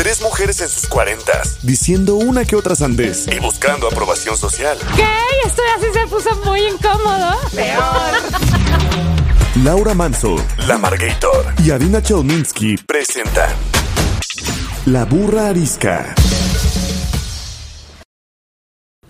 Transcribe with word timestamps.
Tres 0.00 0.22
mujeres 0.22 0.58
en 0.62 0.68
sus 0.70 0.88
cuarentas, 0.88 1.58
diciendo 1.62 2.14
una 2.14 2.46
que 2.46 2.56
otra 2.56 2.74
sandez 2.74 3.26
y 3.28 3.38
buscando 3.38 3.86
aprobación 3.86 4.34
social. 4.34 4.78
¿Qué? 4.96 5.04
Esto 5.44 5.60
así 5.76 5.88
se 5.92 6.06
puso 6.06 6.34
muy 6.42 6.62
incómodo. 6.62 7.36
Peor. 7.54 7.82
Laura 9.62 9.92
Manso, 9.92 10.36
La 10.66 10.78
Margator 10.78 11.52
y 11.62 11.70
Adina 11.70 12.00
Chelminsky 12.00 12.78
presentan 12.78 13.50
La 14.86 15.04
Burra 15.04 15.48
Arisca. 15.48 16.14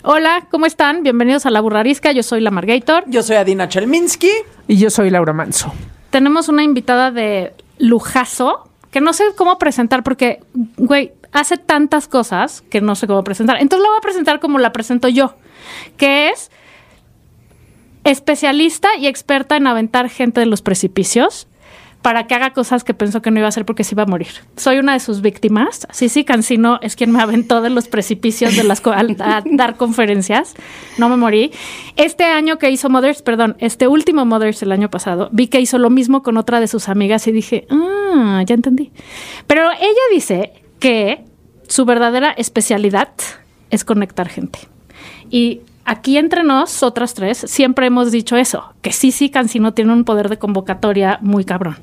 Hola, 0.03 0.45
¿cómo 0.51 0.65
están? 0.65 1.03
Bienvenidos 1.03 1.45
a 1.45 1.51
La 1.51 1.61
Burrarisca. 1.61 2.11
Yo 2.11 2.21
soy 2.21 2.41
la 2.41 2.51
Margator. 2.51 3.05
Yo 3.07 3.23
soy 3.23 3.37
Adina 3.37 3.69
Chelminsky. 3.69 4.31
Y 4.67 4.75
yo 4.75 4.89
soy 4.89 5.09
Laura 5.09 5.31
Manso. 5.31 5.73
Tenemos 6.09 6.49
una 6.49 6.63
invitada 6.63 7.11
de 7.11 7.53
lujazo 7.77 8.67
que 8.91 9.01
no 9.01 9.13
sé 9.13 9.23
cómo 9.35 9.57
presentar 9.57 10.03
porque, 10.03 10.39
güey, 10.77 11.13
hace 11.31 11.57
tantas 11.57 12.07
cosas 12.07 12.61
que 12.69 12.81
no 12.81 12.95
sé 12.95 13.07
cómo 13.07 13.23
presentar. 13.23 13.57
Entonces 13.61 13.83
la 13.83 13.89
voy 13.89 13.97
a 13.97 14.01
presentar 14.01 14.39
como 14.39 14.59
la 14.59 14.73
presento 14.73 15.07
yo, 15.07 15.35
que 15.97 16.29
es 16.29 16.51
especialista 18.03 18.89
y 18.97 19.07
experta 19.07 19.55
en 19.57 19.67
aventar 19.67 20.09
gente 20.09 20.39
de 20.39 20.45
los 20.45 20.61
precipicios 20.61 21.47
para 22.01 22.27
que 22.27 22.33
haga 22.33 22.51
cosas 22.51 22.83
que 22.83 22.93
pensó 22.93 23.21
que 23.21 23.31
no 23.31 23.39
iba 23.39 23.47
a 23.47 23.49
hacer 23.49 23.65
porque 23.65 23.83
se 23.83 23.95
iba 23.95 24.03
a 24.03 24.05
morir. 24.05 24.29
Soy 24.57 24.79
una 24.79 24.93
de 24.93 24.99
sus 24.99 25.21
víctimas. 25.21 25.87
Sí, 25.91 26.09
sí, 26.09 26.23
Cancino 26.23 26.79
es 26.81 26.95
quien 26.95 27.11
me 27.11 27.21
aventó 27.21 27.61
de 27.61 27.69
los 27.69 27.87
precipicios 27.87 28.55
de 28.55 28.63
las 28.63 28.85
al 28.85 29.15
a 29.19 29.43
dar 29.45 29.77
conferencias. 29.77 30.55
No 30.97 31.09
me 31.09 31.17
morí. 31.17 31.51
Este 31.95 32.23
año 32.23 32.57
que 32.57 32.71
hizo 32.71 32.89
Mothers, 32.89 33.21
perdón, 33.21 33.55
este 33.59 33.87
último 33.87 34.25
Mothers 34.25 34.61
el 34.63 34.71
año 34.71 34.89
pasado, 34.89 35.29
vi 35.31 35.47
que 35.47 35.59
hizo 35.59 35.77
lo 35.77 35.89
mismo 35.89 36.23
con 36.23 36.37
otra 36.37 36.59
de 36.59 36.67
sus 36.67 36.89
amigas 36.89 37.27
y 37.27 37.31
dije, 37.31 37.67
ah, 37.69 38.43
ya 38.45 38.55
entendí. 38.55 38.91
Pero 39.47 39.69
ella 39.71 40.01
dice 40.11 40.53
que 40.79 41.23
su 41.67 41.85
verdadera 41.85 42.31
especialidad 42.31 43.09
es 43.69 43.85
conectar 43.85 44.27
gente. 44.27 44.59
Y 45.29 45.61
aquí 45.85 46.17
entre 46.17 46.43
nos, 46.43 46.83
otras 46.83 47.13
tres, 47.13 47.37
siempre 47.47 47.87
hemos 47.87 48.11
dicho 48.11 48.35
eso, 48.37 48.73
que 48.81 48.91
sí, 48.91 49.11
sí, 49.11 49.29
Cancino 49.29 49.73
tiene 49.73 49.93
un 49.93 50.03
poder 50.03 50.29
de 50.29 50.37
convocatoria 50.37 51.19
muy 51.21 51.45
cabrón. 51.45 51.77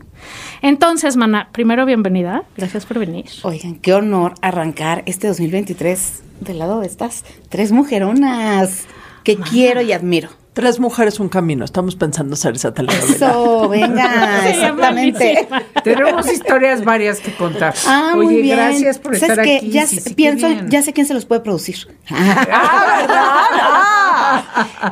Entonces, 0.62 1.16
Mana, 1.16 1.48
primero 1.52 1.86
bienvenida. 1.86 2.44
Gracias 2.56 2.86
por 2.86 2.98
venir. 2.98 3.26
Oigan, 3.42 3.76
qué 3.76 3.94
honor 3.94 4.34
arrancar 4.42 5.02
este 5.06 5.28
2023 5.28 6.22
del 6.40 6.58
lado 6.58 6.80
de 6.80 6.86
estas 6.86 7.24
tres 7.48 7.72
mujeronas 7.72 8.86
que 9.24 9.36
quiero 9.36 9.80
y 9.82 9.92
admiro. 9.92 10.30
Tres 10.58 10.80
mujeres, 10.80 11.20
un 11.20 11.28
camino. 11.28 11.64
Estamos 11.64 11.94
pensando 11.94 12.34
hacer 12.34 12.56
esa 12.56 12.74
telenovela. 12.74 13.14
Eso, 13.14 13.68
venga, 13.68 14.48
exactamente. 14.50 15.46
Tenemos 15.84 16.28
historias 16.32 16.82
varias 16.82 17.20
que 17.20 17.30
contar. 17.30 17.76
Ah, 17.86 18.14
Oye, 18.16 18.24
muy 18.24 18.42
bien. 18.42 18.56
gracias 18.56 18.98
por 18.98 19.14
¿Sabes 19.16 19.30
estar 19.30 19.44
qué? 19.44 19.56
aquí. 19.58 19.70
Ya 19.70 19.86
Sí, 19.86 20.00
sí, 20.00 20.14
pienso, 20.14 20.48
ya 20.66 20.82
sé 20.82 20.92
quién 20.92 21.06
se 21.06 21.14
los 21.14 21.26
puede 21.26 21.42
producir. 21.42 21.76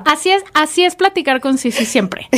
Así 0.05 0.31
es, 0.31 0.45
así 0.55 0.85
es 0.85 0.95
platicar 0.95 1.41
con 1.41 1.59
Sisi 1.59 1.85
siempre. 1.85 2.29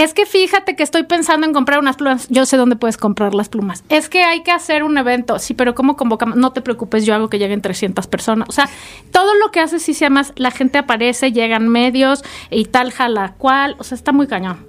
Es 0.00 0.14
que 0.14 0.24
fíjate 0.24 0.76
que 0.76 0.82
estoy 0.82 1.02
pensando 1.02 1.46
en 1.46 1.52
comprar 1.52 1.78
unas 1.78 1.96
plumas. 1.96 2.26
Yo 2.30 2.46
sé 2.46 2.56
dónde 2.56 2.74
puedes 2.74 2.96
comprar 2.96 3.34
las 3.34 3.50
plumas. 3.50 3.84
Es 3.90 4.08
que 4.08 4.22
hay 4.22 4.42
que 4.42 4.50
hacer 4.50 4.82
un 4.82 4.96
evento. 4.96 5.38
Sí, 5.38 5.52
pero 5.52 5.74
¿cómo 5.74 5.94
convocamos? 5.94 6.36
No 6.36 6.54
te 6.54 6.62
preocupes, 6.62 7.04
yo 7.04 7.14
hago 7.14 7.28
que 7.28 7.38
lleguen 7.38 7.60
300 7.60 8.06
personas. 8.06 8.48
O 8.48 8.52
sea, 8.52 8.66
todo 9.12 9.34
lo 9.34 9.50
que 9.50 9.60
hace 9.60 9.78
Sisi, 9.78 10.04
además, 10.04 10.32
la 10.36 10.52
gente 10.52 10.78
aparece, 10.78 11.32
llegan 11.32 11.68
medios 11.68 12.24
y 12.48 12.64
tal, 12.64 12.92
jala 12.92 13.34
cual. 13.36 13.76
O 13.78 13.84
sea, 13.84 13.94
está 13.94 14.12
muy 14.12 14.26
cañón. 14.26 14.64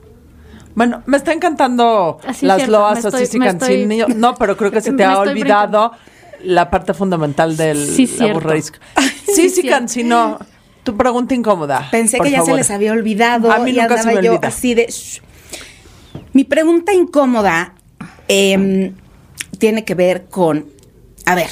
Bueno, 0.75 1.01
me 1.05 1.15
está 1.15 1.31
encantando 1.31 2.19
Así 2.27 2.45
las 2.45 2.57
cierto, 2.57 2.73
loas 2.73 2.99
sí 2.99 3.39
me 3.39 3.47
estoy- 3.47 3.87
Cancino. 3.87 4.07
No, 4.13 4.35
pero 4.35 4.57
creo 4.57 4.69
que 4.69 4.81
se 4.81 4.91
te 4.97 5.05
ha 5.05 5.17
olvidado 5.17 5.93
la 6.43 6.69
parte 6.69 6.93
fundamental 6.93 7.55
del 7.55 7.77
Sí. 7.77 8.05
Sí, 8.07 8.17
Sí, 9.33 9.49
sí, 9.49 9.61
cierto. 9.61 9.69
Cancino. 9.69 10.39
Tu 10.83 10.97
pregunta 10.97 11.35
incómoda. 11.35 11.87
Pensé 11.91 12.17
por 12.17 12.25
que 12.25 12.31
ya 12.31 12.41
se 12.43 12.53
les 12.53 12.71
había 12.71 12.91
olvidado 12.91 13.51
A 13.51 13.59
mí 13.59 13.71
y 13.71 13.73
nunca 13.73 13.95
se 13.95 13.99
andaba 14.01 14.19
me 14.19 14.25
yo 14.25 14.33
olvida. 14.33 14.47
así 14.47 14.73
de. 14.73 14.87
shh. 14.87 15.21
Mi 16.33 16.43
pregunta 16.43 16.93
incómoda 16.93 17.75
em, 18.27 18.95
tiene 19.59 19.85
que 19.85 19.95
ver 19.95 20.25
con. 20.25 20.65
A 21.25 21.35
ver, 21.35 21.49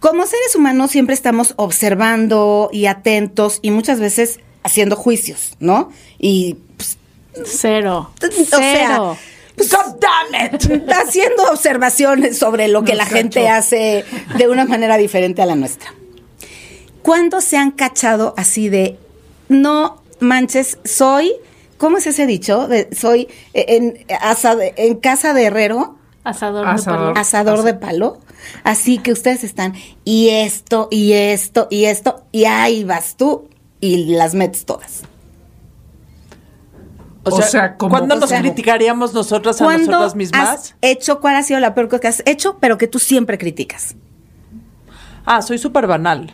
como 0.00 0.26
seres 0.26 0.54
humanos 0.56 0.90
siempre 0.90 1.14
estamos 1.14 1.54
observando 1.56 2.70
y 2.72 2.86
atentos 2.86 3.58
y 3.62 3.70
muchas 3.70 4.00
veces 4.00 4.40
haciendo 4.62 4.96
juicios, 4.96 5.56
¿no? 5.60 5.90
Y 6.18 6.56
pues, 6.76 6.98
Cero. 7.44 8.10
o 8.16 8.44
sea, 8.44 8.58
Cero. 8.58 9.16
pues, 9.56 9.72
haciendo 11.06 11.44
observaciones 11.50 12.38
sobre 12.38 12.68
lo 12.68 12.84
que 12.84 12.94
la 12.94 13.06
gente 13.06 13.48
hace 13.48 14.04
de 14.36 14.48
una 14.48 14.64
manera 14.64 14.96
diferente 14.96 15.42
a 15.42 15.46
la 15.46 15.54
nuestra. 15.54 15.92
¿Cuándo 17.02 17.40
se 17.40 17.56
han 17.56 17.70
cachado 17.70 18.34
así 18.36 18.68
de 18.68 18.98
no 19.48 20.02
manches, 20.20 20.78
soy, 20.84 21.32
¿cómo 21.78 21.98
es 21.98 22.06
ese 22.06 22.26
dicho? 22.26 22.68
De, 22.68 22.88
soy 22.94 23.28
eh, 23.54 23.64
en, 23.68 23.98
asa- 24.20 24.56
en 24.76 24.96
casa 24.96 25.32
de 25.32 25.44
herrero, 25.44 25.96
Asador, 26.24 26.66
Asador. 26.66 26.98
de 27.00 27.06
palo. 27.14 27.20
asador 27.20 27.62
de 27.62 27.74
palo. 27.74 28.18
Así 28.64 28.98
que 28.98 29.12
ustedes 29.12 29.44
están, 29.44 29.74
y 30.04 30.28
esto, 30.30 30.88
y 30.90 31.12
esto, 31.12 31.66
y 31.70 31.84
esto, 31.86 32.22
y 32.32 32.44
ahí 32.44 32.84
vas 32.84 33.16
tú 33.16 33.48
y 33.80 34.14
las 34.14 34.34
metes 34.34 34.64
todas. 34.66 35.02
O 37.24 37.34
O 37.34 37.42
sea, 37.42 37.76
¿cuándo 37.76 38.14
o 38.14 38.18
nos 38.18 38.28
sea, 38.30 38.40
criticaríamos 38.40 39.12
nosotras 39.12 39.60
a 39.60 39.64
¿Cuándo 39.64 39.86
nosotras 39.92 40.10
has 40.12 40.16
mismas? 40.16 40.74
hecho, 40.82 41.20
cuál 41.20 41.36
ha 41.36 41.42
sido 41.42 41.60
la 41.60 41.74
peor 41.74 41.88
cosa 41.88 42.00
que 42.00 42.08
has 42.08 42.22
hecho, 42.26 42.58
pero 42.60 42.78
que 42.78 42.86
tú 42.88 42.98
siempre 42.98 43.38
criticas? 43.38 43.96
Ah, 45.26 45.42
soy 45.42 45.58
súper 45.58 45.86
banal. 45.86 46.30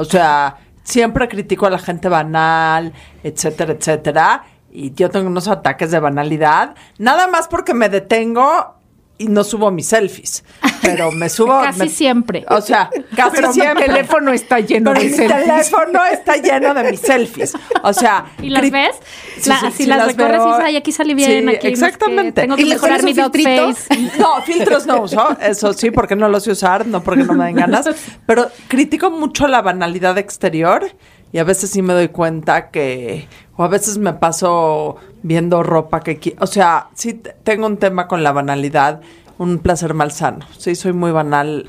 O 0.00 0.04
sea, 0.04 0.56
siempre 0.82 1.28
critico 1.28 1.66
a 1.66 1.70
la 1.70 1.78
gente 1.78 2.08
banal, 2.08 2.94
etcétera, 3.22 3.74
etcétera. 3.74 4.44
Y 4.72 4.94
yo 4.94 5.10
tengo 5.10 5.28
unos 5.28 5.46
ataques 5.46 5.90
de 5.90 6.00
banalidad. 6.00 6.74
Nada 6.96 7.28
más 7.28 7.48
porque 7.48 7.74
me 7.74 7.90
detengo 7.90 8.79
y 9.20 9.28
no 9.28 9.44
subo 9.44 9.70
mis 9.70 9.86
selfies. 9.88 10.42
Pero 10.82 11.12
me 11.12 11.28
subo. 11.28 11.60
Casi 11.62 11.78
me- 11.80 11.88
siempre. 11.88 12.44
O 12.48 12.60
sea, 12.62 12.88
casi 13.14 13.36
Pero 13.36 13.48
mi 13.48 13.54
siempre. 13.54 13.86
teléfono 13.86 14.32
está 14.32 14.60
lleno 14.60 14.92
Pero 14.92 15.02
de 15.04 15.10
mi 15.10 15.14
selfies. 15.16 15.44
teléfono 15.46 16.00
está 16.10 16.36
lleno 16.36 16.74
de 16.74 16.90
mis 16.90 17.00
selfies. 17.00 17.52
O 17.82 17.92
sea. 17.92 18.24
¿Y 18.40 18.48
las 18.48 18.70
ves? 18.70 18.96
Sí, 19.38 19.48
La- 19.50 19.60
sí, 19.60 19.66
sí 19.76 19.86
las 19.86 19.98
las 19.98 20.06
recorres 20.08 20.36
y 20.36 20.38
veo. 20.38 20.46
dices, 20.48 20.64
ay, 20.64 20.76
aquí 20.76 20.92
salí 20.92 21.14
bien, 21.14 21.48
Sí, 21.50 21.54
aquí 21.56 21.66
no 21.66 21.72
exactamente. 21.72 22.42
tengo 22.42 22.56
que 22.56 22.62
¿Y 22.62 22.64
le 22.64 22.74
mejorar 22.76 23.02
mi 23.02 23.14
face. 23.14 24.10
No, 24.18 24.40
filtros 24.42 24.86
no 24.86 25.02
uso, 25.02 25.36
eso 25.40 25.72
sí, 25.74 25.90
porque 25.90 26.16
no 26.16 26.28
los 26.28 26.44
sé 26.44 26.52
usar, 26.52 26.86
no 26.86 27.02
porque 27.02 27.24
no 27.24 27.34
me 27.34 27.44
den 27.44 27.56
ganas. 27.56 27.88
Pero 28.26 28.48
critico 28.68 29.10
mucho 29.10 29.46
la 29.48 29.60
banalidad 29.62 30.16
exterior 30.18 30.86
y 31.32 31.38
a 31.38 31.44
veces 31.44 31.70
sí 31.70 31.82
me 31.82 31.92
doy 31.92 32.08
cuenta 32.08 32.70
que, 32.70 33.28
o 33.56 33.64
a 33.64 33.68
veces 33.68 33.98
me 33.98 34.14
paso 34.14 34.96
viendo 35.22 35.62
ropa 35.62 36.00
que, 36.00 36.36
o 36.40 36.46
sea, 36.46 36.88
sí 36.94 37.14
te- 37.14 37.34
tengo 37.44 37.66
un 37.66 37.76
tema 37.76 38.08
con 38.08 38.22
la 38.22 38.32
banalidad, 38.32 39.00
un 39.38 39.58
placer 39.58 39.94
malsano. 39.94 40.46
Sí, 40.56 40.74
soy 40.74 40.92
muy 40.92 41.10
banal 41.12 41.68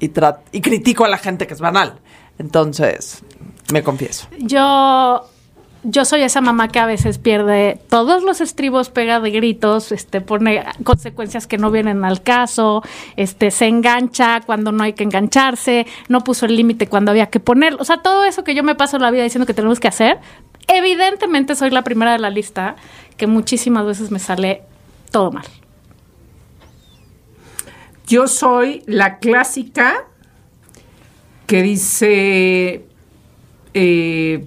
y, 0.00 0.10
y 0.52 0.60
critico 0.60 1.04
a 1.04 1.08
la 1.08 1.18
gente 1.18 1.46
que 1.46 1.54
es 1.54 1.60
banal. 1.60 1.98
Entonces, 2.38 3.22
me 3.72 3.82
confieso. 3.82 4.28
Yo, 4.38 5.28
yo 5.90 6.04
soy 6.04 6.20
esa 6.20 6.40
mamá 6.42 6.68
que 6.68 6.78
a 6.78 6.86
veces 6.86 7.18
pierde 7.18 7.80
todos 7.88 8.22
los 8.22 8.40
estribos, 8.42 8.90
pega 8.90 9.20
de 9.20 9.30
gritos, 9.30 9.90
este, 9.90 10.20
pone 10.20 10.62
consecuencias 10.84 11.46
que 11.46 11.56
no 11.56 11.70
vienen 11.70 12.04
al 12.04 12.22
caso, 12.22 12.82
este, 13.16 13.50
se 13.50 13.66
engancha 13.66 14.42
cuando 14.42 14.70
no 14.70 14.84
hay 14.84 14.92
que 14.92 15.04
engancharse, 15.04 15.86
no 16.08 16.22
puso 16.24 16.46
el 16.46 16.56
límite 16.56 16.88
cuando 16.88 17.10
había 17.10 17.26
que 17.26 17.40
ponerlo. 17.40 17.78
O 17.80 17.84
sea, 17.84 17.98
todo 17.98 18.24
eso 18.24 18.44
que 18.44 18.54
yo 18.54 18.62
me 18.62 18.74
paso 18.74 18.98
la 18.98 19.10
vida 19.10 19.22
diciendo 19.22 19.46
que 19.46 19.54
tenemos 19.54 19.80
que 19.80 19.88
hacer, 19.88 20.18
evidentemente 20.66 21.54
soy 21.54 21.70
la 21.70 21.82
primera 21.82 22.12
de 22.12 22.18
la 22.18 22.30
lista 22.30 22.76
que 23.16 23.26
muchísimas 23.26 23.86
veces 23.86 24.10
me 24.10 24.18
sale 24.18 24.62
todo 25.10 25.32
mal. 25.32 25.46
Yo 28.06 28.26
soy 28.28 28.82
la 28.86 29.18
clásica 29.18 30.06
que 31.46 31.62
dice, 31.62 32.86
eh, 33.72 34.46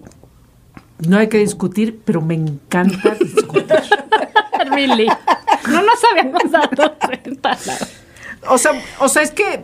no 1.08 1.18
hay 1.18 1.28
que 1.30 1.38
discutir, 1.40 2.00
pero 2.06 2.22
me 2.22 2.36
encanta 2.36 3.16
discutir. 3.20 3.66
really. 4.70 5.08
No 5.70 5.82
nos 5.82 6.00
habíamos 6.12 6.50
dado 6.52 6.96
cuenta. 6.98 7.58
O 8.50 8.58
sea, 8.58 8.72
o 9.00 9.08
sea, 9.10 9.22
es 9.22 9.32
que, 9.32 9.64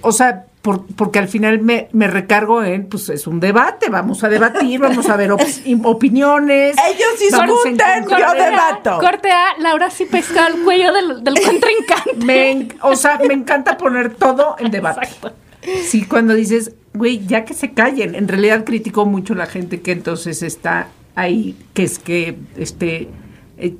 o 0.00 0.12
sea, 0.12 0.44
por- 0.62 0.86
porque 0.94 1.18
al 1.18 1.28
final 1.28 1.60
me, 1.60 1.88
me 1.92 2.06
recargo 2.08 2.62
en, 2.62 2.88
pues 2.88 3.08
es 3.08 3.26
un 3.26 3.40
debate, 3.40 3.88
vamos 3.90 4.22
a 4.24 4.28
debatir, 4.28 4.80
vamos 4.80 5.08
a 5.08 5.16
ver 5.16 5.32
op- 5.32 5.40
opiniones. 5.84 6.76
Ellos 6.88 7.18
discuten, 7.18 7.76
yo 8.04 8.08
Corte 8.08 8.24
A, 8.24 8.34
debato. 8.34 8.98
Corte 9.00 9.30
A, 9.30 9.56
Laura 9.58 9.90
sí 9.90 10.04
pesca 10.04 10.46
el 10.46 10.62
cuello 10.64 10.92
del, 10.92 11.24
del 11.24 11.34
contrincante. 11.44 12.24
Me 12.24 12.68
o 12.82 12.94
sea, 12.96 13.18
me 13.26 13.34
encanta 13.34 13.76
poner 13.76 14.14
todo 14.14 14.56
en 14.58 14.70
debate. 14.70 15.06
Exacto. 15.06 15.32
Sí, 15.84 16.06
cuando 16.06 16.34
dices, 16.34 16.72
güey, 16.98 17.26
ya 17.26 17.44
que 17.44 17.54
se 17.54 17.72
callen. 17.72 18.14
En 18.14 18.28
realidad 18.28 18.64
critico 18.64 19.06
mucho 19.06 19.34
la 19.34 19.46
gente 19.46 19.80
que 19.80 19.92
entonces 19.92 20.42
está 20.42 20.88
ahí, 21.14 21.56
que 21.74 21.84
es 21.84 21.98
que, 21.98 22.36
este, 22.56 23.08
eh, 23.56 23.74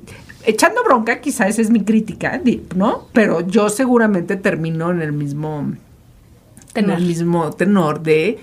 echando 0.45 0.83
bronca, 0.83 1.21
quizá 1.21 1.47
esa 1.47 1.61
es 1.61 1.69
mi 1.69 1.83
crítica, 1.83 2.41
¿no? 2.75 3.07
Pero 3.13 3.41
yo 3.41 3.69
seguramente 3.69 4.35
termino 4.35 4.91
en 4.91 5.01
el 5.01 5.11
mismo 5.11 5.73
Tenor. 6.73 6.91
en 6.91 6.97
el 6.97 7.07
mismo 7.07 7.51
tenor 7.51 8.01
de, 8.01 8.37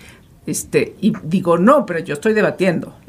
este, 0.47 0.95
y 1.01 1.13
digo, 1.25 1.59
no, 1.59 1.85
pero 1.87 1.99
yo 2.01 2.15
estoy 2.15 2.33
debatiendo. 2.33 2.95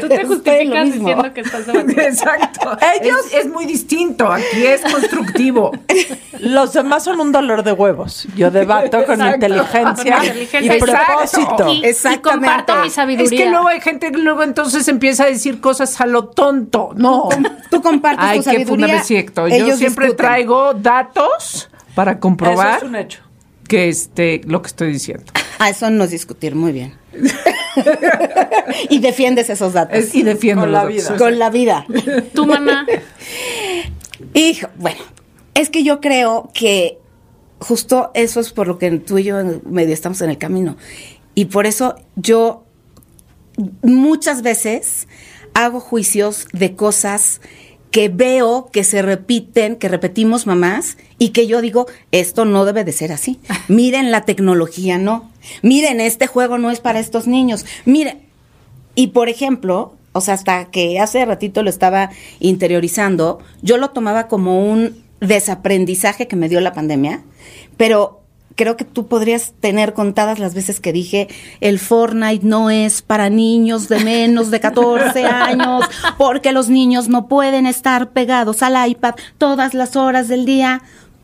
Tú 0.00 0.08
te 0.08 0.24
justificas 0.24 0.92
diciendo 0.92 1.32
que 1.32 1.40
estás 1.40 1.66
debatiendo. 1.66 2.02
Exacto. 2.02 2.76
Ellos- 3.00 3.26
es, 3.32 3.44
es 3.44 3.48
muy 3.50 3.64
distinto, 3.66 4.30
aquí 4.30 4.66
es 4.66 4.80
constructivo. 4.82 5.72
Los 6.40 6.72
demás 6.72 7.04
son 7.04 7.20
un 7.20 7.32
dolor 7.32 7.62
de 7.62 7.72
huevos. 7.72 8.28
Yo 8.36 8.50
debato 8.50 9.04
con 9.04 9.20
inteligencia 9.26 10.16
Con 10.18 10.24
inteligencia. 10.26 10.76
y 10.76 10.78
propósito. 10.80 11.68
Y, 11.72 11.80
y 11.80 11.84
Exactamente. 11.86 12.30
comparto 12.46 12.76
mi 12.82 12.86
Es 12.88 12.92
sabiduría. 12.94 13.44
que 13.44 13.50
luego 13.50 13.68
hay 13.68 13.80
gente 13.80 14.12
que 14.12 14.18
luego 14.18 14.42
entonces 14.42 14.86
empieza 14.88 15.24
a 15.24 15.26
decir 15.26 15.60
cosas 15.60 16.00
a 16.00 16.06
lo 16.06 16.26
tonto. 16.26 16.90
No. 16.94 17.28
Tú 17.70 17.82
compartes 17.82 18.24
Hay 18.24 18.38
tu 18.38 18.44
que 18.44 18.50
sabiduría. 18.50 18.66
fundarme 18.86 19.04
cierto. 19.04 19.48
Yo 19.48 19.76
siempre 19.76 20.06
discuten. 20.06 20.16
traigo 20.26 20.74
datos 20.74 21.68
para 21.94 22.12
Eso 22.12 22.20
comprobar 22.20 22.76
es 22.78 22.82
un 22.84 22.96
hecho. 22.96 23.20
Que 23.68 23.88
este 23.88 24.40
lo 24.46 24.60
que 24.62 24.66
estoy 24.68 24.92
diciendo. 24.92 25.24
Ah, 25.60 25.70
eso 25.70 25.88
no 25.90 26.04
es 26.04 26.10
discutir, 26.10 26.54
muy 26.54 26.72
bien. 26.72 26.94
y 28.90 28.98
defiendes 29.00 29.50
esos 29.50 29.72
datos. 29.72 29.98
Es- 29.98 30.14
y 30.14 30.22
defiendo 30.22 30.62
Con 30.62 30.72
la 30.72 30.78
datos. 30.84 30.94
vida. 30.94 31.16
Con 31.16 31.38
la 31.38 31.50
vida. 31.50 31.86
Tu 32.34 32.46
mana. 32.46 32.86
Hijo, 34.34 34.68
bueno, 34.76 35.00
es 35.54 35.70
que 35.70 35.82
yo 35.84 36.00
creo 36.00 36.50
que 36.54 36.98
justo 37.60 38.10
eso 38.14 38.40
es 38.40 38.52
por 38.52 38.66
lo 38.66 38.78
que 38.78 38.90
tú 38.98 39.18
y 39.18 39.24
yo 39.24 39.36
medio 39.64 39.94
estamos 39.94 40.20
en 40.22 40.30
el 40.30 40.38
camino. 40.38 40.76
Y 41.34 41.46
por 41.46 41.66
eso 41.66 41.96
yo 42.16 42.64
muchas 43.82 44.42
veces 44.42 45.08
hago 45.54 45.80
juicios 45.80 46.46
de 46.52 46.74
cosas 46.76 47.40
que 47.90 48.08
veo 48.08 48.68
que 48.72 48.84
se 48.84 49.02
repiten, 49.02 49.76
que 49.76 49.88
repetimos 49.88 50.46
mamás, 50.46 50.96
y 51.18 51.30
que 51.30 51.46
yo 51.46 51.60
digo, 51.60 51.86
esto 52.12 52.44
no 52.44 52.64
debe 52.64 52.84
de 52.84 52.92
ser 52.92 53.12
así. 53.12 53.40
Miren 53.68 54.10
la 54.10 54.24
tecnología, 54.24 54.98
no. 54.98 55.30
Miren, 55.62 56.00
este 56.00 56.26
juego 56.26 56.58
no 56.58 56.70
es 56.70 56.80
para 56.80 57.00
estos 57.00 57.26
niños. 57.26 57.64
Miren, 57.84 58.20
y 58.94 59.08
por 59.08 59.28
ejemplo, 59.28 59.94
o 60.12 60.20
sea, 60.20 60.34
hasta 60.34 60.66
que 60.66 60.98
hace 61.00 61.24
ratito 61.24 61.62
lo 61.62 61.70
estaba 61.70 62.10
interiorizando, 62.40 63.38
yo 63.62 63.76
lo 63.76 63.90
tomaba 63.90 64.28
como 64.28 64.68
un 64.68 65.02
desaprendizaje 65.20 66.28
que 66.28 66.36
me 66.36 66.48
dio 66.48 66.60
la 66.60 66.72
pandemia, 66.72 67.22
pero 67.76 68.17
creo 68.58 68.76
que 68.76 68.84
tú 68.84 69.06
podrías 69.06 69.54
tener 69.60 69.94
contadas 69.94 70.38
las 70.40 70.52
veces 70.52 70.80
que 70.80 70.92
dije, 70.92 71.28
el 71.60 71.78
Fortnite 71.78 72.44
no 72.44 72.68
es 72.70 73.00
para 73.00 73.30
niños 73.30 73.88
de 73.88 74.00
menos 74.00 74.50
de 74.50 74.58
14 74.60 75.24
años, 75.26 75.84
porque 76.18 76.50
los 76.52 76.68
niños 76.68 77.08
no 77.08 77.28
pueden 77.28 77.64
estar 77.66 78.10
pegados 78.10 78.62
al 78.62 78.90
iPad 78.90 79.14
todas 79.38 79.72
las 79.74 79.94
horas 79.96 80.26
del 80.28 80.44
día. 80.44 80.82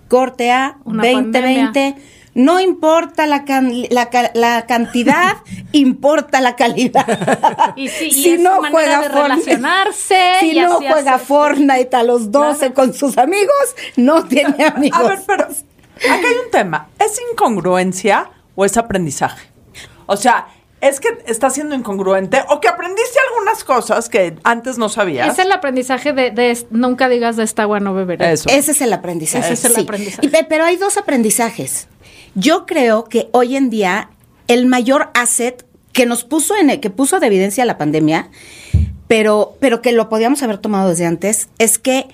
Corte 0.09 0.53
A, 0.53 0.77
Una 0.85 1.03
2020. 1.11 1.97
No 2.37 2.61
importa 2.61 3.27
la, 3.27 3.45
can- 3.45 3.73
la, 3.91 4.09
la 4.35 4.67
cantidad, 4.67 5.37
importa 5.73 6.41
la 6.41 6.55
calidad. 6.57 7.07
Y 7.77 7.87
es 7.87 7.93
su 8.43 8.61
manera 8.63 9.01
de 9.03 9.09
relacionarse, 9.09 10.17
Si 10.41 10.51
y 10.53 10.61
no 10.61 10.75
juega 10.77 11.15
hace- 11.15 11.25
Fortnite 11.25 11.97
a 11.97 12.03
los 12.05 12.31
12 12.31 12.59
Claro. 12.59 12.75
con 12.75 12.95
sus 12.95 13.19
amigos, 13.19 13.75
no 13.97 14.25
tiene 14.25 14.65
amigos. 14.65 15.01
A 15.01 15.03
ver, 15.09 15.19
pero 15.27 15.47
acá 15.97 16.29
hay 16.29 16.37
un 16.45 16.51
tema. 16.51 16.89
¿Es 16.99 17.21
incongruencia 17.33 18.31
o 18.55 18.65
es 18.65 18.77
aprendizaje? 18.77 19.49
O 20.07 20.17
sea, 20.17 20.49
es 20.81 21.01
que 21.01 21.09
está 21.27 21.49
siendo 21.49 21.75
incongruente 21.75 22.45
o 22.51 22.61
que 22.61 22.69
aprendiste 22.69 23.19
algunas 23.31 23.65
cosas 23.65 24.11
que 24.11 24.37
antes 24.45 24.77
no 24.77 24.91
sabías. 24.91 25.33
Es 25.33 25.45
el 25.45 25.51
aprendizaje 25.51 26.13
de, 26.13 26.67
nunca 26.71 27.09
digas 27.09 27.37
de 27.37 27.45
esta 27.45 27.63
agua 27.63 27.81
no 27.81 27.95
beberé. 27.95 28.33
Eso. 28.33 28.51
Ese 28.51 28.73
es 28.73 28.83
el 28.83 28.93
aprendizaje. 28.93 29.47
Ese 29.47 29.55
es 29.55 29.65
el 29.65 29.73
sí. 29.77 29.81
aprendizaje. 29.81 30.27
Y 30.27 30.31
pero 30.47 30.65
hay 30.65 30.77
dos 30.77 30.99
aprendizajes. 30.99 31.89
Yo 32.35 32.67
creo 32.67 33.05
que 33.05 33.29
hoy 33.33 33.57
en 33.57 33.71
día 33.71 34.11
el 34.47 34.67
mayor 34.67 35.11
asset 35.15 35.65
que 35.93 36.05
nos 36.05 36.25
puso 36.25 36.55
en 36.57 36.79
que 36.81 36.91
puso 36.91 37.19
de 37.19 37.29
evidencia 37.29 37.65
la 37.65 37.79
pandemia, 37.79 38.29
pero 39.09 39.57
pero 39.61 39.81
que 39.81 39.93
lo 39.93 40.11
podíamos 40.11 40.43
haber 40.43 40.59
tomado 40.59 40.91
desde 40.91 41.07
antes, 41.07 41.49
es 41.59 41.79
que 41.79 42.09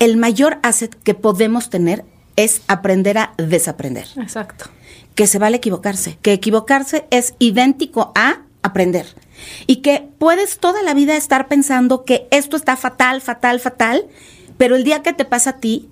el 0.00 0.16
mayor 0.16 0.58
asset 0.62 0.96
que 1.04 1.14
podemos 1.14 1.70
tener 1.70 2.04
es 2.36 2.62
aprender 2.68 3.18
a 3.18 3.34
desaprender. 3.36 4.06
Exacto. 4.16 4.66
que 5.14 5.26
se 5.26 5.38
vale 5.38 5.58
equivocarse, 5.58 6.18
que 6.22 6.32
equivocarse 6.32 7.06
es 7.10 7.34
idéntico 7.38 8.12
a 8.14 8.42
aprender 8.62 9.06
y 9.66 9.76
que 9.76 10.08
puedes 10.18 10.58
toda 10.58 10.82
la 10.82 10.94
vida 10.94 11.16
estar 11.16 11.48
pensando 11.48 12.04
que 12.04 12.26
esto 12.30 12.56
está 12.56 12.76
fatal, 12.76 13.20
fatal, 13.20 13.60
fatal, 13.60 14.06
pero 14.56 14.76
el 14.76 14.84
día 14.84 15.02
que 15.02 15.12
te 15.12 15.24
pasa 15.24 15.50
a 15.50 15.56
ti, 15.58 15.88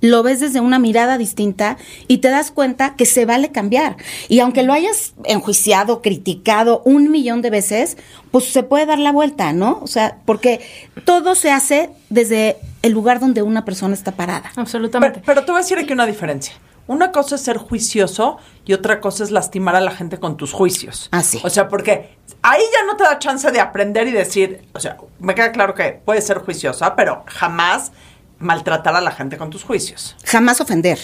lo 0.00 0.22
ves 0.22 0.40
desde 0.40 0.60
una 0.60 0.78
mirada 0.78 1.18
distinta 1.18 1.76
y 2.08 2.18
te 2.18 2.28
das 2.28 2.50
cuenta 2.50 2.96
que 2.96 3.06
se 3.06 3.26
vale 3.26 3.50
cambiar. 3.50 3.96
Y 4.28 4.40
aunque 4.40 4.62
lo 4.62 4.72
hayas 4.72 5.14
enjuiciado, 5.24 6.00
criticado 6.00 6.82
un 6.84 7.10
millón 7.10 7.42
de 7.42 7.50
veces, 7.50 7.96
pues 8.30 8.46
se 8.46 8.62
puede 8.62 8.86
dar 8.86 8.98
la 8.98 9.12
vuelta, 9.12 9.52
¿no? 9.52 9.78
O 9.82 9.86
sea, 9.86 10.18
porque 10.24 10.60
todo 11.04 11.34
se 11.34 11.50
hace 11.50 11.90
desde 12.08 12.56
el 12.82 12.92
lugar 12.92 13.20
donde 13.20 13.42
una 13.42 13.64
persona 13.64 13.94
está 13.94 14.12
parada. 14.12 14.52
Absolutamente. 14.56 15.20
Pero, 15.20 15.26
pero 15.26 15.44
te 15.44 15.52
voy 15.52 15.60
a 15.60 15.62
decir 15.62 15.78
aquí 15.78 15.92
una 15.92 16.06
diferencia. 16.06 16.54
Una 16.86 17.12
cosa 17.12 17.36
es 17.36 17.42
ser 17.42 17.56
juicioso 17.56 18.38
y 18.64 18.72
otra 18.72 19.00
cosa 19.00 19.22
es 19.22 19.30
lastimar 19.30 19.76
a 19.76 19.80
la 19.80 19.92
gente 19.92 20.18
con 20.18 20.36
tus 20.36 20.52
juicios. 20.52 21.08
Ah, 21.12 21.22
sí. 21.22 21.40
O 21.44 21.50
sea, 21.50 21.68
porque 21.68 22.16
ahí 22.42 22.62
ya 22.72 22.84
no 22.84 22.96
te 22.96 23.04
da 23.04 23.18
chance 23.18 23.48
de 23.50 23.60
aprender 23.60 24.08
y 24.08 24.12
decir, 24.12 24.62
o 24.72 24.80
sea, 24.80 24.96
me 25.20 25.34
queda 25.34 25.52
claro 25.52 25.74
que 25.74 26.00
puedes 26.04 26.26
ser 26.26 26.38
juiciosa, 26.38 26.96
pero 26.96 27.22
jamás 27.26 27.92
maltratar 28.40 28.96
a 28.96 29.00
la 29.00 29.12
gente 29.12 29.36
con 29.36 29.50
tus 29.50 29.62
juicios. 29.62 30.16
Jamás 30.24 30.60
ofender. 30.60 30.98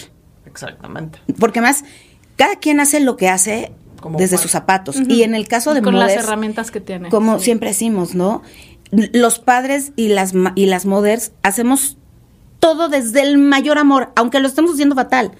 Exactamente. 0.45 1.19
Porque 1.39 1.61
más, 1.61 1.85
cada 2.35 2.57
quien 2.57 2.79
hace 2.79 2.99
lo 2.99 3.15
que 3.15 3.29
hace 3.29 3.71
Como 4.01 4.19
desde 4.19 4.37
sus 4.37 4.51
zapatos. 4.51 4.97
Y 5.07 5.23
en 5.23 5.35
el 5.35 5.47
caso 5.47 5.73
de 5.73 5.81
con 5.81 5.97
las 5.97 6.11
herramientas 6.11 6.71
que 6.71 6.81
tiene. 6.81 7.09
como 7.09 7.39
siempre 7.39 7.69
decimos, 7.69 8.13
¿no? 8.13 8.41
Los 8.91 9.39
padres 9.39 9.91
y 9.95 10.07
las, 10.09 10.33
y 10.55 10.65
las 10.67 10.85
mothers 10.85 11.31
hacemos 11.43 11.97
todo 12.59 12.89
desde 12.89 13.21
el 13.21 13.37
mayor 13.37 13.77
amor, 13.77 14.11
aunque 14.15 14.39
lo 14.39 14.47
estemos 14.47 14.71
haciendo 14.73 14.95
fatal, 14.95 15.31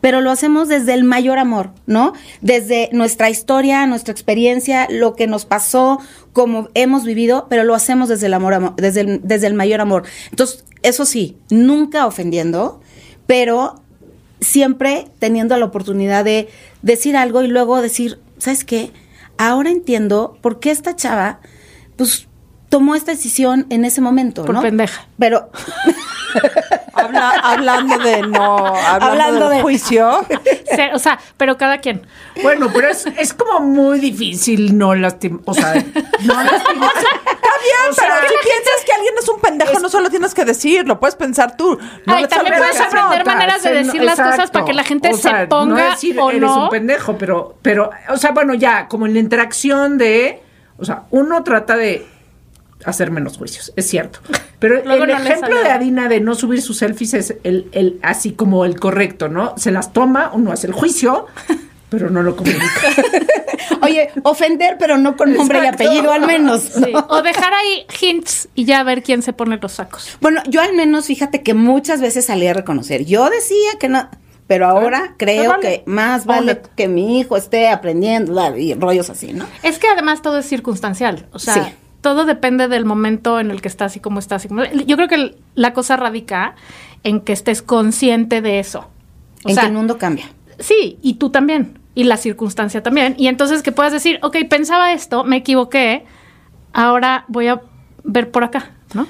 pero 0.00 0.20
lo 0.20 0.30
hacemos 0.30 0.68
desde 0.68 0.92
el 0.94 1.04
mayor 1.04 1.38
amor, 1.38 1.70
¿no? 1.86 2.12
Desde 2.42 2.90
nuestra 2.92 3.30
historia, 3.30 3.86
nuestra 3.86 4.12
experiencia, 4.12 4.86
lo 4.90 5.14
que 5.16 5.26
nos 5.26 5.44
pasó, 5.46 5.98
como 6.32 6.68
hemos 6.74 7.04
vivido, 7.04 7.46
pero 7.48 7.64
lo 7.64 7.74
hacemos 7.74 8.08
desde 8.08 8.26
el 8.26 8.34
amor, 8.34 8.54
amo- 8.54 8.74
desde 8.76 9.18
desde 9.22 9.46
el 9.46 9.54
mayor 9.54 9.80
amor. 9.80 10.04
Entonces, 10.30 10.64
eso 10.82 11.06
sí, 11.06 11.36
nunca 11.48 12.06
ofendiendo, 12.06 12.80
pero 13.26 13.80
siempre 14.40 15.06
teniendo 15.18 15.56
la 15.56 15.64
oportunidad 15.66 16.24
de 16.24 16.48
decir 16.82 17.16
algo 17.16 17.42
y 17.42 17.46
luego 17.48 17.80
decir, 17.80 18.18
¿sabes 18.36 18.64
qué? 18.64 18.90
Ahora 19.38 19.70
entiendo 19.70 20.36
por 20.42 20.60
qué 20.60 20.70
esta 20.70 20.96
chava, 20.96 21.40
pues, 21.96 22.26
tomó 22.78 22.96
esta 22.96 23.12
decisión 23.12 23.66
en 23.70 23.84
ese 23.84 24.00
momento, 24.00 24.44
Por 24.44 24.56
¿no? 24.56 24.60
pendeja. 24.60 25.06
Pero, 25.16 25.48
Habla- 26.92 27.30
hablando 27.42 27.98
de 27.98 28.22
no, 28.22 28.56
hablando, 28.66 29.06
Hablando 29.06 29.48
del 29.50 29.58
de- 29.58 29.62
juicio. 29.62 30.26
Se- 30.74 30.92
o 30.92 30.98
sea, 30.98 31.18
pero 31.36 31.56
cada 31.56 31.78
quien. 31.78 32.02
Bueno, 32.42 32.68
pero 32.74 32.88
es, 32.88 33.06
es 33.16 33.32
como 33.32 33.60
muy 33.60 34.00
difícil 34.00 34.76
no 34.76 34.94
lastimar, 34.96 35.40
o 35.44 35.54
sea, 35.54 35.74
no 35.74 36.34
lastimar. 36.42 36.90
Está 36.96 37.52
bien, 37.62 37.90
O 37.90 37.92
sea, 37.92 38.08
pero 38.20 38.28
si 38.28 38.34
piensas 38.48 38.84
que 38.84 38.92
alguien 38.92 39.14
es 39.20 39.28
un 39.28 39.40
pendejo, 39.40 39.78
no 39.78 39.88
solo 39.88 40.10
tienes 40.10 40.34
que 40.34 40.44
decir, 40.44 40.86
lo 40.88 40.98
puedes 40.98 41.14
pensar 41.14 41.56
tú. 41.56 41.78
No 42.06 42.14
Ay, 42.14 42.26
también 42.26 42.56
puedes 42.58 42.80
aprender 42.80 43.24
maneras 43.24 43.62
de 43.62 43.72
decir 43.72 44.02
las 44.02 44.18
cosas 44.20 44.50
para 44.50 44.64
que 44.64 44.72
la 44.72 44.82
gente 44.82 45.10
O 45.12 45.16
sea, 45.16 45.42
se 45.42 45.46
ponga 45.46 45.84
no 45.84 45.90
decir, 45.90 46.18
o 46.18 46.30
eres 46.30 46.40
no. 46.42 46.64
un 46.64 46.70
pendejo, 46.70 47.16
pero, 47.16 47.56
pero, 47.62 47.90
o 48.08 48.16
sea, 48.16 48.32
bueno, 48.32 48.54
ya, 48.54 48.88
como 48.88 49.06
en 49.06 49.14
la 49.14 49.20
interacción 49.20 49.98
de, 49.98 50.42
o 50.78 50.84
sea, 50.84 51.04
uno 51.10 51.44
trata 51.44 51.76
de 51.76 52.06
hacer 52.84 53.10
menos 53.10 53.36
juicios, 53.36 53.72
es 53.76 53.86
cierto. 53.88 54.20
Pero 54.58 54.78
el 54.78 54.86
no 54.86 55.04
ejemplo 55.16 55.62
de 55.62 55.68
Adina 55.68 56.08
de 56.08 56.20
no 56.20 56.34
subir 56.34 56.62
sus 56.62 56.78
selfies 56.78 57.14
es 57.14 57.34
el, 57.44 57.68
el 57.72 57.98
así 58.02 58.32
como 58.32 58.64
el 58.64 58.78
correcto, 58.80 59.28
¿no? 59.28 59.54
Se 59.58 59.70
las 59.70 59.92
toma, 59.92 60.30
uno 60.32 60.52
hace 60.52 60.66
el 60.66 60.72
juicio, 60.72 61.26
pero 61.90 62.08
no 62.10 62.22
lo 62.22 62.34
comunica. 62.34 62.64
oye, 63.82 64.10
ofender, 64.22 64.76
pero 64.78 64.96
no 64.96 65.16
con 65.16 65.34
nombre 65.34 65.60
y 65.62 65.66
apellido 65.66 66.12
al 66.12 66.26
menos. 66.26 66.76
¿no? 66.76 66.86
Sí. 66.86 66.92
O 67.08 67.22
dejar 67.22 67.52
ahí 67.52 67.86
hints 68.00 68.48
y 68.54 68.64
ya 68.64 68.82
ver 68.82 69.02
quién 69.02 69.22
se 69.22 69.32
pone 69.32 69.58
los 69.60 69.72
sacos. 69.72 70.16
Bueno, 70.20 70.42
yo 70.48 70.60
al 70.62 70.74
menos, 70.74 71.06
fíjate 71.06 71.42
que 71.42 71.54
muchas 71.54 72.00
veces 72.00 72.24
salí 72.26 72.46
a 72.46 72.54
reconocer. 72.54 73.04
Yo 73.04 73.28
decía 73.28 73.72
que 73.78 73.88
no, 73.88 74.08
pero 74.46 74.66
ahora 74.66 75.14
creo 75.18 75.50
vale. 75.50 75.62
que 75.62 75.82
más 75.86 76.26
vale 76.26 76.60
que 76.76 76.88
mi 76.88 77.20
hijo 77.20 77.36
esté 77.36 77.68
aprendiendo 77.68 78.56
y 78.56 78.74
rollos 78.74 79.10
así, 79.10 79.32
¿no? 79.32 79.46
Es 79.62 79.78
que 79.78 79.88
además 79.88 80.22
todo 80.22 80.38
es 80.38 80.46
circunstancial. 80.46 81.26
O 81.32 81.38
sea, 81.38 81.54
Sí. 81.54 81.60
Todo 82.04 82.26
depende 82.26 82.68
del 82.68 82.84
momento 82.84 83.40
en 83.40 83.50
el 83.50 83.62
que 83.62 83.68
estás 83.68 83.96
y 83.96 84.00
cómo 84.00 84.18
estás. 84.20 84.44
y 84.44 84.48
cómo- 84.48 84.62
Yo 84.64 84.96
creo 84.96 85.08
que 85.08 85.36
la 85.54 85.72
cosa 85.72 85.96
radica 85.96 86.54
en 87.02 87.20
que 87.22 87.32
estés 87.32 87.62
consciente 87.62 88.42
de 88.42 88.60
eso. 88.60 88.90
O 89.44 89.48
en 89.48 89.54
sea, 89.54 89.62
que 89.64 89.68
el 89.70 89.74
mundo 89.74 89.96
cambia. 89.96 90.26
Sí, 90.58 90.98
y 91.02 91.14
tú 91.14 91.30
también. 91.30 91.78
Y 91.94 92.04
la 92.04 92.16
circunstancia 92.18 92.82
también. 92.82 93.14
Y 93.18 93.28
entonces 93.28 93.62
que 93.62 93.72
puedas 93.72 93.92
decir, 93.92 94.18
ok, 94.22 94.36
pensaba 94.50 94.92
esto, 94.92 95.24
me 95.24 95.36
equivoqué, 95.38 96.04
ahora 96.72 97.24
voy 97.28 97.48
a 97.48 97.60
ver 98.02 98.30
por 98.30 98.44
acá, 98.44 98.72
¿no? 98.92 99.06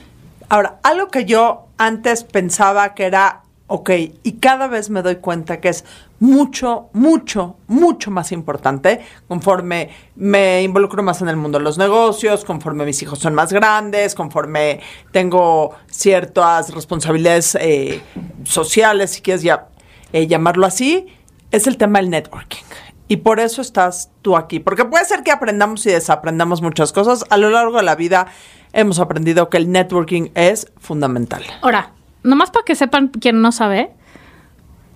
Ahora, 0.48 0.78
algo 0.82 1.08
que 1.08 1.24
yo 1.24 1.66
antes 1.78 2.22
pensaba 2.22 2.94
que 2.94 3.04
era, 3.06 3.40
ok, 3.66 3.90
y 4.22 4.32
cada 4.32 4.68
vez 4.68 4.90
me 4.90 5.02
doy 5.02 5.16
cuenta 5.16 5.60
que 5.60 5.70
es 5.70 5.84
mucho, 6.20 6.90
mucho, 6.92 7.56
mucho 7.66 8.10
más 8.10 8.30
importante 8.32 9.00
conforme 9.26 9.90
me 10.16 10.62
involucro 10.62 11.02
más 11.02 11.22
en 11.22 11.28
el 11.28 11.36
mundo 11.36 11.58
de 11.58 11.64
los 11.64 11.78
negocios, 11.78 12.44
conforme 12.44 12.84
mis 12.84 13.02
hijos 13.02 13.18
son 13.18 13.34
más 13.34 13.52
grandes, 13.52 14.14
conforme 14.14 14.80
tengo 15.12 15.74
ciertas 15.86 16.74
responsabilidades 16.74 17.54
eh, 17.60 18.02
sociales, 18.44 19.12
si 19.12 19.22
quieres 19.22 19.42
ya, 19.42 19.68
eh, 20.12 20.26
llamarlo 20.26 20.66
así, 20.66 21.06
es 21.50 21.66
el 21.66 21.76
tema 21.76 22.00
del 22.00 22.10
networking. 22.10 22.62
Y 23.06 23.18
por 23.18 23.38
eso 23.38 23.60
estás 23.60 24.10
tú 24.22 24.36
aquí. 24.36 24.60
Porque 24.60 24.84
puede 24.84 25.04
ser 25.04 25.22
que 25.22 25.30
aprendamos 25.30 25.84
y 25.86 25.90
desaprendamos 25.90 26.62
muchas 26.62 26.92
cosas. 26.92 27.24
A 27.28 27.36
lo 27.36 27.50
largo 27.50 27.76
de 27.76 27.82
la 27.82 27.96
vida 27.96 28.28
hemos 28.72 28.98
aprendido 28.98 29.50
que 29.50 29.58
el 29.58 29.70
networking 29.70 30.30
es 30.34 30.72
fundamental. 30.78 31.44
Ahora, 31.60 31.92
nomás 32.24 32.50
para 32.50 32.64
que 32.64 32.74
sepan 32.74 33.08
quien 33.08 33.40
no 33.40 33.52
sabe, 33.52 33.90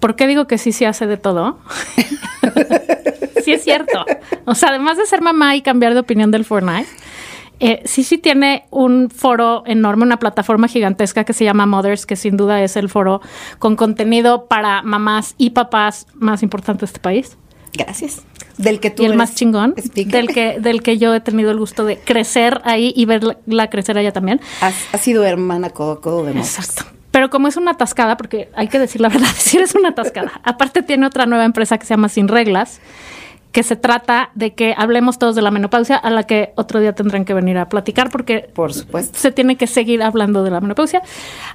¿por 0.00 0.16
qué 0.16 0.26
digo 0.26 0.46
que 0.46 0.58
sí 0.58 0.72
se 0.72 0.86
hace 0.86 1.06
de 1.06 1.16
todo? 1.16 1.58
sí 3.44 3.52
es 3.52 3.62
cierto. 3.62 4.04
O 4.46 4.54
sea, 4.54 4.70
además 4.70 4.96
de 4.96 5.06
ser 5.06 5.20
mamá 5.20 5.54
y 5.54 5.62
cambiar 5.62 5.94
de 5.94 6.00
opinión 6.00 6.30
del 6.30 6.44
Fortnite, 6.44 6.88
eh, 7.60 7.82
sí 7.84 8.04
sí 8.04 8.18
tiene 8.18 8.64
un 8.70 9.10
foro 9.10 9.62
enorme, 9.66 10.04
una 10.04 10.18
plataforma 10.18 10.68
gigantesca 10.68 11.24
que 11.24 11.32
se 11.32 11.44
llama 11.44 11.66
Mothers, 11.66 12.06
que 12.06 12.16
sin 12.16 12.36
duda 12.36 12.62
es 12.62 12.76
el 12.76 12.88
foro 12.88 13.20
con 13.58 13.76
contenido 13.76 14.46
para 14.46 14.82
mamás 14.82 15.34
y 15.38 15.50
papás 15.50 16.06
más 16.14 16.42
importante 16.42 16.80
de 16.80 16.86
este 16.86 17.00
país. 17.00 17.36
Gracias. 17.72 18.22
Del 18.56 18.80
que 18.80 18.90
tú 18.90 19.02
y 19.02 19.06
el 19.06 19.12
eres 19.12 19.18
más 19.18 19.34
chingón, 19.34 19.74
speaker. 19.76 20.12
del 20.12 20.28
que, 20.28 20.60
del 20.60 20.82
que 20.82 20.98
yo 20.98 21.14
he 21.14 21.20
tenido 21.20 21.50
el 21.50 21.58
gusto 21.58 21.84
de 21.84 21.98
crecer 21.98 22.60
ahí 22.64 22.92
y 22.96 23.04
verla 23.04 23.70
crecer 23.70 23.98
a 23.98 24.00
ella 24.00 24.12
también. 24.12 24.40
Has, 24.60 24.74
has 24.92 25.00
sido 25.00 25.24
hermana 25.24 25.70
codo 25.70 26.24
de 26.24 26.34
Mothers. 26.34 26.58
Exacto. 26.58 26.97
Pero 27.18 27.30
como 27.30 27.48
es 27.48 27.56
una 27.56 27.72
atascada, 27.72 28.16
porque 28.16 28.48
hay 28.54 28.68
que 28.68 28.78
decir 28.78 29.00
la 29.00 29.08
verdad, 29.14 29.26
si 29.36 29.56
eres 29.56 29.74
una 29.74 29.88
atascada. 29.88 30.40
Aparte 30.44 30.82
tiene 30.82 31.04
otra 31.04 31.26
nueva 31.26 31.44
empresa 31.44 31.76
que 31.76 31.84
se 31.84 31.90
llama 31.94 32.08
Sin 32.08 32.28
Reglas, 32.28 32.80
que 33.50 33.64
se 33.64 33.74
trata 33.74 34.30
de 34.36 34.54
que 34.54 34.72
hablemos 34.78 35.18
todos 35.18 35.34
de 35.34 35.42
la 35.42 35.50
menopausia, 35.50 35.96
a 35.96 36.10
la 36.10 36.22
que 36.22 36.52
otro 36.54 36.78
día 36.78 36.92
tendrán 36.94 37.24
que 37.24 37.34
venir 37.34 37.58
a 37.58 37.68
platicar, 37.68 38.08
porque 38.10 38.48
Por 38.54 38.72
supuesto. 38.72 39.18
se 39.18 39.32
tiene 39.32 39.56
que 39.56 39.66
seguir 39.66 40.00
hablando 40.00 40.44
de 40.44 40.52
la 40.52 40.60
menopausia. 40.60 41.02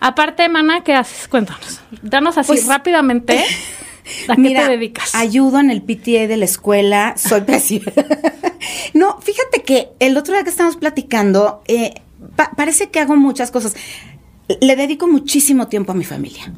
Aparte, 0.01 0.50
Mana, 0.50 0.84
¿qué 0.84 0.96
haces? 0.96 1.29
Cuéntanos. 1.29 1.79
Danos 2.01 2.38
así 2.38 2.48
Pues- 2.48 2.67
rápidamente 2.67 3.39
a 4.27 4.36
qué 4.36 4.41
Mira, 4.41 4.65
te 4.65 4.72
dedicas. 4.72 5.15
Ayudo 5.15 5.62
en 5.62 5.72
el 5.72 5.82
PTA 5.82 6.27
de 6.27 6.36
la 6.36 6.43
escuela, 6.43 7.13
soy 7.15 7.39
pésima. 7.48 7.89
no, 8.93 9.17
fíjate 9.22 9.63
que 9.63 9.91
el 10.00 10.17
otro 10.17 10.34
día 10.34 10.43
que 10.43 10.50
estamos 10.50 10.75
platicando, 10.75 11.62
eh, 11.70 11.93
pa- 12.36 12.51
parece 12.58 12.89
que 12.89 13.00
hago 13.00 13.15
muchas 13.15 13.50
cosas. 13.50 13.75
Le 14.48 14.76
dedico 14.76 15.08
muchísimo 15.08 15.68
tiempo 15.68 15.92
a 15.92 15.96
mi 15.96 16.04
familia. 16.04 16.54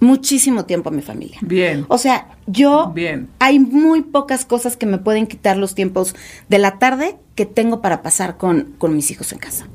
Muchísimo 0.00 0.64
tiempo 0.64 0.90
a 0.90 0.92
mi 0.92 1.02
familia. 1.02 1.38
Bien. 1.42 1.84
O 1.88 1.98
sea, 1.98 2.28
yo 2.46 2.92
Bien. 2.94 3.28
hay 3.40 3.58
muy 3.58 4.02
pocas 4.02 4.44
cosas 4.44 4.76
que 4.76 4.86
me 4.86 4.98
pueden 4.98 5.26
quitar 5.26 5.56
los 5.56 5.74
tiempos 5.74 6.14
de 6.48 6.58
la 6.58 6.78
tarde 6.78 7.16
que 7.34 7.46
tengo 7.46 7.82
para 7.82 8.02
pasar 8.02 8.36
con, 8.36 8.74
con 8.78 8.94
mis 8.94 9.10
hijos 9.10 9.32
en 9.32 9.38
casa. 9.38 9.66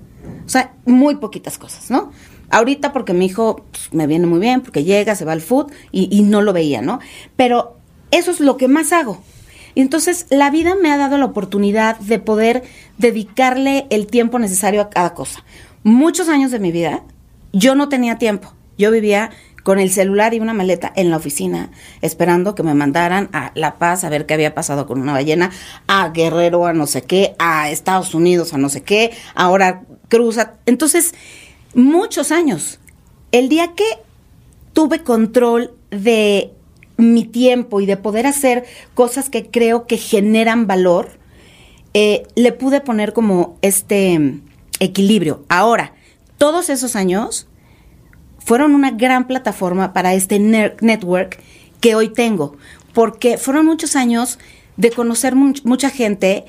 O 0.45 0.49
sea, 0.49 0.73
muy 0.85 1.15
poquitas 1.15 1.57
cosas, 1.57 1.91
¿no? 1.91 2.11
Ahorita 2.49 2.93
porque 2.93 3.13
mi 3.13 3.25
hijo 3.25 3.65
pues, 3.71 3.93
me 3.93 4.07
viene 4.07 4.27
muy 4.27 4.39
bien, 4.39 4.61
porque 4.61 4.83
llega, 4.83 5.15
se 5.15 5.25
va 5.25 5.33
al 5.33 5.41
food 5.41 5.71
y, 5.91 6.07
y 6.15 6.21
no 6.23 6.41
lo 6.41 6.53
veía, 6.53 6.81
¿no? 6.81 6.99
Pero 7.35 7.77
eso 8.11 8.31
es 8.31 8.39
lo 8.39 8.57
que 8.57 8.67
más 8.67 8.93
hago. 8.93 9.21
Y 9.75 9.81
entonces 9.81 10.27
la 10.29 10.51
vida 10.51 10.75
me 10.81 10.91
ha 10.91 10.97
dado 10.97 11.17
la 11.17 11.25
oportunidad 11.25 11.99
de 11.99 12.19
poder 12.19 12.63
dedicarle 12.97 13.87
el 13.89 14.07
tiempo 14.07 14.39
necesario 14.39 14.81
a 14.81 14.89
cada 14.89 15.13
cosa. 15.13 15.43
Muchos 15.83 16.29
años 16.29 16.51
de 16.51 16.59
mi 16.59 16.71
vida 16.71 17.03
yo 17.53 17.75
no 17.75 17.87
tenía 17.87 18.17
tiempo. 18.17 18.53
Yo 18.77 18.91
vivía 18.91 19.29
con 19.63 19.79
el 19.79 19.89
celular 19.89 20.33
y 20.33 20.39
una 20.39 20.53
maleta 20.53 20.91
en 20.95 21.09
la 21.09 21.17
oficina, 21.17 21.71
esperando 22.01 22.53
que 22.53 22.63
me 22.63 22.73
mandaran 22.73 23.29
a 23.31 23.51
La 23.55 23.77
Paz 23.77 24.03
a 24.03 24.09
ver 24.09 24.25
qué 24.25 24.33
había 24.33 24.53
pasado 24.53 24.85
con 24.85 24.99
una 24.99 25.13
ballena, 25.13 25.51
a 25.87 26.09
Guerrero 26.09 26.65
a 26.65 26.73
no 26.73 26.85
sé 26.85 27.03
qué, 27.03 27.33
a 27.39 27.69
Estados 27.69 28.13
Unidos 28.13 28.53
a 28.53 28.57
no 28.57 28.67
sé 28.67 28.83
qué, 28.83 29.11
ahora 29.35 29.83
cruza. 30.09 30.55
Entonces, 30.65 31.13
muchos 31.73 32.31
años. 32.31 32.79
El 33.31 33.47
día 33.47 33.73
que 33.73 33.85
tuve 34.73 35.03
control 35.03 35.73
de 35.91 36.51
mi 36.97 37.23
tiempo 37.23 37.79
y 37.79 37.85
de 37.85 37.97
poder 37.97 38.27
hacer 38.27 38.65
cosas 38.93 39.29
que 39.29 39.49
creo 39.49 39.87
que 39.87 39.97
generan 39.97 40.67
valor, 40.67 41.17
eh, 41.93 42.23
le 42.35 42.51
pude 42.51 42.81
poner 42.81 43.13
como 43.13 43.57
este 43.61 44.41
equilibrio. 44.79 45.45
Ahora, 45.47 45.93
todos 46.37 46.69
esos 46.69 46.95
años 46.95 47.47
fueron 48.39 48.75
una 48.75 48.91
gran 48.91 49.27
plataforma 49.27 49.93
para 49.93 50.13
este 50.13 50.39
network 50.39 51.39
que 51.79 51.95
hoy 51.95 52.09
tengo, 52.09 52.57
porque 52.93 53.37
fueron 53.37 53.65
muchos 53.65 53.95
años 53.95 54.39
de 54.77 54.91
conocer 54.91 55.35
much- 55.35 55.63
mucha 55.63 55.89
gente 55.89 56.45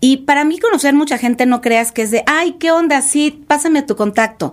y 0.00 0.18
para 0.18 0.44
mí 0.44 0.58
conocer 0.58 0.94
mucha 0.94 1.18
gente 1.18 1.46
no 1.46 1.60
creas 1.60 1.92
que 1.92 2.02
es 2.02 2.10
de, 2.10 2.22
ay, 2.26 2.52
¿qué 2.58 2.70
onda? 2.70 3.02
Sí, 3.02 3.44
pásame 3.46 3.82
tu 3.82 3.96
contacto. 3.96 4.52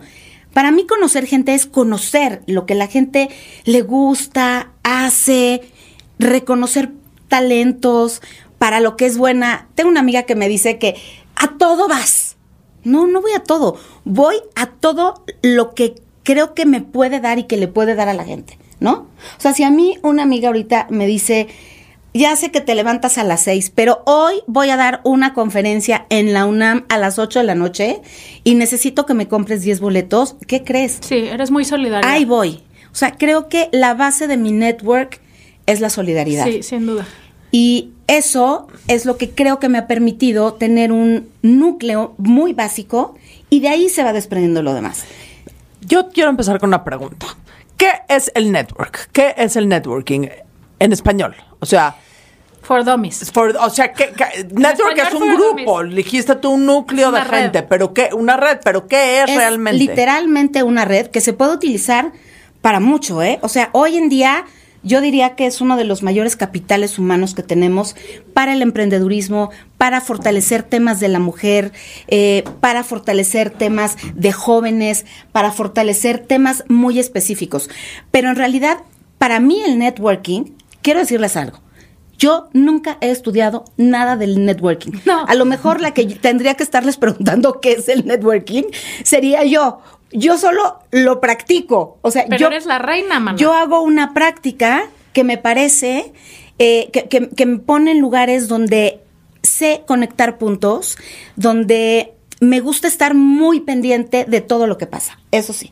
Para 0.53 0.71
mí 0.71 0.87
conocer 0.87 1.27
gente 1.27 1.53
es 1.53 1.65
conocer 1.65 2.41
lo 2.47 2.65
que 2.65 2.75
la 2.75 2.87
gente 2.87 3.29
le 3.65 3.81
gusta, 3.81 4.71
hace, 4.83 5.61
reconocer 6.17 6.91
talentos, 7.27 8.21
para 8.57 8.79
lo 8.79 8.95
que 8.95 9.05
es 9.05 9.17
buena. 9.17 9.67
Tengo 9.75 9.89
una 9.89 9.99
amiga 9.99 10.23
que 10.23 10.35
me 10.35 10.47
dice 10.47 10.79
que 10.79 10.95
a 11.35 11.57
todo 11.57 11.87
vas. 11.87 12.34
No, 12.85 13.07
no 13.07 13.21
voy 13.21 13.33
a 13.33 13.43
todo. 13.43 13.77
Voy 14.05 14.35
a 14.55 14.67
todo 14.67 15.25
lo 15.41 15.73
que 15.73 15.95
creo 16.23 16.53
que 16.53 16.65
me 16.65 16.81
puede 16.81 17.19
dar 17.19 17.37
y 17.39 17.43
que 17.43 17.57
le 17.57 17.67
puede 17.67 17.95
dar 17.95 18.07
a 18.07 18.13
la 18.13 18.23
gente, 18.23 18.57
¿no? 18.79 19.07
O 19.37 19.39
sea, 19.39 19.53
si 19.53 19.63
a 19.63 19.71
mí 19.71 19.97
una 20.01 20.23
amiga 20.23 20.47
ahorita 20.47 20.87
me 20.89 21.05
dice, 21.07 21.47
ya 22.13 22.35
sé 22.35 22.49
que 22.49 22.61
te 22.61 22.75
levantas 22.75 23.17
a 23.17 23.23
las 23.23 23.41
seis, 23.41 23.71
pero 23.73 24.01
hoy 24.05 24.35
voy 24.47 24.69
a 24.69 24.77
dar 24.77 25.01
una 25.03 25.33
conferencia 25.33 26.05
en 26.09 26.33
la 26.33 26.45
UNAM 26.45 26.85
a 26.87 26.97
las 26.97 27.19
8 27.19 27.39
de 27.39 27.45
la 27.45 27.55
noche 27.55 28.01
y 28.43 28.55
necesito 28.55 29.05
que 29.05 29.13
me 29.13 29.27
compres 29.27 29.61
10 29.61 29.81
boletos, 29.81 30.35
¿qué 30.47 30.63
crees? 30.63 30.99
Sí, 31.01 31.15
eres 31.15 31.51
muy 31.51 31.65
solidaria. 31.65 32.09
Ahí 32.09 32.23
voy. 32.23 32.63
O 32.91 32.95
sea, 32.95 33.17
creo 33.17 33.49
que 33.49 33.67
la 33.73 33.93
base 33.93 34.27
de 34.27 34.37
mi 34.37 34.53
network 34.53 35.19
es 35.65 35.81
la 35.81 35.89
solidaridad. 35.89 36.45
Sí, 36.45 36.63
sin 36.63 36.85
duda. 36.85 37.05
Y 37.51 37.91
eso 38.07 38.67
es 38.87 39.05
lo 39.05 39.17
que 39.17 39.31
creo 39.31 39.59
que 39.59 39.69
me 39.69 39.77
ha 39.77 39.87
permitido 39.87 40.53
tener 40.53 40.91
un 40.91 41.29
núcleo 41.41 42.13
muy 42.17 42.53
básico 42.53 43.15
y 43.49 43.59
de 43.61 43.69
ahí 43.69 43.89
se 43.89 44.03
va 44.03 44.13
desprendiendo 44.13 44.61
lo 44.63 44.73
demás. 44.73 45.05
Yo 45.81 46.09
quiero 46.09 46.29
empezar 46.29 46.59
con 46.59 46.69
una 46.69 46.83
pregunta. 46.83 47.27
¿Qué 47.77 47.89
es 48.07 48.31
el 48.35 48.51
network? 48.51 49.09
¿Qué 49.11 49.33
es 49.37 49.55
el 49.55 49.67
networking 49.67 50.27
en 50.79 50.93
español? 50.93 51.35
O 51.59 51.65
sea, 51.65 51.95
For 52.61 52.83
Dummies. 52.83 53.31
for- 53.31 53.55
o 53.59 53.69
sea, 53.69 53.93
¿qué, 53.93 54.11
qué- 54.17 54.47
network 54.51 54.97
es 54.97 55.13
un 55.13 55.35
grupo, 55.35 55.83
dijiste 55.83 56.35
tú 56.37 56.51
un 56.51 56.65
núcleo 56.65 57.11
de 57.11 57.23
red. 57.23 57.41
gente, 57.43 57.61
pero 57.63 57.93
qué, 57.93 58.09
una 58.13 58.37
red, 58.37 58.57
pero 58.63 58.87
¿qué 58.87 59.21
es, 59.21 59.29
es 59.29 59.35
realmente? 59.37 59.77
literalmente 59.77 60.63
una 60.63 60.83
red 60.85 61.07
que 61.07 61.21
se 61.21 61.33
puede 61.33 61.53
utilizar 61.53 62.11
para 62.61 62.79
mucho, 62.79 63.21
¿eh? 63.21 63.37
O 63.43 63.49
sea, 63.49 63.69
hoy 63.73 63.97
en 63.97 64.09
día 64.09 64.45
yo 64.85 65.01
diría 65.01 65.35
que 65.35 65.47
es 65.47 65.59
uno 65.59 65.75
de 65.75 65.83
los 65.83 66.03
mayores 66.03 66.35
capitales 66.35 66.99
humanos 66.99 67.33
que 67.33 67.43
tenemos 67.43 67.95
para 68.33 68.53
el 68.53 68.61
emprendedurismo, 68.61 69.49
para 69.77 69.99
fortalecer 69.99 70.63
temas 70.63 70.99
de 70.99 71.09
la 71.09 71.19
mujer, 71.19 71.73
eh, 72.07 72.43
para 72.61 72.83
fortalecer 72.83 73.49
temas 73.49 73.97
de 74.13 74.31
jóvenes, 74.31 75.05
para 75.31 75.51
fortalecer 75.51 76.19
temas 76.19 76.63
muy 76.69 76.99
específicos. 76.99 77.69
Pero 78.11 78.29
en 78.29 78.35
realidad, 78.35 78.77
para 79.17 79.39
mí 79.39 79.61
el 79.65 79.79
networking, 79.79 80.53
quiero 80.81 80.99
decirles 80.99 81.35
algo. 81.35 81.59
Yo 82.17 82.47
nunca 82.53 82.97
he 83.01 83.09
estudiado 83.09 83.65
nada 83.75 84.15
del 84.15 84.45
networking. 84.45 84.93
No. 85.05 85.25
A 85.27 85.35
lo 85.35 85.45
mejor 85.45 85.81
la 85.81 85.93
que 85.93 86.05
tendría 86.05 86.53
que 86.53 86.63
estarles 86.63 86.97
preguntando 86.97 87.59
qué 87.59 87.73
es 87.73 87.89
el 87.89 88.05
networking 88.05 88.63
sería 89.03 89.43
yo. 89.43 89.79
Yo 90.15 90.37
solo 90.37 90.79
lo 90.91 91.19
practico. 91.21 91.97
O 92.01 92.11
sea, 92.11 92.25
Pero 92.27 92.37
yo, 92.39 92.47
eres 92.47 92.65
la 92.65 92.79
reina, 92.79 93.19
Mana. 93.19 93.37
yo 93.37 93.53
hago 93.53 93.81
una 93.81 94.13
práctica 94.13 94.87
que 95.13 95.23
me 95.23 95.37
parece 95.37 96.13
eh, 96.57 96.89
que, 96.93 97.07
que- 97.09 97.29
que 97.29 97.45
me 97.45 97.59
pone 97.59 97.91
en 97.91 97.99
lugares 97.99 98.47
donde 98.47 99.01
sé 99.43 99.83
conectar 99.85 100.37
puntos, 100.37 100.97
donde 101.35 102.13
me 102.39 102.59
gusta 102.61 102.87
estar 102.87 103.13
muy 103.13 103.59
pendiente 103.61 104.25
de 104.25 104.41
todo 104.41 104.65
lo 104.67 104.77
que 104.77 104.87
pasa. 104.87 105.19
Eso 105.31 105.53
sí, 105.53 105.71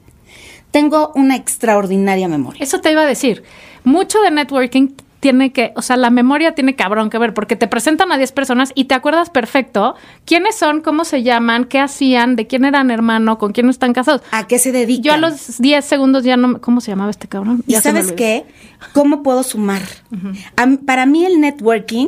tengo 0.72 1.12
una 1.16 1.36
extraordinaria 1.36 2.28
memoria. 2.28 2.64
Eso 2.64 2.80
te 2.82 2.92
iba 2.92 3.02
a 3.02 3.06
decir. 3.06 3.44
mucho 3.86 4.22
de 4.22 4.32
networking 4.32 4.90
tiene 5.24 5.54
que, 5.54 5.72
o 5.78 5.82
sea, 5.82 5.96
la 5.96 6.10
memoria 6.10 6.54
tiene 6.54 6.76
cabrón 6.76 7.10
que 7.10 7.18
ver, 7.18 7.34
porque 7.34 7.56
te 7.56 7.70
presentan 7.70 8.12
a 8.12 8.18
10 8.18 8.34
personas 8.34 8.74
y 8.76 8.84
te 8.86 8.94
acuerdas 8.94 9.30
perfecto 9.30 9.96
quiénes 10.26 10.56
son, 10.56 10.82
cómo 10.82 11.06
se 11.06 11.24
llaman, 11.24 11.64
qué 11.64 11.80
hacían, 11.80 12.36
de 12.36 12.46
quién 12.46 12.66
eran 12.66 12.92
hermano, 12.92 13.38
con 13.38 13.54
quién 13.54 13.70
están 13.70 13.94
casados. 13.94 14.22
¿A 14.32 14.48
qué 14.48 14.60
se 14.60 14.74
dedican? 14.74 15.04
Yo 15.04 15.14
a 15.14 15.18
los 15.18 15.60
10 15.60 15.86
segundos 15.86 16.26
ya 16.26 16.36
no, 16.36 16.60
¿cómo 16.60 16.82
se 16.82 16.92
llamaba 16.92 17.10
este 17.10 17.30
cabrón? 17.30 17.64
¿Y 17.66 17.72
Ya 17.72 17.82
sabes 17.82 18.12
qué? 18.12 18.44
¿Cómo 18.92 19.24
puedo 19.24 19.44
sumar? 19.44 19.82
Para 20.86 21.06
mí 21.06 21.26
el 21.26 21.40
networking 21.40 22.08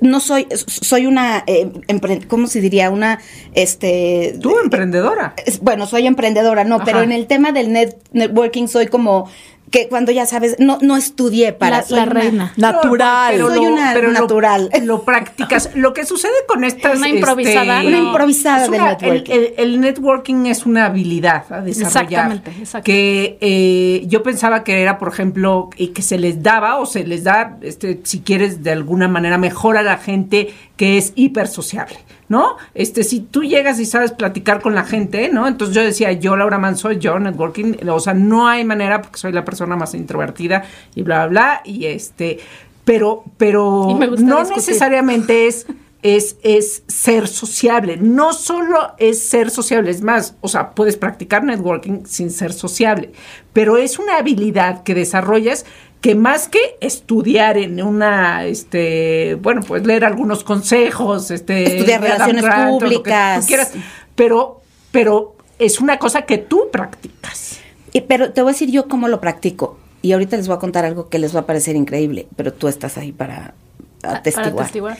no 0.00 0.20
soy 0.20 0.46
soy 0.66 1.06
una 1.06 1.42
eh, 1.48 1.66
empre- 1.88 2.24
¿cómo 2.28 2.46
se 2.46 2.60
diría? 2.60 2.88
Una 2.90 3.18
este 3.54 4.38
Tú, 4.40 4.54
emprendedora. 4.62 5.34
es- 5.44 5.58
bueno, 5.60 5.86
soy 5.86 6.06
emprendedora, 6.06 6.62
no, 6.62 6.84
pero 6.84 7.00
en 7.02 7.10
el 7.10 7.26
tema 7.26 7.50
del 7.50 7.72
net- 7.72 7.96
networking 8.12 8.68
soy 8.68 8.86
como 8.86 9.28
que 9.72 9.88
cuando 9.88 10.12
ya 10.12 10.26
sabes, 10.26 10.54
no 10.60 10.78
no 10.82 10.96
estudié 10.96 11.52
para 11.52 11.78
La- 11.78 11.82
soy 11.82 11.96
la 11.96 12.02
una- 12.04 12.12
reina. 12.12 12.52
Natural. 12.56 13.38
Soy 13.38 13.66
una 13.66 13.94
natural. 13.94 14.70
Lo, 14.82 15.02
practicas. 15.04 15.70
Lo 15.74 15.92
que 15.94 16.04
sucede 16.06 16.32
con 16.46 16.62
estas... 16.62 16.98
Una 16.98 17.08
improvisada, 17.08 17.78
este, 17.78 17.88
Una 17.88 17.98
improvisada 17.98 18.68
una- 18.68 18.90
networking. 18.90 19.32
El, 19.32 19.38
el- 19.44 19.54
el 19.56 19.80
networking 19.80 20.46
es 20.46 20.66
una 20.66 20.86
habilidad 20.86 21.44
a 21.50 21.62
desarrollar. 21.62 22.02
Exactamente, 22.04 22.50
exacto. 22.60 22.84
Que 22.84 23.38
eh, 23.40 24.04
yo 24.06 24.22
pensaba 24.22 24.62
que 24.62 24.80
era, 24.82 24.98
por 24.98 25.08
ejemplo, 25.08 25.70
y 25.76 25.88
que 25.88 26.02
se 26.02 26.18
les 26.18 26.42
daba 26.42 26.76
o 26.78 26.84
se 26.86 27.04
les 27.04 27.24
da, 27.24 27.56
este, 27.62 28.00
si 28.04 28.20
quieres, 28.20 28.62
de 28.62 28.72
alguna 28.72 29.08
manera 29.08 29.38
mejor 29.38 29.78
a 29.78 29.82
la 29.82 29.96
gente 29.96 30.52
que 30.76 30.98
es 30.98 31.12
hipersociable, 31.16 31.96
¿no? 32.32 32.56
Este, 32.72 33.04
si 33.04 33.20
tú 33.20 33.42
llegas 33.42 33.78
y 33.78 33.84
sabes 33.84 34.10
platicar 34.12 34.62
con 34.62 34.74
la 34.74 34.84
gente, 34.84 35.28
¿no? 35.30 35.46
Entonces 35.46 35.76
yo 35.76 35.82
decía, 35.82 36.12
yo 36.12 36.34
Laura 36.34 36.56
Manso, 36.56 36.90
yo 36.90 37.18
networking, 37.18 37.74
o 37.86 38.00
sea, 38.00 38.14
no 38.14 38.48
hay 38.48 38.64
manera 38.64 39.02
porque 39.02 39.18
soy 39.18 39.32
la 39.32 39.44
persona 39.44 39.76
más 39.76 39.92
introvertida 39.92 40.64
y 40.94 41.02
bla, 41.02 41.26
bla, 41.26 41.28
bla, 41.28 41.62
y 41.66 41.84
este, 41.84 42.38
pero, 42.86 43.22
pero 43.36 43.98
no 43.98 44.38
discutir. 44.38 44.56
necesariamente 44.56 45.46
es 45.46 45.66
es, 46.02 46.36
es 46.42 46.82
ser 46.88 47.28
sociable. 47.28 47.96
No 47.96 48.32
solo 48.32 48.92
es 48.98 49.22
ser 49.28 49.50
sociable, 49.50 49.90
es 49.90 50.02
más, 50.02 50.34
o 50.40 50.48
sea, 50.48 50.70
puedes 50.72 50.96
practicar 50.96 51.44
networking 51.44 52.04
sin 52.06 52.30
ser 52.30 52.52
sociable, 52.52 53.12
pero 53.52 53.76
es 53.76 53.98
una 53.98 54.16
habilidad 54.16 54.82
que 54.82 54.94
desarrollas 54.94 55.64
que 56.00 56.16
más 56.16 56.48
que 56.48 56.58
estudiar 56.80 57.56
en 57.56 57.80
una, 57.80 58.44
este, 58.46 59.36
bueno, 59.40 59.60
pues 59.66 59.86
leer 59.86 60.04
algunos 60.04 60.42
consejos, 60.42 61.30
este, 61.30 61.76
Estudiar 61.78 62.00
relaciones 62.00 62.42
Grant 62.42 62.70
o 62.70 62.72
lo 62.72 62.78
que 62.80 62.84
tú 62.86 62.90
públicas. 63.02 63.46
quieras, 63.46 63.70
pero, 64.16 64.60
pero 64.90 65.36
es 65.60 65.80
una 65.80 65.98
cosa 66.00 66.22
que 66.22 66.38
tú 66.38 66.64
practicas. 66.72 67.60
Y- 67.92 68.00
pero 68.00 68.32
te 68.32 68.42
voy 68.42 68.50
a 68.50 68.52
decir 68.54 68.70
yo 68.72 68.88
cómo 68.88 69.06
lo 69.06 69.20
practico. 69.20 69.78
Y 70.02 70.10
ahorita 70.10 70.36
les 70.36 70.48
voy 70.48 70.56
a 70.56 70.58
contar 70.58 70.84
algo 70.84 71.08
que 71.08 71.20
les 71.20 71.36
va 71.36 71.40
a 71.40 71.46
parecer 71.46 71.76
increíble, 71.76 72.26
pero 72.34 72.52
tú 72.52 72.66
estás 72.66 72.98
ahí 72.98 73.12
para 73.12 73.54
Para 74.00 74.16
atestiguar. 74.18 74.98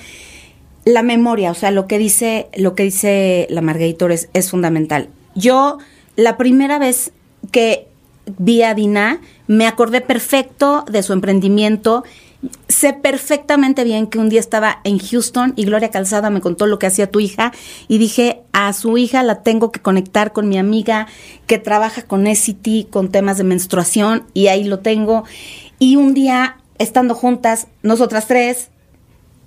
La 0.85 1.03
memoria, 1.03 1.51
o 1.51 1.55
sea, 1.55 1.71
lo 1.71 1.87
que 1.87 1.99
dice, 1.99 2.49
lo 2.57 2.75
que 2.75 2.83
dice 2.83 3.47
la 3.51 3.61
Margarita 3.61 4.07
es, 4.13 4.29
es 4.33 4.51
fundamental. 4.51 5.09
Yo, 5.35 5.79
la 6.17 6.37
primera 6.37 6.79
vez 6.79 7.13
que 7.51 7.87
vi 8.39 8.63
a 8.63 8.75
Dina, 8.75 9.21
me 9.47 9.67
acordé 9.67 10.01
perfecto 10.01 10.85
de 10.91 11.03
su 11.03 11.13
emprendimiento. 11.13 12.05
Sé 12.69 12.93
perfectamente 12.93 13.85
bien 13.85 14.09
que 14.09 14.19
un 14.19 14.29
día 14.29 14.41
estaba 14.41 14.81
en 14.85 14.99
Houston 14.99 15.53
y 15.57 15.65
Gloria 15.65 15.91
Calzada 15.91 16.31
me 16.31 16.41
contó 16.41 16.67
lo 16.67 16.79
que 16.79 16.87
hacía 16.87 17.11
tu 17.11 17.21
hija 17.21 17.53
y 17.87 17.99
dije, 17.99 18.41
a 18.53 18.73
su 18.73 18.99
hija 18.99 19.23
la 19.23 19.43
tengo 19.43 19.71
que 19.71 19.81
conectar 19.81 20.33
con 20.33 20.49
mi 20.49 20.59
amiga 20.59 21.07
que 21.47 21.59
trabaja 21.59 22.03
con 22.03 22.27
SCT, 22.27 22.91
con 22.91 23.11
temas 23.11 23.39
de 23.39 23.45
menstruación 23.45 24.25
y 24.35 24.49
ahí 24.49 24.65
lo 24.65 24.81
tengo. 24.81 25.25
Y 25.79 25.97
un 25.97 26.15
día, 26.15 26.57
estando 26.79 27.15
juntas, 27.15 27.69
nosotras 27.83 28.27
tres, 28.27 28.71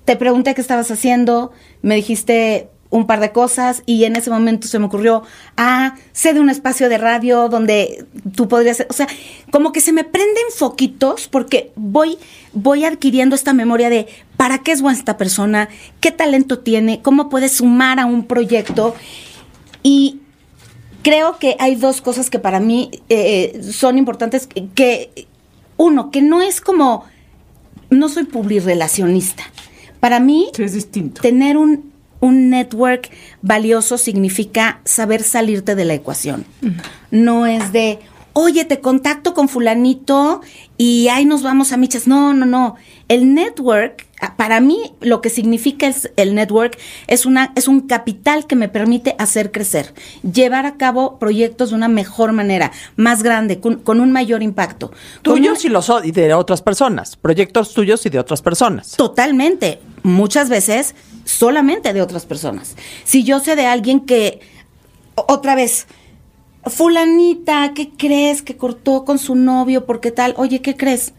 te 0.05 0.15
pregunté 0.15 0.53
qué 0.53 0.61
estabas 0.61 0.89
haciendo, 0.91 1.51
me 1.81 1.95
dijiste 1.95 2.69
un 2.91 3.07
par 3.07 3.19
de 3.19 3.31
cosas 3.31 3.83
y 3.85 4.05
en 4.05 4.15
ese 4.15 4.29
momento 4.29 4.67
se 4.67 4.79
me 4.79 4.85
ocurrió, 4.85 5.23
ah, 5.57 5.95
sé 6.13 6.33
de 6.33 6.39
un 6.39 6.49
espacio 6.49 6.87
de 6.87 6.97
radio 6.97 7.49
donde 7.49 8.05
tú 8.35 8.47
podrías, 8.47 8.85
o 8.89 8.93
sea, 8.93 9.07
como 9.51 9.71
que 9.71 9.81
se 9.81 9.91
me 9.91 10.03
prenden 10.03 10.43
foquitos 10.55 11.27
porque 11.27 11.71
voy 11.75 12.17
voy 12.53 12.85
adquiriendo 12.85 13.35
esta 13.35 13.53
memoria 13.53 13.89
de 13.89 14.07
para 14.37 14.59
qué 14.59 14.71
es 14.71 14.81
buena 14.81 14.97
esta 14.97 15.17
persona, 15.17 15.67
qué 15.99 16.11
talento 16.11 16.59
tiene, 16.59 17.01
cómo 17.01 17.27
puede 17.27 17.49
sumar 17.49 17.99
a 17.99 18.05
un 18.05 18.23
proyecto 18.25 18.95
y 19.83 20.21
creo 21.01 21.37
que 21.37 21.57
hay 21.59 21.75
dos 21.75 22.01
cosas 22.01 22.29
que 22.29 22.39
para 22.39 22.59
mí 22.59 22.91
eh, 23.09 23.61
son 23.73 23.97
importantes 23.97 24.47
que 24.73 25.27
uno 25.75 26.11
que 26.11 26.21
no 26.21 26.41
es 26.41 26.61
como 26.61 27.03
no 27.89 28.09
soy 28.09 28.23
publirelacionista. 28.23 29.43
Para 29.99 30.19
mí 30.19 30.49
Sí, 30.55 30.63
es 30.63 30.73
distinto. 30.73 31.21
tener 31.21 31.57
un, 31.57 31.91
un 32.19 32.49
network 32.49 33.09
valioso 33.41 33.97
significa 33.97 34.79
saber 34.85 35.23
salirte 35.23 35.75
de 35.75 35.85
la 35.85 35.93
ecuación. 35.93 36.45
No 37.11 37.45
es 37.45 37.71
de, 37.71 37.99
oye, 38.33 38.65
te 38.65 38.79
contacto 38.81 39.33
con 39.33 39.47
fulanito 39.49 40.41
y 40.77 41.07
ahí 41.09 41.25
nos 41.25 41.43
vamos 41.43 41.71
a 41.71 41.77
michas. 41.77 42.07
No, 42.07 42.33
no, 42.33 42.45
no. 42.45 42.75
El 43.07 43.33
network, 43.33 44.04
para 44.37 44.59
mí, 44.59 44.93
lo 45.01 45.21
que 45.21 45.29
significa 45.29 45.87
es- 45.87 46.11
el 46.17 46.33
network 46.35 46.77
es, 47.07 47.25
una, 47.25 47.53
es 47.55 47.67
un 47.67 47.81
capital 47.81 48.47
que 48.47 48.55
me 48.55 48.67
permite 48.67 49.15
hacer 49.19 49.51
crecer, 49.51 49.93
llevar 50.23 50.65
a 50.65 50.77
cabo 50.77 51.19
proyectos 51.19 51.69
de 51.69 51.75
una 51.75 51.87
mejor 51.87 52.31
manera, 52.31 52.71
más 52.95 53.21
grande, 53.23 53.59
con, 53.59 53.75
con 53.81 53.99
un 53.99 54.11
mayor 54.11 54.41
impacto. 54.41 54.87
Un- 54.87 55.21
Tuyos 55.21 55.63
y 55.65 55.69
los 55.69 55.91
y 56.03 56.11
de 56.11 56.33
otras 56.33 56.61
personas. 56.61 57.15
Proyectos 57.15 57.73
tuyos 57.73 58.05
y 58.05 58.09
de 58.09 58.19
otras 58.19 58.41
personas. 58.41 58.91
Totalmente. 58.97 59.79
Muchas 60.03 60.49
veces 60.49 60.95
solamente 61.25 61.93
de 61.93 62.01
otras 62.01 62.25
personas. 62.25 62.75
Si 63.03 63.23
yo 63.23 63.39
sé 63.39 63.55
de 63.55 63.65
alguien 63.65 64.01
que, 64.01 64.39
otra 65.15 65.55
vez, 65.55 65.87
fulanita, 66.65 67.73
¿qué 67.73 67.89
crees 67.97 68.41
que 68.41 68.57
cortó 68.57 69.05
con 69.05 69.19
su 69.19 69.35
novio? 69.35 69.85
¿Por 69.85 69.99
qué 70.01 70.11
tal? 70.11 70.33
Oye, 70.37 70.61
¿qué 70.61 70.75
crees? 70.75 71.13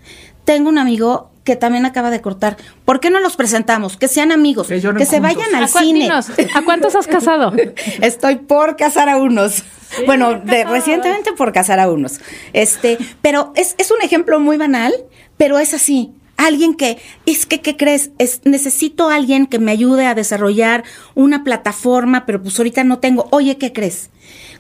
Tengo 0.45 0.69
un 0.69 0.79
amigo 0.79 1.31
que 1.47 1.57
también 1.57 1.87
acaba 1.87 2.11
de 2.11 2.21
cortar. 2.21 2.59
¿Por 2.85 3.01
qué 3.01 3.09
no 3.09 3.21
los 3.21 3.37
presentamos? 3.37 3.97
Que 3.97 4.09
sean 4.09 4.33
amigos, 4.33 4.67
Que 4.67 4.81
que, 4.81 5.07
se 5.07 5.21
vayan 5.21 5.55
al 5.55 5.65
¿A, 5.65 5.69
cine. 5.69 6.01
dinos, 6.01 6.27
¿A 6.55 6.63
cuántos 6.63 6.95
has 6.95 7.07
casado? 7.07 7.55
Estoy 8.03 8.37
por 8.37 8.77
casar 8.77 9.09
a 9.09 9.17
unos. 9.17 9.63
bueno, 10.07 10.41
de, 10.41 10.65
recientemente 10.65 11.33
por 11.33 11.53
casar 11.53 11.81
a 11.81 11.89
unos. 11.89 12.21
Este, 12.53 12.99
pero 13.23 13.53
es, 13.55 13.77
es 13.79 13.91
un 13.91 14.03
ejemplo 14.03 14.41
muy 14.41 14.59
banal, 14.59 14.93
pero 15.39 15.59
es 15.59 15.73
así. 15.73 16.13
Alguien 16.37 16.75
que, 16.75 16.99
es 17.25 17.47
que, 17.47 17.63
¿qué 17.63 17.77
crees? 17.79 18.11
Es, 18.19 18.41
necesito 18.45 19.09
a 19.09 19.15
alguien 19.15 19.47
que 19.47 19.59
me 19.59 19.71
ayude 19.71 20.05
a 20.05 20.15
desarrollar 20.15 20.85
una 21.15 21.45
plataforma, 21.45 22.27
pero 22.27 22.43
pues 22.43 22.59
ahorita 22.59 22.85
no 22.85 22.99
tengo. 22.99 23.29
Oye, 23.31 23.57
¿qué 23.57 23.73
crees? 23.73 24.11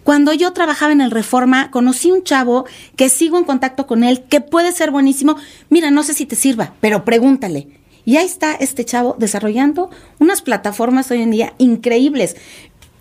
Cuando 0.06 0.32
yo 0.32 0.52
trabajaba 0.52 0.92
en 0.92 1.00
el 1.00 1.10
Reforma, 1.10 1.72
conocí 1.72 2.12
un 2.12 2.22
chavo 2.22 2.64
que 2.94 3.08
sigo 3.08 3.38
en 3.38 3.44
contacto 3.44 3.88
con 3.88 4.04
él, 4.04 4.22
que 4.28 4.40
puede 4.40 4.70
ser 4.70 4.92
buenísimo. 4.92 5.34
Mira, 5.68 5.90
no 5.90 6.04
sé 6.04 6.14
si 6.14 6.26
te 6.26 6.36
sirva, 6.36 6.74
pero 6.80 7.04
pregúntale. 7.04 7.66
Y 8.04 8.16
ahí 8.16 8.24
está 8.24 8.54
este 8.54 8.84
chavo 8.84 9.16
desarrollando 9.18 9.90
unas 10.20 10.42
plataformas 10.42 11.10
hoy 11.10 11.22
en 11.22 11.32
día 11.32 11.54
increíbles. 11.58 12.36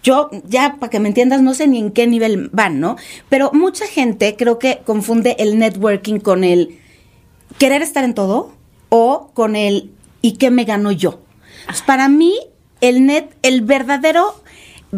Yo, 0.02 0.32
ya 0.48 0.78
para 0.80 0.90
que 0.90 1.00
me 1.00 1.10
entiendas, 1.10 1.44
no 1.44 1.54
sé 1.54 1.68
ni 1.68 1.78
en 1.78 1.92
qué 1.92 2.08
nivel 2.08 2.50
van, 2.52 2.80
¿no? 2.80 2.96
Pero 3.30 3.52
mucha 3.54 3.86
gente 3.86 4.36
creo 4.36 4.58
que 4.58 4.82
confunde 4.84 5.36
el 5.38 5.60
networking 5.60 6.20
con 6.20 6.44
el 6.44 6.80
querer 7.60 7.84
estar 7.84 8.04
en 8.04 8.16
todo 8.16 8.52
o 8.90 9.30
con 9.36 9.56
el 9.56 9.92
¿y 10.24 10.38
qué 10.38 10.50
me 10.50 10.64
gano 10.64 10.92
yo? 10.92 11.20
Pues 11.68 11.84
para 11.84 12.10
mí, 12.10 12.36
el 12.82 13.06
net, 13.06 13.28
el 13.44 13.62
verdadero 13.62 14.42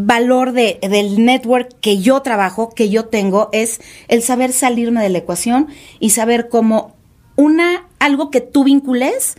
valor 0.06 0.52
de, 0.52 0.80
del 0.82 1.24
network 1.24 1.70
que 1.82 2.00
yo 2.00 2.22
trabajo, 2.22 2.74
que 2.74 2.90
yo 2.90 3.06
tengo, 3.06 3.50
es 3.52 3.82
el 4.08 4.22
saber 4.22 4.52
salirme 4.52 5.02
de 5.02 5.10
la 5.10 5.20
ecuación 5.20 5.68
y 6.00 6.12
saber 6.12 6.50
cómo 6.50 6.96
una, 7.36 7.88
algo 8.00 8.32
que 8.32 8.42
tú 8.42 8.64
vincules 8.64 9.38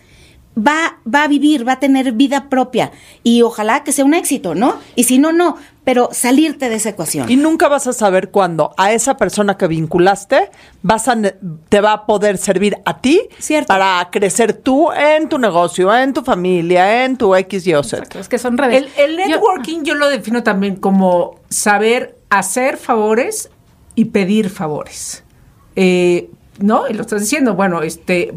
va, 0.56 0.98
va 1.12 1.24
a 1.24 1.28
vivir, 1.28 1.66
va 1.66 1.72
a 1.72 1.80
tener 1.80 2.12
vida 2.12 2.48
propia. 2.48 2.92
Y 3.22 3.42
ojalá 3.42 3.84
que 3.84 3.92
sea 3.92 4.04
un 4.04 4.14
éxito, 4.14 4.54
¿no? 4.54 4.78
Y 4.94 5.04
si 5.04 5.18
no, 5.18 5.32
no. 5.32 5.56
Pero 5.88 6.10
salirte 6.12 6.68
de 6.68 6.74
esa 6.74 6.90
ecuación. 6.90 7.30
Y 7.30 7.36
nunca 7.36 7.66
vas 7.66 7.86
a 7.86 7.94
saber 7.94 8.30
cuándo 8.30 8.74
a 8.76 8.92
esa 8.92 9.16
persona 9.16 9.56
que 9.56 9.66
vinculaste 9.68 10.50
vas 10.82 11.08
a 11.08 11.16
te 11.70 11.80
va 11.80 11.92
a 11.94 12.04
poder 12.04 12.36
servir 12.36 12.76
a 12.84 13.00
ti 13.00 13.22
Cierto. 13.38 13.68
para 13.68 14.06
crecer 14.12 14.52
tú 14.52 14.92
en 14.92 15.30
tu 15.30 15.38
negocio, 15.38 15.94
en 15.96 16.12
tu 16.12 16.22
familia, 16.22 17.06
en 17.06 17.16
tu 17.16 17.34
X, 17.34 17.66
Y 17.66 17.72
o 17.72 17.82
Z. 17.82 17.96
Exacto, 17.96 18.18
es 18.18 18.28
que 18.28 18.36
son 18.38 18.58
redes. 18.58 18.84
El, 18.98 19.12
el 19.12 19.18
Yo- 19.18 19.26
networking 19.36 19.82
yo, 19.84 19.94
lo 19.94 20.10
defino 20.10 20.42
también 20.42 20.76
como 20.76 21.36
saber 21.48 22.18
hacer 22.28 22.76
favores 22.76 23.48
y 23.94 24.04
pedir 24.06 24.50
favores. 24.50 25.24
Eh, 25.74 26.28
¿No? 26.58 26.86
Y 26.86 26.92
lo 26.92 27.00
estás 27.00 27.22
diciendo, 27.22 27.54
bueno, 27.54 27.80
este, 27.80 28.34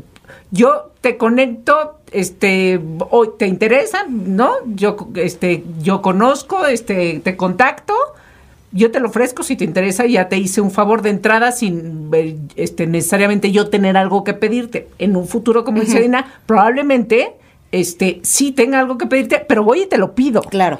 yo 0.51 0.90
te 1.01 1.17
conecto, 1.17 1.99
este, 2.11 2.79
hoy 3.09 3.29
te 3.37 3.47
interesa, 3.47 4.05
¿no? 4.07 4.53
Yo, 4.65 5.09
este, 5.15 5.63
yo 5.81 6.01
conozco, 6.01 6.65
este, 6.65 7.19
te 7.23 7.35
contacto 7.35 7.93
yo 8.73 8.91
te 8.91 8.99
lo 8.99 9.09
ofrezco 9.09 9.43
si 9.43 9.55
te 9.55 9.65
interesa, 9.65 10.05
ya 10.05 10.29
te 10.29 10.37
hice 10.37 10.61
un 10.61 10.71
favor 10.71 11.01
de 11.01 11.09
entrada 11.09 11.51
sin 11.51 12.09
eh, 12.13 12.37
este, 12.55 12.87
necesariamente 12.87 13.51
yo 13.51 13.69
tener 13.69 13.97
algo 13.97 14.23
que 14.23 14.33
pedirte. 14.33 14.87
En 14.97 15.15
un 15.15 15.27
futuro, 15.27 15.63
como 15.63 15.81
dice 15.81 15.99
Dina, 15.99 16.39
probablemente 16.45 17.33
este, 17.71 18.21
sí 18.23 18.51
tenga 18.51 18.79
algo 18.79 18.97
que 18.97 19.07
pedirte, 19.07 19.43
pero 19.47 19.63
voy 19.63 19.83
y 19.83 19.85
te 19.87 19.97
lo 19.97 20.15
pido. 20.15 20.41
Claro. 20.41 20.79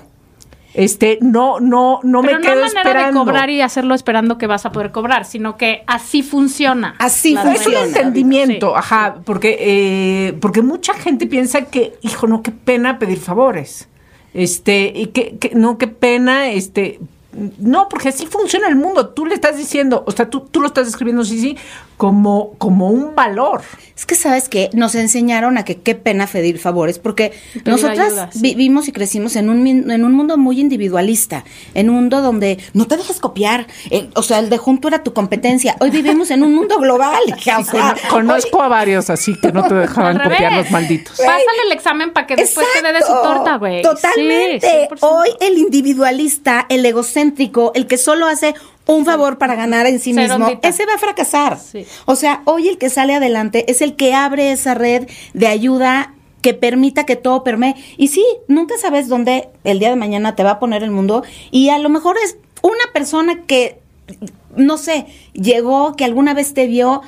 Este, 0.74 1.18
no, 1.22 1.60
no, 1.60 2.00
no 2.04 2.22
Pero 2.22 2.34
me 2.40 2.40
no 2.40 2.50
quedo 2.50 2.64
hay 2.64 2.70
manera 2.74 2.90
esperando. 2.92 3.20
de 3.20 3.26
cobrar 3.26 3.50
y 3.50 3.62
hacerlo 3.62 3.94
esperando 3.94 4.38
que 4.38 4.48
vas 4.48 4.66
a 4.66 4.72
poder 4.72 4.92
cobrar, 4.92 5.26
sino 5.26 5.58
que 5.58 5.84
así 5.86 6.24
funciona. 6.24 6.96
Así 6.98 7.34
la 7.34 7.42
Es 7.42 7.48
un 7.48 7.56
funciona. 7.74 7.86
entendimiento, 7.88 8.68
Sí. 8.70 8.74
ajá, 8.78 9.16
porque, 9.26 9.58
eh, 9.60 10.34
porque 10.40 10.62
mucha 10.62 10.94
gente 10.94 11.28
piensa 11.28 11.66
que, 11.66 11.94
hijo, 12.02 12.28
no, 12.28 12.42
qué 12.42 12.52
pena 12.52 13.00
pedir 13.00 13.20
favores. 13.20 13.90
Este, 14.34 14.94
y 14.96 15.08
que, 15.08 15.38
que- 15.38 15.52
no, 15.56 15.78
qué 15.78 15.88
pena, 15.88 16.50
este, 16.52 17.00
no, 17.60 17.88
porque 17.90 18.10
así 18.10 18.26
funciona 18.28 18.68
el 18.68 18.76
mundo. 18.76 19.10
Tú 19.10 19.26
le 19.26 19.36
estás 19.36 19.58
diciendo, 19.58 20.04
o 20.06 20.12
sea, 20.12 20.30
tú, 20.30 20.42
tú 20.42 20.62
lo 20.62 20.68
estás 20.68 20.86
describiendo, 20.86 21.24
sí, 21.24 21.40
sí, 21.40 21.58
como, 21.98 22.54
como 22.58 22.90
un 22.90 23.16
valor. 23.16 23.62
Es 23.96 24.06
que 24.06 24.16
sabes 24.16 24.50
que 24.50 24.70
nos 24.74 24.96
enseñaron 24.96 25.58
a 25.60 25.66
que 25.66 25.78
qué 25.78 25.94
pena 25.94 26.26
pedir 26.26 26.58
favores, 26.58 26.98
porque 26.98 27.34
Pedir 27.54 27.68
nosotras 27.68 28.00
ayuda, 28.08 28.32
sí. 28.32 28.40
vivimos 28.42 28.88
y 28.88 28.92
crecimos 28.92 29.36
en 29.36 29.50
un, 29.50 29.68
en 29.68 30.04
un 30.04 30.14
mundo 30.14 30.38
muy 30.38 30.60
individualista, 30.60 31.44
en 31.76 31.90
un 31.90 31.98
mundo 31.98 32.22
donde 32.22 32.58
no 32.74 32.88
te 32.88 32.98
dejes 32.98 33.20
copiar, 33.20 33.68
eh, 33.92 34.10
o 34.16 34.24
sea, 34.24 34.40
el 34.40 34.50
de 34.50 34.58
junto 34.58 34.88
era 34.88 35.04
tu 35.04 35.14
competencia. 35.14 35.76
Hoy 35.80 35.92
vivimos 35.92 36.32
en 36.32 36.42
un 36.42 36.56
mundo 36.56 36.80
global. 36.80 37.22
o 37.60 37.64
sea, 37.64 37.96
conozco 38.10 38.62
a 38.64 38.68
varios 38.68 39.10
así 39.12 39.36
que 39.40 39.52
no 39.52 39.68
te 39.68 39.76
dejaban 39.76 40.18
Al 40.22 40.24
copiar 40.24 40.52
revés. 40.54 40.66
los 40.66 40.72
malditos. 40.72 41.18
Pásale 41.18 41.62
el 41.68 41.72
examen 41.72 42.12
para 42.14 42.26
que 42.26 42.36
después 42.36 42.66
te 42.74 42.82
dé 42.82 42.94
de 42.94 43.02
su 43.02 43.14
torta, 43.14 43.58
güey. 43.58 43.84
Totalmente. 43.84 44.68
Sí, 44.68 44.96
100%. 44.96 44.98
Hoy 45.02 45.30
el 45.40 45.58
individualista, 45.60 46.66
el 46.70 46.84
egocéntrico, 46.86 47.21
el 47.74 47.88
que 47.88 47.98
solo 47.98 48.28
hace 48.28 48.56
un 48.88 49.06
favor 49.06 49.38
para 49.38 49.56
ganar 49.56 49.86
en 49.86 50.00
sí 50.00 50.14
mismo, 50.14 50.48
ese 50.62 50.86
va 50.86 50.96
a 50.96 50.98
fracasar. 50.98 51.58
Sí. 51.60 51.86
O 52.06 52.16
sea, 52.16 52.42
hoy 52.46 52.68
el 52.68 52.78
que 52.78 52.90
sale 52.90 53.16
adelante 53.16 53.70
es 53.72 53.82
el 53.82 53.96
que 53.96 54.14
abre 54.14 54.52
esa 54.52 54.74
red 54.74 55.08
de 55.34 55.48
ayuda 55.48 56.14
que 56.42 56.54
permita 56.54 57.06
que 57.06 57.16
todo 57.16 57.44
permee. 57.44 57.76
Y 57.98 58.08
sí, 58.08 58.26
nunca 58.48 58.76
sabes 58.78 59.08
dónde 59.08 59.50
el 59.64 59.80
día 59.80 59.90
de 59.90 59.96
mañana 59.96 60.36
te 60.36 60.44
va 60.44 60.52
a 60.52 60.60
poner 60.60 60.84
el 60.84 60.92
mundo 60.92 61.24
y 61.52 61.70
a 61.70 61.78
lo 61.78 61.90
mejor 61.90 62.18
es 62.24 62.38
una 62.62 62.92
persona 62.94 63.44
que, 63.46 63.80
no 64.56 64.78
sé, 64.78 65.06
llegó, 65.34 65.96
que 65.96 66.06
alguna 66.06 66.34
vez 66.34 66.54
te 66.54 66.68
vio, 66.68 67.02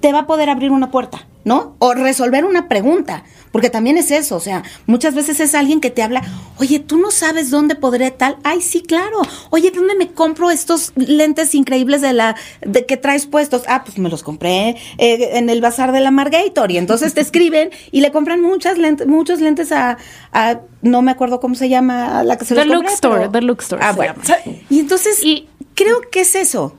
te 0.00 0.12
va 0.12 0.20
a 0.20 0.26
poder 0.26 0.48
abrir 0.48 0.70
una 0.70 0.90
puerta, 0.90 1.26
¿no? 1.44 1.76
O 1.78 1.94
resolver 1.94 2.44
una 2.44 2.68
pregunta, 2.68 3.24
porque 3.52 3.70
también 3.70 3.96
es 3.98 4.10
eso, 4.10 4.36
o 4.36 4.40
sea, 4.40 4.62
muchas 4.86 5.14
veces 5.14 5.40
es 5.40 5.54
alguien 5.54 5.80
que 5.80 5.90
te 5.90 6.02
habla, 6.02 6.22
oye, 6.58 6.78
tú 6.78 6.98
no 6.98 7.10
sabes 7.10 7.50
dónde 7.50 7.74
podré 7.74 8.10
tal, 8.10 8.36
ay, 8.44 8.60
sí, 8.60 8.82
claro, 8.82 9.22
oye, 9.50 9.70
¿dónde 9.70 9.94
me 9.96 10.08
compro 10.12 10.50
estos 10.50 10.92
lentes 10.96 11.54
increíbles 11.54 12.00
de 12.02 12.12
la, 12.12 12.36
de 12.60 12.86
que 12.86 12.96
traes 12.96 13.26
puestos? 13.26 13.62
Ah, 13.66 13.82
pues 13.84 13.98
me 13.98 14.08
los 14.08 14.22
compré 14.22 14.76
eh, 14.98 15.30
en 15.38 15.48
el 15.50 15.60
bazar 15.60 15.92
de 15.92 16.00
la 16.00 16.10
Margator, 16.10 16.70
y 16.70 16.78
entonces 16.78 17.14
te 17.14 17.20
escriben 17.22 17.70
y 17.90 18.00
le 18.02 18.12
compran 18.12 18.40
muchas 18.40 18.78
lentes, 18.78 19.06
muchos 19.06 19.40
lentes 19.40 19.72
a, 19.72 19.96
a- 20.32 20.60
no 20.82 21.02
me 21.02 21.10
acuerdo 21.10 21.40
cómo 21.40 21.54
se 21.54 21.68
llama, 21.68 22.20
a 22.20 22.24
la 22.24 22.36
que 22.38 22.44
se 22.44 22.54
The 22.54 22.64
los 22.64 22.76
compré, 22.76 22.88
Look 22.90 22.94
Store, 22.94 23.18
pero- 23.20 23.30
The 23.32 23.40
Look 23.42 23.60
Store 23.62 23.82
Ah, 23.84 23.92
bueno. 23.92 24.14
llama. 24.22 24.42
Y 24.70 24.78
entonces, 24.80 25.24
Y- 25.24 25.48
creo 25.74 26.00
que 26.12 26.20
es 26.20 26.34
eso, 26.34 26.76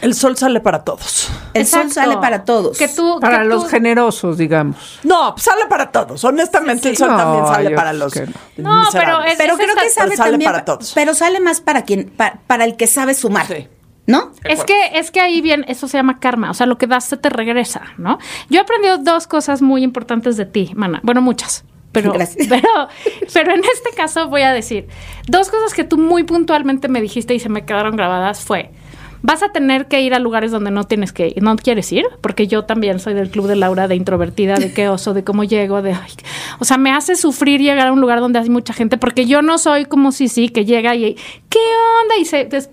El 0.00 0.14
sol 0.14 0.36
sale 0.36 0.60
para 0.60 0.84
todos. 0.84 1.30
el 1.54 1.66
sol 1.66 1.90
sale 1.90 2.16
para 2.16 2.44
todos. 2.44 2.78
Que 2.78 2.88
tú, 2.88 3.18
Para 3.20 3.40
que 3.40 3.44
los 3.44 3.64
tú- 3.64 3.68
generosos, 3.70 4.38
digamos. 4.38 4.98
No, 5.04 5.34
sale 5.38 5.66
para 5.68 5.90
todos. 5.90 6.22
Honestamente, 6.24 6.88
el 6.88 6.96
sol 6.96 7.10
No, 7.10 7.16
también 7.16 7.46
sale 7.46 7.70
para 7.70 7.92
los 7.92 8.12
que 8.12 8.26
no. 8.56 8.82
Pero 8.92 9.22
es- 9.24 9.36
pero 9.36 9.52
es 9.54 9.58
creo 9.58 9.74
que 9.74 9.74
pero 9.76 9.90
sale 9.90 10.16
también 10.16 10.42
para 10.50 10.64
todos. 10.64 10.92
pero 10.94 11.14
sale 11.14 11.40
más 11.40 11.60
para 11.60 11.82
quien 11.84 12.08
pa- 12.10 12.38
para 12.46 12.64
el 12.64 12.76
que 12.76 12.86
sabe 12.86 13.14
sumar 13.14 13.46
Sí. 13.46 13.68
¿no? 14.06 14.32
Es 14.44 14.64
que, 14.64 14.74
es 14.98 15.10
que 15.10 15.20
ahí 15.20 15.42
bien, 15.42 15.66
eso 15.68 15.86
se 15.86 15.98
llama 15.98 16.18
karma, 16.18 16.50
o 16.50 16.54
sea, 16.54 16.64
lo 16.66 16.78
que 16.78 16.86
das 16.86 17.04
se 17.04 17.18
te 17.18 17.28
regresa, 17.28 17.82
¿no? 17.98 18.18
Yo 18.48 18.58
he 18.58 18.62
aprendido 18.62 18.96
dos 18.96 19.26
cosas 19.26 19.60
muy 19.60 19.82
importantes 19.82 20.38
de 20.38 20.46
ti, 20.46 20.72
mana. 20.74 21.00
Bueno, 21.02 21.20
muchas. 21.20 21.64
Pero, 21.92 22.12
Gracias. 22.12 22.46
pero, 22.50 22.68
pero 23.34 23.52
en 23.52 23.60
este 23.64 23.90
caso 23.96 24.28
voy 24.28 24.42
a 24.42 24.52
decir 24.52 24.88
dos 25.26 25.50
cosas 25.50 25.74
que 25.74 25.84
tú 25.84 25.98
muy 25.98 26.22
puntualmente 26.24 26.88
me 26.88 27.00
dijiste 27.02 27.34
y 27.34 27.40
se 27.40 27.48
me 27.50 27.64
quedaron 27.66 27.96
grabadas 27.96 28.40
fue 28.40 28.70
vas 29.22 29.42
a 29.42 29.48
tener 29.50 29.86
que 29.88 30.00
ir 30.02 30.14
a 30.14 30.18
lugares 30.18 30.50
donde 30.50 30.70
no 30.70 30.84
tienes 30.84 31.12
que 31.12 31.34
no 31.40 31.56
quieres 31.56 31.90
ir 31.92 32.04
porque 32.20 32.46
yo 32.46 32.64
también 32.64 33.00
soy 33.00 33.14
del 33.14 33.30
club 33.30 33.46
de 33.46 33.56
Laura 33.56 33.88
de 33.88 33.96
introvertida 33.96 34.54
de 34.56 34.72
qué 34.72 34.88
oso 34.88 35.14
de 35.14 35.24
cómo 35.24 35.44
llego 35.44 35.82
de 35.82 35.92
ay, 35.92 36.10
o 36.58 36.64
sea 36.64 36.78
me 36.78 36.90
hace 36.92 37.16
sufrir 37.16 37.60
llegar 37.60 37.88
a 37.88 37.92
un 37.92 38.00
lugar 38.00 38.20
donde 38.20 38.38
hay 38.38 38.48
mucha 38.48 38.72
gente 38.72 38.96
porque 38.98 39.26
yo 39.26 39.42
no 39.42 39.58
soy 39.58 39.84
como 39.86 40.12
si 40.12 40.28
sí 40.28 40.48
que 40.48 40.64
llega 40.64 40.94
y 40.94 41.14
qué 41.48 41.58
onda 42.02 42.16
y 42.20 42.24
se 42.24 42.44
des- 42.44 42.70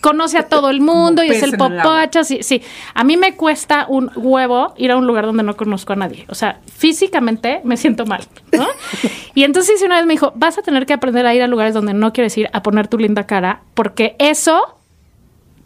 conoce 0.00 0.38
a 0.38 0.44
todo 0.48 0.70
el 0.70 0.80
mundo 0.90 1.22
y 1.24 1.28
es 1.30 1.42
el 1.42 1.56
popacha 1.58 2.24
sí, 2.24 2.38
sí. 2.42 2.62
A 2.94 3.04
mí 3.04 3.16
me 3.16 3.36
cuesta 3.36 3.86
un 3.88 4.10
huevo 4.16 4.72
ir 4.78 4.92
a 4.92 4.96
un 4.96 5.06
lugar 5.06 5.26
donde 5.26 5.42
no 5.42 5.56
conozco 5.56 5.92
a 5.92 5.96
nadie 5.96 6.24
o 6.28 6.34
sea 6.34 6.60
físicamente 6.72 7.60
me 7.64 7.76
siento 7.76 8.06
mal 8.06 8.22
¿no? 8.52 8.66
y 9.34 9.44
entonces 9.44 9.82
una 9.82 9.96
vez 9.96 10.06
me 10.06 10.14
dijo 10.14 10.32
vas 10.36 10.56
a 10.58 10.62
tener 10.62 10.86
que 10.86 10.92
aprender 10.92 11.26
a 11.26 11.34
ir 11.34 11.42
a 11.42 11.46
lugares 11.46 11.74
donde 11.74 11.94
no 11.94 12.12
quieres 12.12 12.36
ir 12.38 12.48
a 12.52 12.62
poner 12.62 12.88
tu 12.88 12.98
linda 12.98 13.26
cara 13.26 13.62
porque 13.74 14.16
eso 14.18 14.76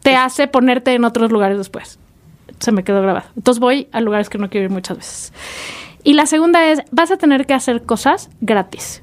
te 0.04 0.16
hace 0.16 0.46
ponerte 0.48 0.92
en 0.92 1.04
otros 1.04 1.32
lugares 1.32 1.56
después. 1.56 1.98
Se 2.60 2.72
me 2.72 2.84
quedó 2.84 3.00
grabado. 3.00 3.26
Entonces 3.36 3.58
voy 3.58 3.88
a 3.90 4.02
lugares 4.02 4.28
que 4.28 4.36
no 4.36 4.50
quiero 4.50 4.66
ir 4.66 4.70
muchas 4.70 4.98
veces. 4.98 5.32
Y 6.04 6.12
la 6.12 6.26
segunda 6.26 6.68
es, 6.68 6.82
vas 6.90 7.10
a 7.10 7.16
tener 7.16 7.46
que 7.46 7.54
hacer 7.54 7.84
cosas 7.84 8.28
gratis. 8.42 9.02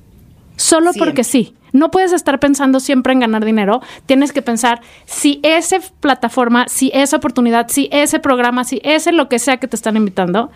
Solo 0.57 0.93
Siempre. 0.93 1.09
porque 1.09 1.23
sí. 1.23 1.55
No 1.73 1.89
puedes 1.89 2.13
estar 2.13 2.39
pensando 2.39 2.79
siempre 2.79 3.13
en 3.13 3.21
ganar 3.21 3.43
dinero. 3.43 3.81
Tienes 4.05 4.31
que 4.31 4.43
pensar 4.43 4.81
si 5.05 5.39
esa 5.41 5.77
plataforma, 6.01 6.67
si 6.67 6.91
esa 6.93 7.17
oportunidad, 7.17 7.67
si 7.69 7.89
ese 7.91 8.19
programa, 8.19 8.63
si 8.63 8.79
ese 8.83 9.11
lo 9.11 9.27
que 9.27 9.39
sea 9.39 9.57
que 9.57 9.67
te 9.67 9.75
están 9.75 9.97
invitando, 9.97 10.51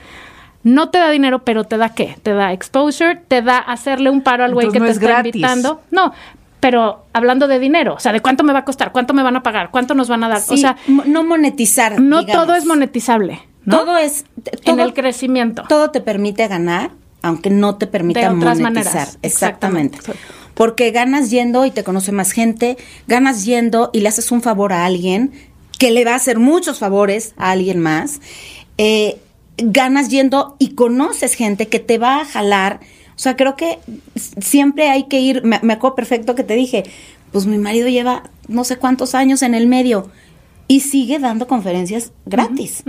no 0.62 0.89
te 0.89 0.99
da 0.99 1.10
dinero, 1.10 1.39
pero 1.39 1.63
te 1.63 1.77
da 1.77 1.89
qué? 1.89 2.17
Te 2.21 2.34
da 2.34 2.53
exposure, 2.53 3.15
te 3.27 3.41
da 3.41 3.58
hacerle 3.58 4.12
un 4.12 4.21
paro 4.21 4.43
al 4.43 4.53
güey 4.53 4.69
que 4.69 4.79
te 4.79 4.89
está 4.89 5.08
gratis. 5.08 5.34
invitando. 5.36 5.81
No, 5.89 6.13
pero 6.65 7.06
hablando 7.13 7.47
de 7.47 7.60
dinero, 7.60 7.93
o 7.93 7.99
sea, 7.99 8.12
de 8.12 8.21
cuánto 8.21 8.43
me 8.43 8.51
va 8.51 8.60
a 8.60 8.65
costar, 8.65 8.91
cuánto 8.91 9.13
me 9.13 9.21
van 9.21 9.36
a 9.36 9.43
pagar, 9.43 9.69
cuánto 9.69 9.93
nos 9.93 10.10
van 10.10 10.23
a 10.23 10.30
dar. 10.30 10.41
o 10.47 10.58
sea, 10.58 10.78
no 10.88 11.23
monetizar 11.23 12.01
no 12.01 12.21
digamos. 12.21 12.43
todo 12.43 12.56
es 12.56 12.65
monetizable. 12.65 13.39
¿no? 13.65 13.78
todo 13.78 13.97
es 13.97 14.25
en 14.63 14.80
el 14.80 14.95
crecimiento. 14.95 15.65
todo 15.69 15.91
te 15.91 16.01
permite 16.01 16.47
ganar 16.47 16.89
aunque 17.21 17.51
no 17.51 17.75
te 17.75 17.86
permita 17.86 18.21
De 18.21 18.36
otras 18.36 18.60
monetizar 18.60 18.93
maneras, 18.93 19.19
exactamente. 19.21 19.97
exactamente. 19.97 20.28
porque 20.56 20.89
ganas 20.89 21.30
yendo 21.30 21.67
y 21.67 21.69
te 21.69 21.84
conoce 21.84 22.12
más 22.12 22.32
gente 22.32 22.78
ganas 23.06 23.45
yendo 23.45 23.91
y 23.93 23.99
le 23.99 24.10
haces 24.10 24.32
un 24.32 24.41
favor 24.41 24.73
a 24.73 24.86
alguien 24.86 25.34
que 25.78 25.91
le 25.91 26.04
va 26.04 26.13
a 26.13 26.15
hacer 26.15 26.39
muchos 26.39 26.80
favores 26.80 27.36
a 27.38 27.51
alguien 27.51 27.80
más 27.80 28.21
eh, 28.80 29.19
ganas 29.58 30.10
yendo 30.10 30.56
y 30.58 30.73
conoces 30.73 31.36
gente 31.36 31.67
que 31.67 31.78
te 31.78 31.99
va 31.99 32.21
a 32.21 32.25
jalar 32.25 32.80
o 33.15 33.19
sea 33.19 33.36
creo 33.36 33.56
que 33.56 33.80
siempre 34.39 34.89
hay 34.89 35.04
que 35.06 35.19
ir 35.19 35.43
me, 35.43 35.60
me 35.62 35.73
acuerdo 35.73 35.95
perfecto 35.95 36.36
que 36.36 36.43
te 36.43 36.56
dije 36.56 36.84
pues 37.32 37.45
mi 37.45 37.58
marido 37.58 37.88
lleva 37.88 38.23
no 38.47 38.63
sé 38.63 38.78
cuántos 38.78 39.15
años 39.15 39.41
en 39.41 39.56
el 39.56 39.67
medio 39.67 40.10
y 40.67 40.80
sigue 40.82 41.19
dando 41.19 41.47
conferencias 41.47 42.12
gratis, 42.25 42.84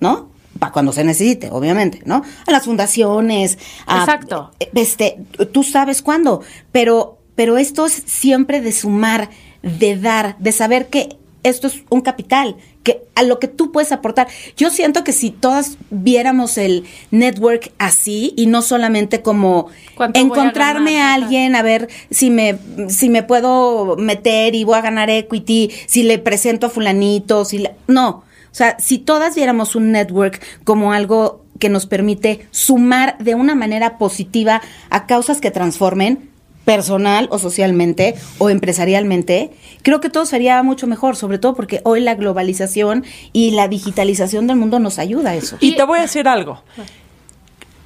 ¿no? 0.00 0.30
Para 0.58 0.72
cuando 0.72 0.90
se 0.92 1.04
necesite, 1.04 1.48
obviamente, 1.50 2.00
¿no? 2.04 2.22
A 2.46 2.50
las 2.50 2.64
fundaciones. 2.64 3.56
a- 3.86 4.00
Exacto. 4.00 4.50
eh, 4.58 4.68
Este, 4.74 5.18
tú 5.52 5.62
sabes 5.62 6.02
cuándo, 6.02 6.42
pero, 6.72 7.18
pero 7.36 7.56
esto 7.56 7.86
es 7.86 7.92
siempre 8.06 8.60
de 8.60 8.72
sumar, 8.72 9.30
de 9.62 9.96
dar, 9.96 10.36
de 10.38 10.50
saber 10.52 10.88
que 10.88 11.16
esto 11.42 11.66
es 11.66 11.82
un 11.90 12.00
capital, 12.00 12.56
que 12.82 13.02
a 13.14 13.22
lo 13.22 13.38
que 13.38 13.48
tú 13.48 13.72
puedes 13.72 13.92
aportar. 13.92 14.28
Yo 14.56 14.70
siento 14.70 15.04
que 15.04 15.12
si 15.12 15.30
todas 15.30 15.76
viéramos 15.90 16.56
el 16.58 16.84
network 17.10 17.72
así 17.78 18.32
y 18.36 18.46
no 18.46 18.62
solamente 18.62 19.20
como 19.22 19.66
¿Cuánto 19.94 20.18
voy 20.18 20.26
a 20.38 20.40
encontrarme 20.40 21.00
a 21.00 21.14
alguien 21.14 21.54
a 21.56 21.62
ver 21.62 21.88
si 22.10 22.30
me 22.30 22.58
si 22.88 23.10
me 23.10 23.22
puedo 23.22 23.96
meter 23.96 24.54
y 24.54 24.64
voy 24.64 24.76
a 24.76 24.80
ganar 24.82 25.10
equity, 25.10 25.70
si 25.86 26.02
le 26.02 26.18
presento 26.18 26.66
a 26.66 26.70
fulanito, 26.70 27.44
si 27.44 27.58
la- 27.58 27.72
no, 27.86 28.08
o 28.50 28.54
sea, 28.54 28.78
si 28.78 28.98
todas 28.98 29.34
viéramos 29.34 29.76
un 29.76 29.92
network 29.92 30.40
como 30.64 30.92
algo 30.92 31.44
que 31.58 31.68
nos 31.68 31.84
permite 31.86 32.46
sumar 32.50 33.18
de 33.18 33.34
una 33.34 33.54
manera 33.54 33.98
positiva 33.98 34.62
a 34.88 35.06
causas 35.06 35.42
que 35.42 35.50
transformen 35.50 36.29
personal 36.70 37.26
o 37.32 37.38
socialmente 37.40 38.14
o 38.38 38.48
empresarialmente, 38.48 39.50
creo 39.82 40.00
que 40.00 40.08
todo 40.08 40.24
sería 40.24 40.62
mucho 40.62 40.86
mejor, 40.86 41.16
sobre 41.16 41.40
todo 41.40 41.54
porque 41.54 41.80
hoy 41.82 42.00
la 42.00 42.14
globalización 42.14 43.04
y 43.32 43.50
la 43.50 43.66
digitalización 43.66 44.46
del 44.46 44.56
mundo 44.56 44.78
nos 44.78 45.00
ayuda 45.00 45.30
a 45.30 45.34
eso. 45.34 45.56
Y 45.58 45.74
te 45.74 45.82
voy 45.82 45.98
a 45.98 46.02
decir 46.02 46.28
algo. 46.28 46.62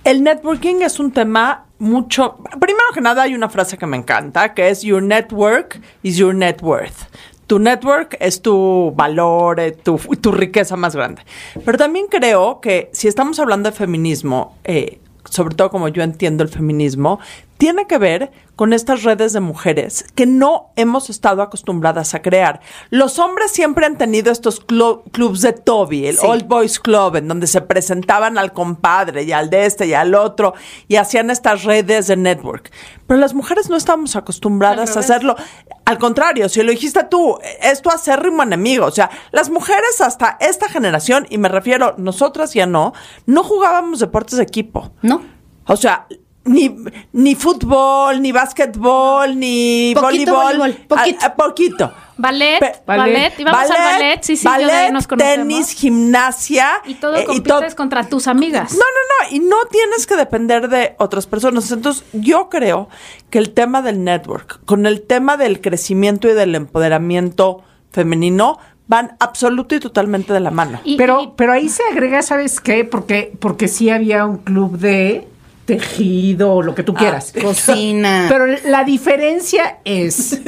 El 0.05 0.23
networking 0.23 0.83
es 0.83 1.01
un 1.01 1.13
tema 1.13 1.65
mucho... 1.79 2.37
Primero 2.61 2.85
que 2.93 3.01
nada 3.01 3.23
hay 3.23 3.35
una 3.35 3.49
frase 3.49 3.79
que 3.79 3.87
me 3.87 3.97
encanta, 3.97 4.53
que 4.53 4.69
es 4.69 4.83
Your 4.83 5.03
network 5.03 5.81
is 6.03 6.19
your 6.19 6.35
net 6.35 6.61
worth. 6.61 7.09
Tu 7.47 7.59
network 7.59 8.19
es 8.21 8.43
tu 8.43 8.93
valor, 8.95 9.61
eh, 9.61 9.73
tu, 9.73 9.97
tu 10.21 10.31
riqueza 10.31 10.77
más 10.77 10.95
grande. 10.95 11.23
Pero 11.65 11.79
también 11.79 12.07
creo 12.11 12.61
que 12.61 12.91
si 12.93 13.09
estamos 13.09 13.39
hablando 13.39 13.71
de 13.71 13.77
feminismo, 13.77 14.59
eh, 14.65 14.99
sobre 15.31 15.55
todo 15.55 15.71
como 15.71 15.89
yo 15.89 16.03
entiendo 16.03 16.43
el 16.45 16.51
feminismo, 16.51 17.19
tiene 17.59 17.87
que 17.87 17.99
ver 17.99 18.33
con 18.57 18.73
estas 18.73 19.03
redes 19.03 19.33
de 19.33 19.41
mujeres 19.41 20.05
que 20.15 20.27
no 20.27 20.73
hemos 20.77 21.11
estado 21.11 21.43
acostumbradas 21.43 22.15
a 22.15 22.23
crear. 22.23 22.61
Los 22.91 23.19
hombres 23.19 23.51
siempre 23.51 23.87
han 23.87 23.99
tenido 23.99 24.31
estos 24.31 24.61
clubs 24.61 25.41
de 25.41 25.53
Toby, 25.53 26.07
el 26.07 26.19
Old 26.23 26.47
Boys 26.47 26.79
Club, 26.79 27.17
en 27.17 27.29
donde 27.29 27.47
se 27.47 27.61
presentaban 27.61 28.39
al 28.39 28.53
compadre 28.53 29.25
y 29.25 29.33
al 29.33 29.51
de 29.51 29.67
este 29.67 29.87
y 29.87 29.95
al 29.95 30.15
otro 30.15 30.55
y 30.89 30.97
hacían 30.97 31.31
estas 31.31 31.65
redes 31.65 32.07
de 32.07 32.17
network. 32.17 32.71
Pero 33.07 33.19
las 33.19 33.35
mujeres 33.35 33.69
no 33.69 33.77
estamos 33.77 34.15
acostumbradas 34.17 34.97
a 34.97 35.01
hacerlo. 35.01 35.37
Al 35.85 35.99
contrario, 35.99 36.49
si 36.49 36.63
lo 36.63 36.71
dijiste 36.71 37.05
tú, 37.05 37.39
esto 37.61 37.91
acérrimo 37.91 38.43
enemigo. 38.43 38.87
O 38.87 38.91
sea, 38.91 39.11
las 39.33 39.51
mujeres 39.51 40.01
hasta 40.01 40.37
esta 40.41 40.69
generación, 40.69 41.27
y 41.29 41.39
me 41.39 41.49
refiero, 41.49 41.95
nosotras 41.99 42.55
ya 42.55 42.67
no, 42.67 42.95
no 43.27 43.43
jugábamos 43.43 43.99
deportes 43.99 44.39
de 44.39 44.45
equipo. 44.45 44.93
No. 45.03 45.23
O 45.67 45.77
sea, 45.77 46.07
ni, 46.45 46.77
ni 47.13 47.35
fútbol, 47.35 48.21
ni 48.21 48.33
básquetbol, 48.33 49.39
ni 49.39 49.95
voleibol. 49.95 50.75
poquito. 50.89 51.35
poquito. 51.37 51.93
Ballet, 52.17 52.61
ballet, 52.87 53.33
íbamos 53.39 53.71
al 53.71 53.83
ballet, 53.83 54.23
sí, 54.23 54.37
sí, 54.37 54.45
ballet, 54.47 54.93
nos 54.93 55.09
tenis, 55.09 55.73
gimnasia. 55.73 56.69
Y 56.85 56.95
todo 56.95 57.17
eh, 57.17 57.25
compites 57.25 57.75
contra 57.75 58.09
tus 58.09 58.29
amigas. 58.29 58.73
No, 58.73 58.79
no, 58.79 58.85
no, 58.85 59.37
y 59.37 59.41
no 59.41 59.57
tienes 59.71 60.07
que 60.07 60.17
depender 60.17 60.69
de 60.69 60.95
otras 60.99 61.27
personas. 61.27 61.71
Entonces, 61.73 62.05
yo 62.13 62.49
creo 62.51 62.89
que 63.31 63.39
el 63.39 63.53
tema 63.53 63.83
del 63.83 64.05
network, 64.05 64.65
con 64.65 64.87
el 64.87 65.03
tema 65.03 65.37
del 65.37 65.61
crecimiento 65.61 66.29
y 66.29 66.35
del 66.35 66.55
empoderamiento 66.55 67.65
femenino, 67.91 68.59
van 68.87 69.17
absoluto 69.19 69.75
y 69.75 69.81
totalmente 69.81 70.33
de 70.33 70.41
la 70.41 70.51
mano. 70.51 70.81
pero, 70.99 71.35
pero 71.37 71.53
ahí 71.53 71.69
se 71.69 71.83
agrega, 71.91 72.23
¿sabes 72.23 72.61
qué? 72.61 72.85
Porque, 72.85 73.33
porque 73.41 73.67
sí 73.67 73.91
había 73.91 74.25
un 74.27 74.37
club 74.39 74.79
de 74.79 75.27
tejido, 75.65 76.63
lo 76.63 76.75
que 76.75 76.83
tú 76.83 76.93
ah, 76.97 76.99
quieras. 76.99 77.33
cocina. 77.41 78.27
Pero 78.29 78.47
la 78.65 78.85
diferencia 78.85 79.79
es 79.85 80.41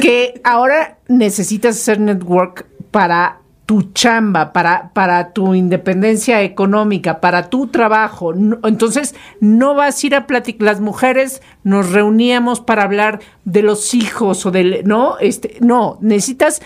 que 0.00 0.40
ahora 0.44 0.98
necesitas 1.08 1.76
hacer 1.76 2.00
network 2.00 2.66
para 2.90 3.40
tu 3.66 3.82
chamba, 3.92 4.54
para, 4.54 4.92
para 4.94 5.32
tu 5.34 5.54
independencia 5.54 6.42
económica, 6.42 7.20
para 7.20 7.50
tu 7.50 7.66
trabajo. 7.66 8.32
entonces, 8.64 9.14
no 9.40 9.74
vas 9.74 10.02
a 10.02 10.06
ir 10.06 10.14
a 10.14 10.26
platicar. 10.26 10.62
Las 10.64 10.80
mujeres 10.80 11.42
nos 11.64 11.92
reuníamos 11.92 12.60
para 12.60 12.84
hablar 12.84 13.20
de 13.44 13.62
los 13.62 13.92
hijos 13.92 14.46
o 14.46 14.50
del. 14.50 14.84
No, 14.86 15.18
este, 15.18 15.58
no, 15.60 15.98
necesitas 16.00 16.62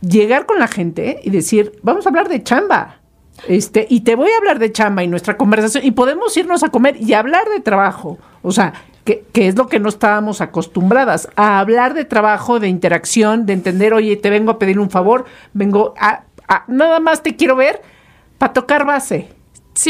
llegar 0.00 0.46
con 0.46 0.58
la 0.58 0.66
gente 0.66 1.20
y 1.22 1.30
decir, 1.30 1.78
vamos 1.82 2.06
a 2.06 2.08
hablar 2.08 2.28
de 2.28 2.42
chamba 2.42 3.01
este, 3.48 3.86
y 3.88 4.00
te 4.00 4.14
voy 4.14 4.30
a 4.30 4.38
hablar 4.38 4.58
de 4.58 4.72
chamba 4.72 5.02
y 5.02 5.08
nuestra 5.08 5.36
conversación, 5.36 5.84
y 5.84 5.90
podemos 5.92 6.36
irnos 6.36 6.62
a 6.62 6.68
comer 6.68 6.96
y 7.00 7.14
hablar 7.14 7.48
de 7.48 7.60
trabajo. 7.60 8.18
O 8.42 8.52
sea, 8.52 8.72
que, 9.04 9.24
es 9.34 9.56
lo 9.56 9.66
que 9.66 9.80
no 9.80 9.88
estábamos 9.88 10.40
acostumbradas, 10.40 11.28
a 11.36 11.58
hablar 11.58 11.94
de 11.94 12.04
trabajo, 12.04 12.60
de 12.60 12.68
interacción, 12.68 13.46
de 13.46 13.52
entender, 13.54 13.94
oye, 13.94 14.16
te 14.16 14.30
vengo 14.30 14.52
a 14.52 14.58
pedir 14.58 14.78
un 14.78 14.90
favor, 14.90 15.24
vengo 15.52 15.94
a, 15.98 16.24
nada 16.68 17.00
más 17.00 17.22
te 17.22 17.36
quiero 17.36 17.56
ver 17.56 17.82
para 18.38 18.52
tocar 18.52 18.84
base. 18.84 19.28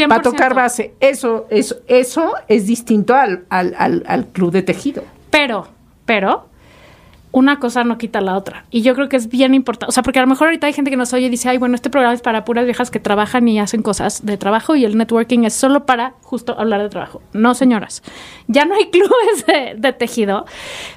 Para 0.07 0.21
tocar 0.21 0.53
base. 0.53 0.93
Eso, 1.01 1.45
eso, 1.49 1.75
eso 1.87 2.33
es 2.47 2.67
distinto 2.67 3.13
al, 3.13 3.43
al, 3.49 3.75
al, 3.77 4.03
al 4.07 4.27
club 4.27 4.51
de 4.51 4.61
tejido. 4.61 5.03
Pero, 5.29 5.67
pero, 6.05 6.47
una 7.33 7.59
cosa 7.59 7.83
no 7.83 7.97
quita 7.97 8.21
la 8.21 8.37
otra. 8.37 8.65
Y 8.69 8.83
yo 8.83 8.93
creo 8.93 9.09
que 9.09 9.17
es 9.17 9.27
bien 9.27 9.55
importante. 9.55 9.89
O 9.89 9.91
sea, 9.91 10.03
porque 10.03 10.19
a 10.19 10.21
lo 10.21 10.27
mejor 10.27 10.47
ahorita 10.47 10.67
hay 10.67 10.73
gente 10.73 10.91
que 10.91 10.97
nos 10.97 11.13
oye 11.13 11.25
y 11.25 11.29
dice, 11.29 11.49
ay, 11.49 11.57
bueno, 11.57 11.73
este 11.73 11.89
programa 11.89 12.13
es 12.13 12.21
para 12.21 12.45
puras 12.45 12.63
viejas 12.63 12.91
que 12.91 12.99
trabajan 12.99 13.47
y 13.47 13.59
hacen 13.59 13.81
cosas 13.81 14.23
de 14.23 14.37
trabajo 14.37 14.75
y 14.75 14.85
el 14.85 14.95
networking 14.95 15.43
es 15.43 15.53
solo 15.53 15.85
para 15.87 16.13
justo 16.21 16.57
hablar 16.57 16.83
de 16.83 16.89
trabajo. 16.89 17.23
No, 17.33 17.55
señoras. 17.55 18.03
Ya 18.47 18.65
no 18.65 18.75
hay 18.75 18.85
clubes 18.91 19.45
de, 19.77 19.93
tejido, 19.93 20.45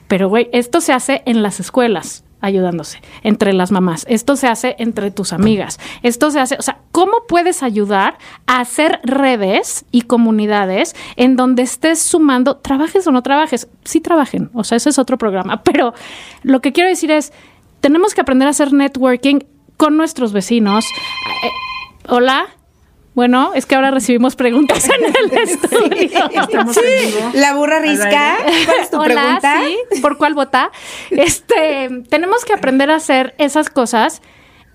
pero 0.08 0.28
güey, 0.28 0.50
esto 0.52 0.82
se 0.82 0.92
hace 0.92 1.22
en 1.24 1.42
las 1.42 1.58
escuelas 1.58 2.25
ayudándose 2.40 3.00
entre 3.22 3.52
las 3.52 3.70
mamás. 3.70 4.04
Esto 4.08 4.36
se 4.36 4.46
hace 4.46 4.76
entre 4.78 5.10
tus 5.10 5.32
amigas. 5.32 5.78
Esto 6.02 6.30
se 6.30 6.40
hace, 6.40 6.56
o 6.58 6.62
sea, 6.62 6.78
¿cómo 6.92 7.24
puedes 7.28 7.62
ayudar 7.62 8.18
a 8.46 8.60
hacer 8.60 9.00
redes 9.02 9.84
y 9.90 10.02
comunidades 10.02 10.94
en 11.16 11.36
donde 11.36 11.62
estés 11.62 12.00
sumando, 12.00 12.56
trabajes 12.56 13.06
o 13.06 13.12
no 13.12 13.22
trabajes? 13.22 13.68
Sí 13.84 14.00
trabajen, 14.00 14.50
o 14.54 14.64
sea, 14.64 14.76
ese 14.76 14.90
es 14.90 14.98
otro 14.98 15.18
programa, 15.18 15.62
pero 15.64 15.94
lo 16.42 16.60
que 16.60 16.72
quiero 16.72 16.88
decir 16.88 17.10
es, 17.10 17.32
tenemos 17.80 18.14
que 18.14 18.20
aprender 18.20 18.48
a 18.48 18.50
hacer 18.50 18.72
networking 18.72 19.40
con 19.76 19.96
nuestros 19.96 20.32
vecinos. 20.32 20.86
Eh, 21.44 21.50
hola, 22.08 22.46
bueno, 23.16 23.52
es 23.54 23.64
que 23.64 23.74
ahora 23.74 23.90
recibimos 23.90 24.36
preguntas 24.36 24.86
en 24.90 25.06
el 25.06 25.48
estudio. 25.48 26.30
Sí, 26.74 27.14
la 27.32 27.54
burra 27.54 27.78
risca. 27.78 28.36
¿Cuál 28.66 28.78
es 28.82 28.90
tu 28.90 29.02
pregunta? 29.02 29.60
¿Por 30.02 30.18
cuál 30.18 30.34
vota? 30.34 30.70
Este, 31.10 32.02
tenemos 32.10 32.44
que 32.44 32.52
aprender 32.52 32.90
a 32.90 32.96
hacer 32.96 33.34
esas 33.38 33.70
cosas 33.70 34.20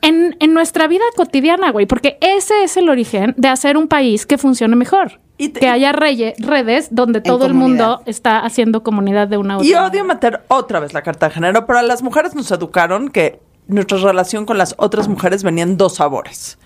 en, 0.01 0.37
en 0.39 0.55
nuestra 0.55 0.87
vida 0.87 1.03
cotidiana, 1.15 1.69
güey, 1.69 1.85
porque 1.85 2.17
ese 2.19 2.63
es 2.63 2.77
el 2.77 2.89
origen 2.89 3.35
de 3.37 3.47
hacer 3.47 3.77
un 3.77 3.87
país 3.87 4.25
que 4.25 4.39
funcione 4.39 4.75
mejor. 4.75 5.21
Y 5.37 5.49
que 5.49 5.67
haya 5.67 5.91
redes 5.91 6.87
donde 6.89 7.21
todo 7.21 7.45
el 7.45 7.53
mundo 7.53 8.01
está 8.07 8.39
haciendo 8.39 8.81
comunidad 8.81 9.27
de 9.27 9.37
una 9.37 9.57
u 9.57 9.59
otra. 9.59 9.69
Y 9.69 9.75
odio 9.75 10.03
meter 10.03 10.41
otra 10.47 10.79
vez 10.79 10.93
la 10.93 11.03
carta 11.03 11.27
de 11.27 11.35
género, 11.35 11.67
pero 11.67 11.77
a 11.77 11.83
las 11.83 12.01
mujeres 12.01 12.33
nos 12.33 12.49
educaron 12.49 13.09
que 13.09 13.39
nuestra 13.67 13.99
relación 13.99 14.47
con 14.47 14.57
las 14.57 14.73
otras 14.79 15.07
mujeres 15.07 15.43
venían 15.43 15.77
dos 15.77 15.95
sabores 15.95 16.57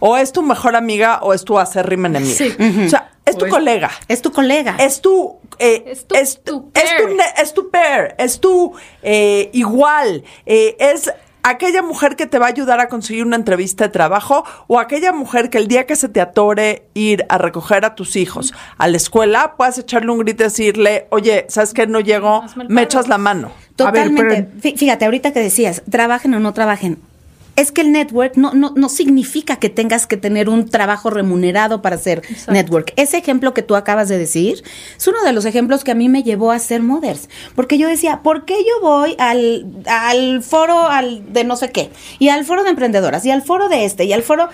o 0.00 0.16
es 0.16 0.32
tu 0.32 0.42
mejor 0.42 0.76
amiga 0.76 1.20
o 1.22 1.34
es 1.34 1.44
tu 1.44 1.58
acérrima 1.58 2.08
enemiga. 2.08 2.34
Sí. 2.34 2.56
O 2.86 2.88
sea, 2.88 3.10
es 3.24 3.36
tu 3.36 3.48
colega. 3.48 3.90
Es 4.08 4.22
tu 4.22 4.32
colega. 4.32 4.76
Es 4.78 5.00
tu... 5.00 5.36
Eh, 5.58 5.84
es, 5.86 6.06
tu, 6.06 6.14
es, 6.14 6.40
tu 6.44 6.70
es, 6.72 6.96
tu, 6.96 7.42
es 7.42 7.54
tu 7.54 7.70
pair, 7.70 8.14
es 8.16 8.38
tu 8.38 8.72
eh, 9.02 9.50
igual, 9.52 10.22
eh, 10.46 10.76
es 10.78 11.10
aquella 11.42 11.82
mujer 11.82 12.16
que 12.16 12.26
te 12.26 12.38
va 12.38 12.46
a 12.46 12.48
ayudar 12.50 12.80
a 12.80 12.88
conseguir 12.88 13.24
una 13.24 13.36
entrevista 13.36 13.84
de 13.84 13.90
trabajo 13.90 14.44
o 14.66 14.78
aquella 14.78 15.12
mujer 15.12 15.50
que 15.50 15.58
el 15.58 15.66
día 15.66 15.86
que 15.86 15.96
se 15.96 16.08
te 16.08 16.20
atore 16.20 16.84
ir 16.94 17.26
a 17.28 17.38
recoger 17.38 17.84
a 17.84 17.94
tus 17.94 18.16
hijos 18.16 18.54
a 18.76 18.88
la 18.88 18.96
escuela, 18.96 19.54
puedas 19.56 19.78
echarle 19.78 20.10
un 20.10 20.18
grito 20.18 20.44
y 20.44 20.46
decirle, 20.46 21.06
oye, 21.10 21.46
¿sabes 21.48 21.74
qué? 21.74 21.86
No 21.86 22.00
llego, 22.00 22.44
me 22.68 22.82
echas 22.82 23.08
la 23.08 23.18
mano. 23.18 23.50
Totalmente. 23.76 24.76
Fíjate, 24.76 25.04
ahorita 25.04 25.32
que 25.32 25.40
decías, 25.40 25.82
trabajen 25.90 26.34
o 26.34 26.40
no 26.40 26.52
trabajen, 26.52 26.98
es 27.58 27.72
que 27.72 27.80
el 27.80 27.90
network 27.90 28.36
no, 28.36 28.54
no, 28.54 28.72
no 28.76 28.88
significa 28.88 29.56
que 29.56 29.68
tengas 29.68 30.06
que 30.06 30.16
tener 30.16 30.48
un 30.48 30.68
trabajo 30.68 31.10
remunerado 31.10 31.82
para 31.82 31.96
hacer 31.96 32.22
network. 32.46 32.92
Ese 32.94 33.18
ejemplo 33.18 33.52
que 33.52 33.62
tú 33.62 33.74
acabas 33.74 34.08
de 34.08 34.16
decir 34.16 34.62
es 34.96 35.08
uno 35.08 35.20
de 35.24 35.32
los 35.32 35.44
ejemplos 35.44 35.82
que 35.82 35.90
a 35.90 35.96
mí 35.96 36.08
me 36.08 36.22
llevó 36.22 36.52
a 36.52 36.58
ser 36.60 36.82
Mothers. 36.82 37.28
Porque 37.56 37.76
yo 37.76 37.88
decía, 37.88 38.20
¿por 38.22 38.44
qué 38.44 38.54
yo 38.54 38.80
voy 38.80 39.16
al, 39.18 39.66
al 39.86 40.44
foro 40.44 40.86
al 40.86 41.32
de 41.32 41.42
no 41.42 41.56
sé 41.56 41.72
qué? 41.72 41.90
Y 42.20 42.28
al 42.28 42.44
foro 42.44 42.62
de 42.62 42.70
emprendedoras, 42.70 43.26
y 43.26 43.32
al 43.32 43.42
foro 43.42 43.68
de 43.68 43.84
este, 43.84 44.04
y 44.04 44.12
al 44.12 44.22
foro... 44.22 44.48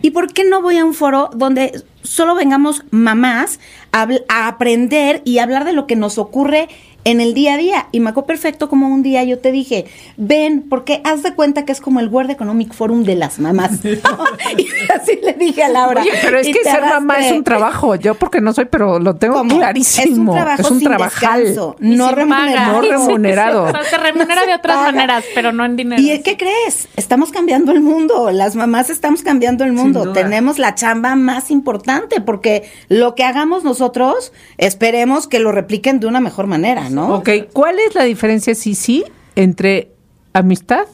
¿Y 0.00 0.12
por 0.12 0.32
qué 0.32 0.44
no 0.44 0.62
voy 0.62 0.78
a 0.78 0.84
un 0.84 0.94
foro 0.94 1.28
donde 1.34 1.82
solo 2.04 2.36
vengamos 2.36 2.84
mamás 2.92 3.58
a, 3.90 4.06
a 4.28 4.46
aprender 4.46 5.22
y 5.24 5.38
hablar 5.38 5.64
de 5.64 5.72
lo 5.72 5.88
que 5.88 5.96
nos 5.96 6.18
ocurre 6.18 6.68
en 7.04 7.20
el 7.20 7.34
día 7.34 7.54
a 7.54 7.56
día. 7.56 7.86
Y 7.92 8.00
me 8.00 8.10
acuerdo 8.10 8.26
perfecto 8.26 8.68
como 8.68 8.88
un 8.88 9.02
día 9.02 9.24
yo 9.24 9.38
te 9.38 9.52
dije, 9.52 9.86
ven, 10.16 10.66
porque 10.68 11.00
haz 11.04 11.22
de 11.22 11.34
cuenta 11.34 11.64
que 11.64 11.72
es 11.72 11.80
como 11.80 12.00
el 12.00 12.08
World 12.08 12.30
Economic 12.30 12.72
Forum 12.72 13.04
de 13.04 13.14
las 13.14 13.38
mamás. 13.38 13.72
y 13.84 14.68
así 14.92 15.18
le 15.22 15.34
dije 15.34 15.62
a 15.62 15.68
Laura. 15.68 16.02
Oye, 16.02 16.12
pero 16.22 16.38
es 16.38 16.46
que 16.46 16.62
ser 16.64 16.82
mamá 16.82 17.18
es 17.18 17.32
un 17.32 17.44
trabajo. 17.44 17.94
Yo 17.94 18.14
porque 18.14 18.40
no 18.40 18.52
soy, 18.52 18.66
pero 18.66 18.98
lo 18.98 19.16
tengo 19.16 19.42
clarísimo. 19.44 20.32
Es 20.32 20.70
un 20.70 20.80
trabajo 20.80 21.38
es 21.38 21.56
un 21.58 21.76
sin 21.78 21.96
no, 21.96 22.12
remunerado. 22.12 22.82
no 22.82 22.88
remunerado. 22.90 23.64
o 23.64 23.70
sea, 23.70 23.84
se 23.84 23.98
remunera 23.98 24.46
de 24.46 24.54
otras 24.54 24.76
maneras, 24.78 25.24
pero 25.34 25.52
no 25.52 25.64
en 25.64 25.76
dinero. 25.76 26.02
¿Y 26.02 26.20
qué 26.22 26.36
crees? 26.36 26.88
Estamos 26.96 27.30
cambiando 27.30 27.72
el 27.72 27.80
mundo. 27.80 28.30
Las 28.30 28.56
mamás 28.56 28.90
estamos 28.90 29.22
cambiando 29.22 29.64
el 29.64 29.72
mundo. 29.72 30.12
Tenemos 30.12 30.58
la 30.58 30.74
chamba 30.74 31.14
más 31.16 31.50
importante 31.50 32.20
porque 32.20 32.68
lo 32.88 33.14
que 33.14 33.24
hagamos 33.24 33.64
nosotros, 33.64 34.32
esperemos 34.56 35.26
que 35.26 35.38
lo 35.38 35.52
repliquen 35.52 36.00
de 36.00 36.06
una 36.06 36.20
mejor 36.20 36.46
manera, 36.46 36.87
¿no? 36.90 37.14
Ok, 37.16 37.30
¿cuál 37.52 37.78
es 37.78 37.94
la 37.94 38.04
diferencia, 38.04 38.54
sí, 38.54 38.74
sí, 38.74 39.04
entre 39.36 39.92
amistad 40.32 40.86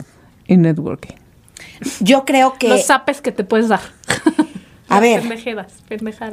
y 0.46 0.56
networking? 0.56 1.14
Yo 2.00 2.24
creo 2.24 2.54
que... 2.58 2.68
Los 2.68 2.86
zapes 2.86 3.20
que 3.20 3.32
te 3.32 3.44
puedes 3.44 3.68
dar. 3.68 3.80
A 4.88 5.00
ver, 5.00 5.22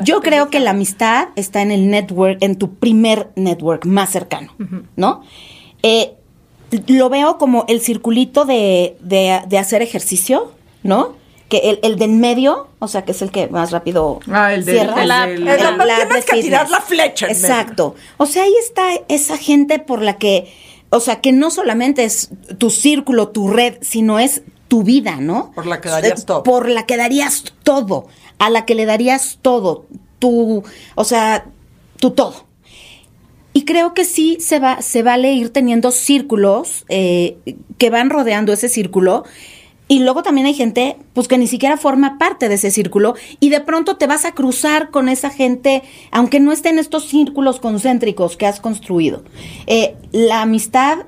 yo 0.03 0.21
creo 0.21 0.49
que 0.49 0.59
la 0.59 0.71
amistad 0.71 1.29
está 1.35 1.61
en 1.61 1.71
el 1.71 1.89
network, 1.89 2.37
en 2.41 2.57
tu 2.57 2.75
primer 2.75 3.29
network 3.35 3.85
más 3.85 4.11
cercano, 4.11 4.53
¿no? 4.95 5.23
Eh, 5.81 6.13
lo 6.87 7.09
veo 7.09 7.37
como 7.37 7.65
el 7.69 7.81
circulito 7.81 8.45
de, 8.45 8.97
de 9.01 9.57
hacer 9.57 9.81
ejercicio, 9.81 10.51
¿no? 10.83 11.15
Que 11.51 11.69
el, 11.69 11.79
el 11.83 11.97
de 11.97 12.05
en 12.05 12.21
medio, 12.21 12.69
o 12.79 12.87
sea, 12.87 13.03
que 13.03 13.11
es 13.11 13.21
el 13.21 13.29
que 13.29 13.47
más 13.47 13.71
rápido 13.71 14.21
ah, 14.31 14.53
el 14.53 14.63
cierra. 14.63 15.03
la, 15.03 15.27
tienes 15.27 16.25
que 16.25 16.41
tirar 16.41 16.69
la 16.69 16.79
flecha. 16.79 17.27
Exacto. 17.27 17.93
O 18.15 18.25
sea, 18.25 18.43
ahí 18.43 18.53
está 18.63 18.83
esa 19.09 19.37
gente 19.37 19.77
por 19.77 20.01
la 20.01 20.17
que, 20.17 20.49
o 20.91 21.01
sea, 21.01 21.19
que 21.19 21.33
no 21.33 21.51
solamente 21.51 22.05
es 22.05 22.29
tu 22.57 22.69
círculo, 22.69 23.27
tu 23.27 23.49
red, 23.49 23.75
sino 23.81 24.17
es 24.17 24.43
tu 24.69 24.83
vida, 24.83 25.17
¿no? 25.17 25.51
Por 25.53 25.65
la 25.65 25.81
que 25.81 25.89
darías 25.89 26.25
todo. 26.25 26.43
Por 26.43 26.69
la 26.69 26.85
que 26.85 26.95
darías 26.95 27.43
todo, 27.63 28.07
a 28.39 28.49
la 28.49 28.65
que 28.65 28.73
le 28.73 28.85
darías 28.85 29.37
todo. 29.41 29.87
Tu, 30.19 30.63
o 30.95 31.03
sea, 31.03 31.47
tu 31.99 32.11
todo. 32.11 32.45
Y 33.51 33.65
creo 33.65 33.93
que 33.93 34.05
sí 34.05 34.37
se 34.39 34.59
va, 34.59 34.81
se 34.81 35.03
vale 35.03 35.33
ir 35.33 35.49
teniendo 35.49 35.91
círculos 35.91 36.85
eh, 36.87 37.35
que 37.77 37.89
van 37.89 38.09
rodeando 38.09 38.53
ese 38.53 38.69
círculo. 38.69 39.25
Y 39.91 39.99
luego 39.99 40.23
también 40.23 40.47
hay 40.47 40.53
gente, 40.53 40.95
pues 41.11 41.27
que 41.27 41.37
ni 41.37 41.47
siquiera 41.47 41.75
forma 41.75 42.17
parte 42.17 42.47
de 42.47 42.55
ese 42.55 42.71
círculo 42.71 43.13
y 43.41 43.49
de 43.49 43.59
pronto 43.59 43.97
te 43.97 44.07
vas 44.07 44.23
a 44.23 44.31
cruzar 44.31 44.89
con 44.89 45.09
esa 45.09 45.29
gente, 45.29 45.83
aunque 46.11 46.39
no 46.39 46.53
esté 46.53 46.69
en 46.69 46.79
estos 46.79 47.09
círculos 47.09 47.59
concéntricos 47.59 48.37
que 48.37 48.45
has 48.45 48.61
construido. 48.61 49.25
Eh, 49.67 49.97
la 50.13 50.43
amistad 50.43 50.99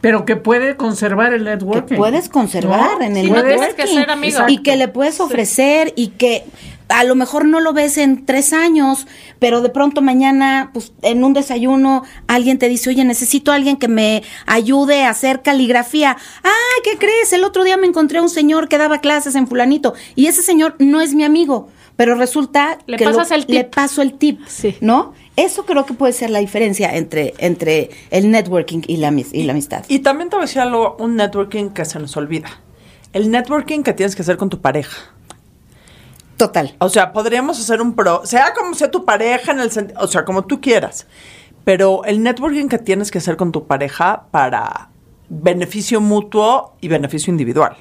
pero 0.00 0.24
que 0.24 0.34
puede 0.34 0.76
conservar 0.76 1.32
el 1.32 1.44
networking. 1.44 1.94
Que 1.94 1.96
puedes 1.96 2.28
conservar 2.28 3.00
en 3.02 3.16
el 3.16 3.28
no 3.28 3.36
networking. 3.36 3.56
tienes 3.56 3.74
que 3.74 3.86
ser 3.86 4.10
amigo. 4.10 4.40
Y 4.48 4.58
que 4.64 4.76
le 4.76 4.88
puedes 4.88 5.20
ofrecer 5.20 5.92
y 5.94 6.08
que 6.08 6.42
a 6.88 7.04
lo 7.04 7.14
mejor 7.14 7.46
no 7.46 7.60
lo 7.60 7.72
ves 7.72 7.96
en 7.98 8.26
tres 8.26 8.52
años, 8.52 9.06
pero 9.38 9.62
de 9.62 9.68
pronto 9.70 10.02
mañana, 10.02 10.70
pues 10.74 10.92
en 11.02 11.24
un 11.24 11.32
desayuno, 11.32 12.02
alguien 12.28 12.58
te 12.58 12.68
dice, 12.68 12.90
oye, 12.90 13.04
necesito 13.04 13.52
a 13.52 13.54
alguien 13.54 13.76
que 13.76 13.88
me 13.88 14.22
ayude 14.46 15.04
a 15.04 15.10
hacer 15.10 15.42
caligrafía. 15.42 16.16
Ah, 16.42 16.50
¿qué 16.84 16.98
crees? 16.98 17.32
El 17.32 17.44
otro 17.44 17.64
día 17.64 17.76
me 17.76 17.86
encontré 17.86 18.18
a 18.18 18.22
un 18.22 18.28
señor 18.28 18.68
que 18.68 18.78
daba 18.78 18.98
clases 18.98 19.34
en 19.34 19.46
fulanito 19.46 19.94
y 20.14 20.26
ese 20.26 20.42
señor 20.42 20.76
no 20.78 21.00
es 21.00 21.14
mi 21.14 21.24
amigo, 21.24 21.68
pero 21.96 22.14
resulta 22.16 22.78
Le 22.86 22.96
que 22.98 23.04
pasas 23.04 23.30
el 23.30 23.46
tip. 23.46 23.54
le 23.54 23.64
paso 23.64 24.02
el 24.02 24.14
tip, 24.14 24.40
Sí. 24.46 24.76
¿no? 24.80 25.14
Eso 25.36 25.64
creo 25.66 25.84
que 25.86 25.94
puede 25.94 26.12
ser 26.12 26.30
la 26.30 26.38
diferencia 26.38 26.94
entre, 26.94 27.34
entre 27.38 27.90
el 28.10 28.30
networking 28.30 28.82
y 28.86 28.98
la, 28.98 29.12
y 29.32 29.42
la 29.42 29.52
amistad. 29.52 29.84
Y 29.88 29.98
también 30.00 30.30
te 30.30 30.36
voy 30.36 30.44
a 30.44 30.46
decir 30.46 30.60
algo, 30.60 30.96
un 31.00 31.16
networking 31.16 31.70
que 31.70 31.84
se 31.84 31.98
nos 31.98 32.16
olvida. 32.16 32.48
El 33.12 33.30
networking 33.30 33.82
que 33.82 33.92
tienes 33.94 34.14
que 34.14 34.22
hacer 34.22 34.36
con 34.36 34.48
tu 34.50 34.60
pareja. 34.60 35.13
Total. 36.36 36.74
O 36.78 36.88
sea, 36.88 37.12
podríamos 37.12 37.60
hacer 37.60 37.80
un 37.80 37.94
pro, 37.94 38.22
sea 38.24 38.52
como 38.54 38.74
sea 38.74 38.90
tu 38.90 39.04
pareja, 39.04 39.52
en 39.52 39.60
el 39.60 39.70
sentido, 39.70 40.00
o 40.00 40.06
sea, 40.06 40.24
como 40.24 40.44
tú 40.44 40.60
quieras. 40.60 41.06
Pero 41.64 42.04
el 42.04 42.22
networking 42.22 42.68
que 42.68 42.78
tienes 42.78 43.10
que 43.10 43.18
hacer 43.18 43.36
con 43.36 43.52
tu 43.52 43.66
pareja 43.66 44.24
para 44.30 44.90
beneficio 45.28 46.00
mutuo 46.00 46.74
y 46.80 46.88
beneficio 46.88 47.30
individual. 47.30 47.76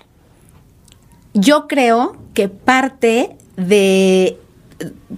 Yo 1.34 1.68
creo 1.68 2.16
que 2.34 2.48
parte 2.48 3.36
de 3.58 4.39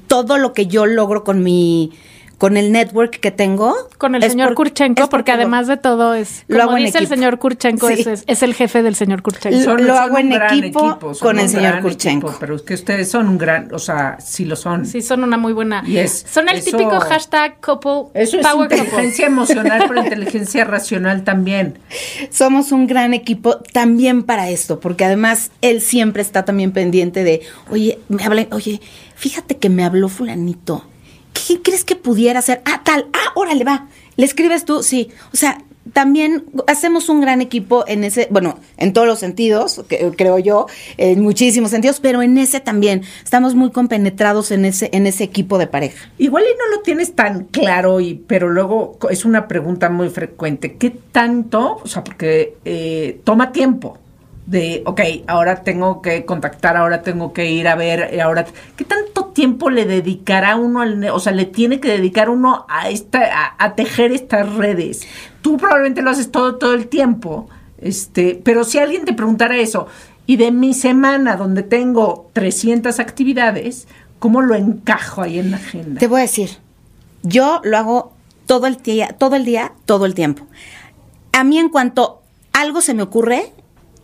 todo 0.08 0.38
lo 0.38 0.54
que 0.54 0.68
yo 0.68 0.86
logro 0.86 1.24
con 1.24 1.44
mi 1.44 1.92
con 2.38 2.58
el 2.58 2.72
network 2.72 3.20
que 3.20 3.32
tengo 3.32 3.74
Con 3.98 4.16
el 4.16 4.24
señor 4.24 4.50
por- 4.50 4.56
Kurchenko, 4.68 5.10
porque 5.10 5.32
además 5.32 5.68
de 5.68 5.78
todo 5.78 6.14
es, 6.14 6.44
Lo 6.48 6.58
como 6.58 6.70
hago 6.72 6.78
en 6.78 6.86
dice 6.86 6.98
el 6.98 7.04
equipo. 7.06 7.16
señor 7.16 7.40
Kurchenko, 7.40 7.88
Sí. 7.90 8.06
es, 8.28 8.44
el 8.44 8.54
jefe 8.54 8.84
del 8.84 8.96
señor 8.96 9.22
Kurchenko. 9.22 9.74
Lo- 9.74 9.78
lo 9.78 9.96
hago 9.98 10.18
en 10.18 10.34
equipo 10.34 11.00
con 11.22 11.40
el 11.40 11.48
señor 11.50 11.82
Kurchenko. 11.82 12.28
equipo, 12.28 12.40
pero 12.40 12.56
es 12.56 12.62
que 12.64 12.74
ustedes 12.74 13.10
son 13.10 13.30
un 13.30 13.38
gran, 13.38 13.74
o 13.74 13.80
sea, 13.80 14.18
sí 14.20 14.46
lo 14.46 14.56
son. 14.56 14.86
Sí, 14.86 15.02
son 15.02 15.24
una 15.24 15.38
muy 15.38 15.54
buena. 15.54 15.84
Son 16.30 16.50
el 16.50 16.58
eso- 16.58 16.72
típico 16.78 17.00
hashtag 17.00 17.60
couple 17.62 18.12
Eso 18.14 18.38
es 18.38 18.46
power 18.48 18.68
couple. 18.70 18.78
inteligencia 18.86 19.26
emocional, 19.28 19.86
pero 19.88 20.02
inteligencia 20.04 20.64
racional 20.66 21.24
también. 21.24 21.80
somos 22.32 22.72
un 22.72 22.88
gran 22.88 23.14
equipo 23.14 23.58
también 23.74 24.24
para 24.24 24.50
esto, 24.50 24.80
porque 24.80 25.06
además 25.06 25.52
él 25.62 25.82
siempre 25.82 26.22
está 26.22 26.44
también 26.46 26.72
pendiente 26.72 27.24
de, 27.24 27.42
oye, 27.70 28.00
me 28.10 28.24
habla, 28.24 28.48
oye, 28.52 28.82
fíjate 29.16 29.58
que 29.58 29.70
me 29.70 29.84
habló 29.86 30.10
fulanito. 30.10 30.86
¿Qué 31.48 31.62
crees 31.62 31.84
que 31.84 31.96
pudiera 31.96 32.40
hacer? 32.40 32.62
Ah, 32.66 32.82
tal, 32.84 33.08
ah, 33.14 33.32
órale, 33.36 33.64
va. 33.64 33.88
¿Le 34.16 34.26
escribes 34.26 34.66
tú? 34.66 34.82
Sí. 34.82 35.10
O 35.34 35.38
sea, 35.38 35.60
también 35.94 36.46
hacemos 36.68 37.10
un 37.10 37.22
gran 37.22 37.42
equipo 37.42 37.86
en 37.88 38.04
ese, 38.04 38.28
bueno, 38.32 38.58
en 38.78 38.92
todos 38.94 39.08
los 39.08 39.20
sentidos, 39.20 39.84
creo 40.18 40.40
yo, 40.40 40.66
en 40.98 41.22
muchísimos 41.22 41.72
sentidos, 41.72 42.00
pero 42.00 42.22
en 42.22 42.38
ese 42.38 42.60
también. 42.60 43.04
Estamos 43.24 43.56
muy 43.56 43.72
compenetrados 43.72 44.52
en 44.52 44.66
ese, 44.66 44.90
en 44.94 45.06
ese 45.06 45.24
equipo 45.24 45.58
de 45.58 45.68
pareja. 45.68 46.10
Igual 46.18 46.44
y 46.44 46.58
no 46.58 46.76
lo 46.76 46.82
tienes 46.82 47.14
tan 47.14 47.46
claro, 47.46 48.00
y, 48.00 48.16
pero 48.16 48.50
luego 48.50 48.98
es 49.10 49.26
una 49.26 49.48
pregunta 49.48 49.90
muy 49.90 50.10
frecuente. 50.10 50.76
¿Qué 50.78 50.90
tanto? 50.90 51.80
O 51.84 51.88
sea, 51.88 52.04
porque 52.04 52.56
eh, 52.66 53.22
toma 53.24 53.52
tiempo 53.52 54.00
de, 54.46 54.84
ok, 54.86 55.02
ahora 55.28 55.64
tengo 55.64 56.02
que 56.02 56.26
contactar, 56.26 56.78
ahora 56.78 57.02
tengo 57.02 57.34
que 57.34 57.50
ir 57.52 57.68
a 57.68 57.76
ver, 57.76 58.14
eh, 58.14 58.22
ahora, 58.22 58.46
¿qué 58.76 58.86
tanto 58.86 59.26
tiempo 59.26 59.70
le 59.70 59.86
dedicará 59.86 60.56
uno 60.56 60.82
al, 60.82 61.04
o 61.10 61.20
sea, 61.20 61.34
le 61.34 61.46
tiene 61.46 61.80
que 61.80 61.90
dedicar 61.90 62.30
uno 62.30 62.66
a 62.70 62.90
esta, 62.90 63.22
a, 63.24 63.56
a 63.58 63.76
tejer 63.76 64.12
estas 64.12 64.54
redes? 64.54 65.08
Tú 65.42 65.58
probablemente 65.58 66.02
lo 66.02 66.12
haces 66.12 66.32
todo, 66.32 66.56
todo 66.56 66.74
el 66.74 66.88
tiempo, 66.88 67.50
este, 67.80 68.40
pero 68.44 68.64
si 68.64 68.78
alguien 68.78 69.06
te 69.06 69.14
preguntara 69.14 69.58
eso, 69.58 69.88
y 70.28 70.38
de 70.38 70.52
mi 70.52 70.74
semana 70.74 71.36
donde 71.36 71.64
tengo 71.64 72.30
300 72.34 73.00
actividades, 73.00 73.88
¿cómo 74.20 74.42
lo 74.42 74.56
encajo 74.56 75.22
ahí 75.22 75.40
en 75.40 75.52
la 75.52 75.58
agenda? 75.58 76.00
Te 76.00 76.08
voy 76.08 76.20
a 76.20 76.24
decir, 76.24 76.50
yo 77.24 77.62
lo 77.64 77.78
hago 77.78 78.14
todo 78.46 78.68
el 78.68 78.78
día, 78.78 79.16
todo 79.18 79.36
el 79.36 79.46
día, 79.46 79.74
todo 79.86 80.06
el 80.06 80.14
tiempo. 80.14 80.46
A 81.32 81.44
mí 81.44 81.58
en 81.58 81.70
cuanto 81.70 82.22
algo 82.54 82.82
se 82.82 82.94
me 82.94 83.04
ocurre, 83.04 83.52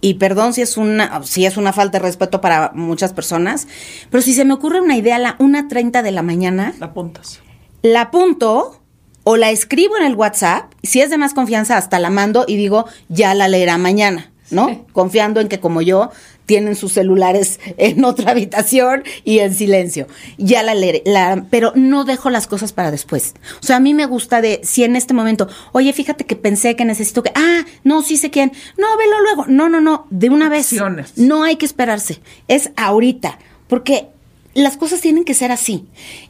y 0.02 0.16
perdón 0.16 0.54
si 0.54 0.62
es 0.62 0.78
una, 0.78 1.22
si 1.24 1.46
es 1.46 1.58
una 1.58 1.74
falta 1.74 2.00
de 2.00 2.04
respeto 2.06 2.42
para 2.42 2.72
muchas 2.74 3.14
personas, 3.14 3.68
pero 4.10 4.22
si 4.22 4.34
se 4.34 4.46
me 4.46 4.54
ocurre 4.54 4.82
una 4.82 4.98
idea 4.98 5.16
a 5.18 5.20
la 5.20 5.38
1.30 5.38 6.02
de 6.02 6.12
la 6.12 6.22
mañana, 6.24 6.74
La 6.80 6.88
apuntas. 6.88 7.40
la 7.84 8.02
apunto 8.02 8.82
o 9.24 9.38
la 9.38 9.52
escribo 9.52 9.98
en 9.98 10.04
el 10.06 10.16
WhatsApp, 10.16 10.72
si 10.82 11.02
es 11.02 11.10
de 11.12 11.18
más 11.18 11.34
confianza, 11.36 11.78
hasta 11.78 12.00
la 12.00 12.10
mando 12.10 12.46
y 12.48 12.58
digo, 12.58 12.86
ya 13.10 13.34
la 13.36 13.48
leerá 13.48 13.78
mañana, 13.78 14.32
¿no? 14.50 14.68
Sí. 14.70 14.82
Confiando 14.94 15.40
en 15.40 15.48
que 15.48 15.60
como 15.60 15.82
yo, 15.84 16.10
tienen 16.46 16.76
sus 16.76 16.94
celulares 16.94 17.60
en 17.78 18.04
otra 18.04 18.32
habitación 18.32 19.04
y 19.24 19.40
en 19.40 19.54
silencio. 19.54 20.08
Ya 20.38 20.64
la 20.64 20.76
leeré, 20.76 21.02
la- 21.06 21.46
pero 21.50 21.72
no 21.76 22.04
dejo 22.04 22.30
las 22.30 22.48
cosas 22.48 22.74
para 22.74 22.92
después. 22.92 23.34
O 23.62 23.66
sea, 23.66 23.78
a 23.78 23.80
mí 23.80 23.94
me 23.94 24.06
gusta 24.06 24.42
de, 24.42 24.62
si 24.64 24.84
en 24.84 24.96
este 24.96 25.14
momento, 25.14 25.48
oye, 25.72 25.94
fíjate 25.94 26.26
que 26.26 26.36
pensé 26.36 26.76
que 26.76 26.86
necesito 26.86 27.24
que, 27.24 27.32
ah, 27.36 27.66
no, 27.84 28.02
sí 28.02 28.18
sé 28.18 28.30
quién, 28.32 28.52
no, 28.78 28.98
velo 28.98 29.22
luego, 29.22 29.46
no, 29.48 29.70
no, 29.70 29.82
no, 29.82 30.08
de 30.10 30.30
una 30.30 30.50
vez. 30.50 30.72
Acciones. 30.74 31.14
No 31.18 31.44
hay 31.44 31.56
que 31.56 31.66
esperarse, 31.66 32.20
es 32.48 32.72
ahorita, 32.76 33.40
porque 33.68 34.08
las 34.54 34.78
cosas 34.78 35.00
tienen 35.02 35.24
que 35.24 35.34
ser 35.34 35.52
así. 35.52 35.86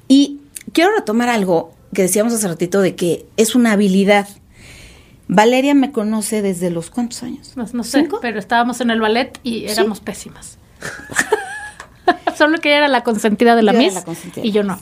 Y 0.07 0.39
quiero 0.73 0.91
retomar 0.95 1.29
algo 1.29 1.73
que 1.93 2.03
decíamos 2.03 2.33
hace 2.33 2.47
ratito 2.47 2.79
de 2.81 2.95
que 2.95 3.25
es 3.37 3.55
una 3.55 3.71
habilidad. 3.73 4.27
Valeria 5.33 5.73
me 5.73 5.93
conoce 5.93 6.41
desde 6.41 6.69
los 6.71 6.89
cuántos 6.89 7.23
años? 7.23 7.53
No, 7.55 7.65
no 7.71 7.85
sé, 7.85 8.01
¿Cinco? 8.01 8.19
pero 8.21 8.37
estábamos 8.37 8.81
en 8.81 8.91
el 8.91 8.99
ballet 8.99 9.39
y 9.43 9.63
éramos 9.63 10.01
pésimas. 10.01 10.57
Solo 12.35 12.57
que 12.59 12.67
ella 12.67 12.79
era 12.79 12.87
la 12.89 13.03
consentida 13.03 13.55
de 13.55 13.63
la 13.63 13.71
Yo 13.71 13.77
era 13.79 13.85
Miss 13.87 13.93
la 13.95 14.03
consentida. 14.03 14.45
y 14.45 14.51
yo 14.51 14.63
no. 14.63 14.77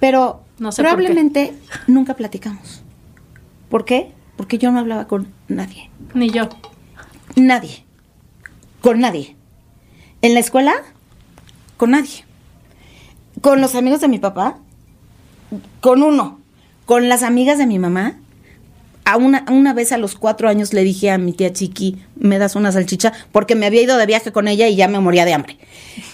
Pero 0.00 0.42
No 0.58 0.72
sé 0.72 0.80
probablemente 0.82 1.52
nunca 1.86 2.14
platicamos. 2.14 2.82
¿Por 3.68 3.84
qué? 3.84 4.10
Porque 4.36 4.56
yo 4.56 4.72
no 4.72 4.78
hablaba 4.78 5.06
con 5.06 5.28
nadie. 5.48 5.90
Ni 6.14 6.30
yo. 6.30 6.48
Nadie. 7.36 7.84
Con 8.80 9.00
nadie. 9.00 9.36
En 10.22 10.32
la 10.32 10.40
escuela, 10.40 10.72
con 11.76 11.90
nadie. 11.90 12.24
Con 13.42 13.60
los 13.60 13.74
amigos 13.74 14.00
de 14.00 14.08
mi 14.08 14.18
papá, 14.18 14.56
con 15.80 16.02
uno. 16.02 16.40
Con 16.86 17.10
las 17.10 17.22
amigas 17.22 17.58
de 17.58 17.66
mi 17.66 17.78
mamá. 17.78 18.14
A 19.04 19.16
una, 19.18 19.44
una 19.50 19.74
vez 19.74 19.92
a 19.92 19.98
los 19.98 20.14
cuatro 20.14 20.48
años 20.48 20.72
le 20.72 20.82
dije 20.82 21.10
a 21.10 21.18
mi 21.18 21.32
tía 21.32 21.52
Chiqui, 21.52 21.98
¿me 22.16 22.38
das 22.38 22.56
una 22.56 22.72
salchicha? 22.72 23.12
Porque 23.32 23.54
me 23.54 23.66
había 23.66 23.82
ido 23.82 23.96
de 23.98 24.06
viaje 24.06 24.32
con 24.32 24.48
ella 24.48 24.66
y 24.68 24.76
ya 24.76 24.88
me 24.88 24.98
moría 24.98 25.24
de 25.26 25.34
hambre. 25.34 25.58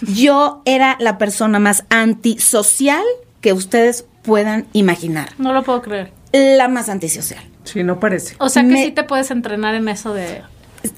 Yo 0.01 0.61
era 0.65 0.97
la 0.99 1.17
persona 1.17 1.59
más 1.59 1.85
antisocial 1.89 3.03
que 3.39 3.53
ustedes 3.53 4.05
puedan 4.23 4.67
imaginar. 4.73 5.29
No 5.37 5.53
lo 5.53 5.63
puedo 5.63 5.81
creer. 5.81 6.11
La 6.33 6.67
más 6.67 6.89
antisocial. 6.89 7.43
Sí, 7.63 7.83
no 7.83 7.99
parece. 7.99 8.35
O 8.39 8.49
sea 8.49 8.63
que 8.63 8.69
Me- 8.69 8.83
sí 8.85 8.91
te 8.91 9.03
puedes 9.03 9.31
entrenar 9.31 9.75
en 9.75 9.87
eso 9.87 10.13
de... 10.13 10.41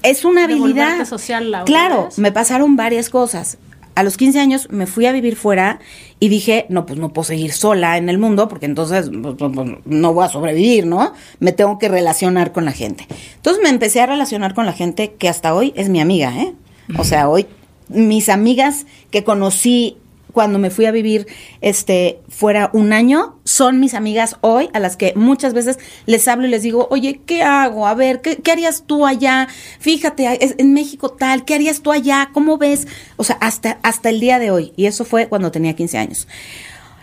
Es 0.02 0.24
una 0.24 0.44
habilidad. 0.44 1.04
social, 1.04 1.50
Laura, 1.50 1.64
Claro, 1.66 2.04
¿ves? 2.06 2.18
me 2.18 2.32
pasaron 2.32 2.74
varias 2.76 3.10
cosas. 3.10 3.58
A 3.94 4.02
los 4.02 4.16
15 4.16 4.40
años 4.40 4.68
me 4.70 4.86
fui 4.86 5.06
a 5.06 5.12
vivir 5.12 5.36
fuera 5.36 5.80
y 6.20 6.28
dije, 6.28 6.66
no, 6.68 6.86
pues 6.86 6.98
no 6.98 7.12
puedo 7.12 7.24
seguir 7.24 7.52
sola 7.52 7.96
en 7.96 8.08
el 8.08 8.18
mundo 8.18 8.48
porque 8.48 8.66
entonces 8.66 9.10
pues, 9.22 9.34
pues, 9.38 9.52
pues, 9.54 9.70
no 9.84 10.12
voy 10.12 10.24
a 10.24 10.28
sobrevivir, 10.28 10.86
¿no? 10.86 11.12
Me 11.38 11.52
tengo 11.52 11.78
que 11.78 11.88
relacionar 11.88 12.52
con 12.52 12.64
la 12.64 12.72
gente. 12.72 13.06
Entonces 13.36 13.62
me 13.62 13.68
empecé 13.68 14.00
a 14.00 14.06
relacionar 14.06 14.54
con 14.54 14.66
la 14.66 14.72
gente 14.72 15.14
que 15.14 15.28
hasta 15.28 15.54
hoy 15.54 15.72
es 15.76 15.88
mi 15.88 16.00
amiga, 16.00 16.36
¿eh? 16.36 16.54
O 16.98 17.04
sea, 17.04 17.28
hoy 17.28 17.46
mis 17.88 18.28
amigas 18.28 18.86
que 19.10 19.24
conocí 19.24 19.98
cuando 20.34 20.58
me 20.58 20.68
fui 20.68 20.84
a 20.84 20.90
vivir 20.90 21.26
este 21.62 22.20
fuera 22.28 22.68
un 22.74 22.92
año 22.92 23.38
son 23.44 23.80
mis 23.80 23.94
amigas 23.94 24.36
hoy 24.42 24.68
a 24.74 24.80
las 24.80 24.96
que 24.96 25.14
muchas 25.16 25.54
veces 25.54 25.78
les 26.04 26.28
hablo 26.28 26.46
y 26.46 26.50
les 26.50 26.62
digo, 26.62 26.88
oye, 26.90 27.20
¿qué 27.24 27.42
hago? 27.42 27.86
A 27.86 27.94
ver, 27.94 28.20
¿qué, 28.20 28.52
harías 28.52 28.82
tú 28.84 29.06
allá? 29.06 29.48
Fíjate, 29.78 30.60
en 30.60 30.74
México 30.74 31.08
tal, 31.08 31.44
¿qué 31.44 31.54
harías 31.54 31.80
tú 31.80 31.92
allá? 31.92 32.30
¿Cómo 32.34 32.58
ves? 32.58 32.86
O 33.16 33.24
sea, 33.24 33.36
hasta, 33.40 33.78
hasta 33.82 34.10
el 34.10 34.20
día 34.20 34.38
de 34.38 34.50
hoy. 34.50 34.72
Y 34.76 34.86
eso 34.86 35.04
fue 35.04 35.28
cuando 35.28 35.50
tenía 35.50 35.74
15 35.74 35.98
años. 35.98 36.28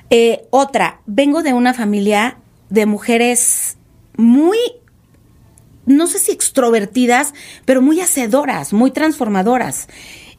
Eh, 0.10 0.46
otra, 0.50 1.00
vengo 1.06 1.42
de 1.42 1.54
una 1.54 1.74
familia 1.74 2.38
de 2.70 2.86
mujeres 2.86 3.78
muy 4.18 4.58
no 5.86 6.08
sé 6.08 6.20
si 6.20 6.32
extrovertidas, 6.32 7.34
pero 7.66 7.82
muy 7.82 8.02
hacedoras, 8.02 8.72
muy 8.72 8.92
transformadoras. 8.92 9.88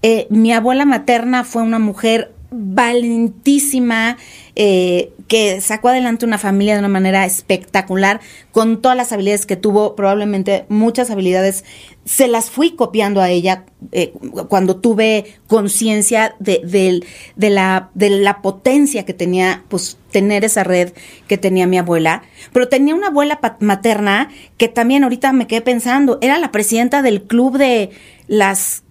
Eh, 0.02 0.26
mi 0.30 0.52
abuela 0.52 0.84
materna 0.84 1.44
fue 1.44 1.62
una 1.62 1.78
mujer 1.78 2.32
valentísima, 2.52 4.16
eh, 4.54 5.12
que 5.28 5.60
sacó 5.60 5.88
adelante 5.88 6.26
una 6.26 6.38
familia 6.38 6.74
de 6.74 6.80
una 6.80 6.88
manera 6.88 7.24
espectacular, 7.24 8.20
con 8.50 8.82
todas 8.82 8.96
las 8.96 9.12
habilidades 9.12 9.46
que 9.46 9.56
tuvo, 9.56 9.96
probablemente 9.96 10.66
muchas 10.68 11.10
habilidades, 11.10 11.64
se 12.04 12.28
las 12.28 12.50
fui 12.50 12.72
copiando 12.72 13.20
a 13.20 13.30
ella 13.30 13.64
eh, 13.92 14.12
cuando 14.48 14.76
tuve 14.76 15.38
conciencia 15.46 16.34
de, 16.38 17.02
la, 17.36 17.90
de 17.94 18.10
la 18.10 18.42
potencia 18.42 19.04
que 19.04 19.14
tenía, 19.14 19.64
pues, 19.68 19.98
tener 20.10 20.44
esa 20.44 20.64
red 20.64 20.92
que 21.28 21.38
tenía 21.38 21.66
mi 21.66 21.78
abuela. 21.78 22.22
Pero 22.52 22.68
tenía 22.68 22.94
una 22.94 23.08
abuela 23.08 23.40
materna 23.60 24.28
que 24.58 24.68
también 24.68 25.04
ahorita 25.04 25.32
me 25.32 25.46
quedé 25.46 25.62
pensando, 25.62 26.18
era 26.20 26.38
la 26.38 26.52
presidenta 26.52 27.02
del 27.02 27.22
club 27.22 27.56
de 27.56 27.90
las 28.26 28.84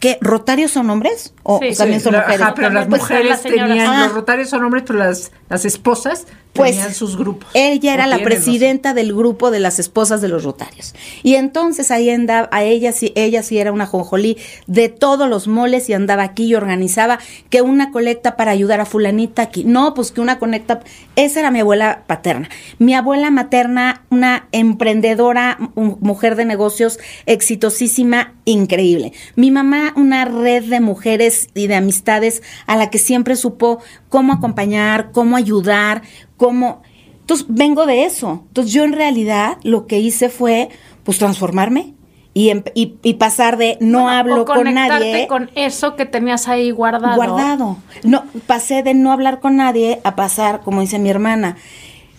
¿Qué? 0.00 0.18
¿Rotarios 0.22 0.70
son 0.70 0.88
hombres? 0.88 1.34
¿O 1.42 1.60
también 1.76 2.00
son 2.00 2.14
mujeres? 2.14 2.40
Ajá, 2.40 2.54
pero 2.54 2.70
las 2.70 2.88
mujeres 2.88 3.42
tenían, 3.42 4.04
los 4.04 4.12
rotarios 4.14 4.48
son 4.48 4.64
hombres, 4.64 4.84
pero 4.86 4.98
las, 4.98 5.32
las 5.48 5.64
esposas 5.64 6.26
pues, 6.56 6.96
sus 6.96 7.16
grupos. 7.16 7.48
Ella 7.54 7.94
era 7.94 8.06
la 8.06 8.18
presidenta 8.18 8.94
del 8.94 9.14
grupo 9.14 9.50
de 9.50 9.60
las 9.60 9.78
esposas 9.78 10.20
de 10.20 10.28
los 10.28 10.44
Rotarios. 10.44 10.94
Y 11.22 11.34
entonces 11.34 11.90
ahí 11.90 12.10
andaba, 12.10 12.48
a 12.52 12.64
ella 12.64 12.92
sí, 12.92 13.12
ella 13.14 13.42
sí 13.42 13.58
era 13.58 13.72
una 13.72 13.86
jonjolí 13.86 14.36
de 14.66 14.88
todos 14.88 15.28
los 15.28 15.48
moles 15.48 15.88
y 15.88 15.92
andaba 15.92 16.22
aquí 16.22 16.46
y 16.46 16.54
organizaba 16.54 17.18
que 17.50 17.62
una 17.62 17.90
colecta 17.90 18.36
para 18.36 18.50
ayudar 18.50 18.80
a 18.80 18.86
fulanita 18.86 19.42
aquí. 19.42 19.64
No, 19.64 19.94
pues 19.94 20.10
que 20.10 20.20
una 20.20 20.38
conecta. 20.38 20.80
Esa 21.16 21.40
era 21.40 21.50
mi 21.50 21.60
abuela 21.60 22.04
paterna. 22.06 22.48
Mi 22.78 22.94
abuela 22.94 23.30
materna, 23.30 24.02
una 24.10 24.48
emprendedora, 24.52 25.58
mujer 25.74 26.36
de 26.36 26.44
negocios 26.44 26.98
exitosísima, 27.26 28.34
increíble. 28.44 29.12
Mi 29.34 29.50
mamá, 29.50 29.92
una 29.96 30.24
red 30.24 30.64
de 30.64 30.80
mujeres 30.80 31.48
y 31.54 31.66
de 31.66 31.74
amistades 31.74 32.42
a 32.66 32.76
la 32.76 32.90
que 32.90 32.98
siempre 32.98 33.36
supo 33.36 33.80
cómo 34.08 34.32
acompañar, 34.32 35.10
cómo 35.12 35.36
ayudar, 35.36 36.02
cómo... 36.36 36.82
Entonces, 37.20 37.46
vengo 37.48 37.86
de 37.86 38.04
eso. 38.04 38.44
Entonces, 38.48 38.72
yo 38.72 38.84
en 38.84 38.92
realidad 38.92 39.58
lo 39.62 39.86
que 39.86 39.98
hice 39.98 40.28
fue, 40.28 40.68
pues, 41.02 41.18
transformarme 41.18 41.94
y, 42.38 42.52
y, 42.74 43.14
pasar 43.14 43.56
de 43.56 43.78
no 43.80 44.10
hablo 44.10 44.44
con 44.44 44.74
nadie. 44.74 45.26
con 45.26 45.50
eso 45.54 45.96
que 45.96 46.04
tenías 46.04 46.48
ahí 46.48 46.70
guardado. 46.70 47.16
Guardado. 47.16 47.78
No, 48.02 48.24
pasé 48.46 48.82
de 48.82 48.92
no 48.92 49.10
hablar 49.10 49.40
con 49.40 49.56
nadie 49.56 50.02
a 50.04 50.16
pasar, 50.16 50.60
como 50.60 50.82
dice 50.82 50.98
mi 50.98 51.08
hermana. 51.08 51.56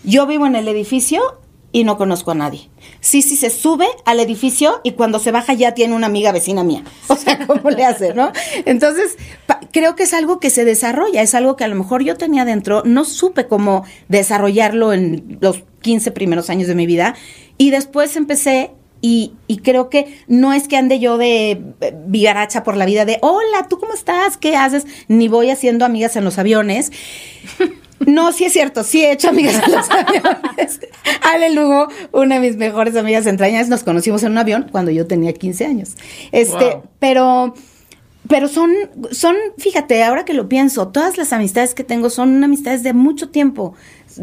Yo 0.02 0.26
vivo 0.26 0.44
en 0.46 0.56
el 0.56 0.66
edificio 0.66 1.22
y 1.70 1.84
no 1.84 1.98
conozco 1.98 2.30
a 2.30 2.34
nadie. 2.34 2.68
Sí, 3.00 3.22
sí, 3.22 3.36
se 3.36 3.50
sube 3.50 3.86
al 4.04 4.20
edificio 4.20 4.80
y 4.84 4.92
cuando 4.92 5.18
se 5.18 5.32
baja 5.32 5.52
ya 5.52 5.74
tiene 5.74 5.94
una 5.94 6.06
amiga 6.06 6.32
vecina 6.32 6.64
mía. 6.64 6.82
O 7.08 7.16
sea, 7.16 7.46
¿cómo 7.46 7.70
le 7.70 7.84
hace, 7.84 8.14
no? 8.14 8.32
Entonces, 8.64 9.16
creo 9.72 9.96
que 9.96 10.04
es 10.04 10.14
algo 10.14 10.38
que 10.38 10.50
se 10.50 10.64
desarrolla, 10.64 11.20
es 11.20 11.34
algo 11.34 11.56
que 11.56 11.64
a 11.64 11.68
lo 11.68 11.74
mejor 11.74 12.02
yo 12.02 12.16
tenía 12.16 12.44
dentro, 12.44 12.82
no 12.84 13.04
supe 13.04 13.46
cómo 13.48 13.84
desarrollarlo 14.08 14.92
en 14.92 15.38
los 15.40 15.64
15 15.82 16.12
primeros 16.12 16.48
años 16.48 16.68
de 16.68 16.74
mi 16.74 16.86
vida 16.86 17.16
y 17.56 17.70
después 17.70 18.14
empecé 18.16 18.70
y, 19.00 19.32
y, 19.46 19.58
creo 19.58 19.90
que 19.90 20.18
no 20.26 20.52
es 20.52 20.66
que 20.66 20.76
ande 20.76 20.98
yo 20.98 21.18
de 21.18 21.52
eh, 21.52 21.94
vigaracha 22.06 22.64
por 22.64 22.76
la 22.76 22.84
vida 22.84 23.04
de, 23.04 23.18
hola, 23.22 23.68
¿tú 23.68 23.78
cómo 23.78 23.94
estás? 23.94 24.36
¿Qué 24.36 24.56
haces? 24.56 24.86
Ni 25.06 25.28
voy 25.28 25.50
haciendo 25.50 25.84
amigas 25.84 26.16
en 26.16 26.24
los 26.24 26.36
aviones. 26.36 26.90
No, 28.06 28.32
sí 28.32 28.44
es 28.44 28.52
cierto, 28.52 28.84
sí 28.84 29.04
he 29.04 29.12
hecho 29.12 29.28
amigas 29.28 29.62
en 29.66 29.72
los 29.72 29.90
aviones. 29.90 30.80
Ale 31.22 31.50
Lugo, 31.50 31.88
una 32.12 32.36
de 32.36 32.48
mis 32.48 32.56
mejores 32.56 32.96
amigas 32.96 33.26
entrañas, 33.26 33.68
nos 33.68 33.82
conocimos 33.82 34.22
en 34.22 34.32
un 34.32 34.38
avión 34.38 34.68
cuando 34.70 34.90
yo 34.90 35.06
tenía 35.06 35.32
15 35.32 35.64
años. 35.66 35.96
Este, 36.32 36.80
pero 36.98 37.54
pero 38.28 38.46
son, 38.46 38.70
son, 39.10 39.36
fíjate, 39.56 40.04
ahora 40.04 40.26
que 40.26 40.34
lo 40.34 40.48
pienso, 40.48 40.88
todas 40.88 41.16
las 41.16 41.32
amistades 41.32 41.74
que 41.74 41.82
tengo 41.82 42.10
son 42.10 42.44
amistades 42.44 42.82
de 42.82 42.92
mucho 42.92 43.30
tiempo, 43.30 43.74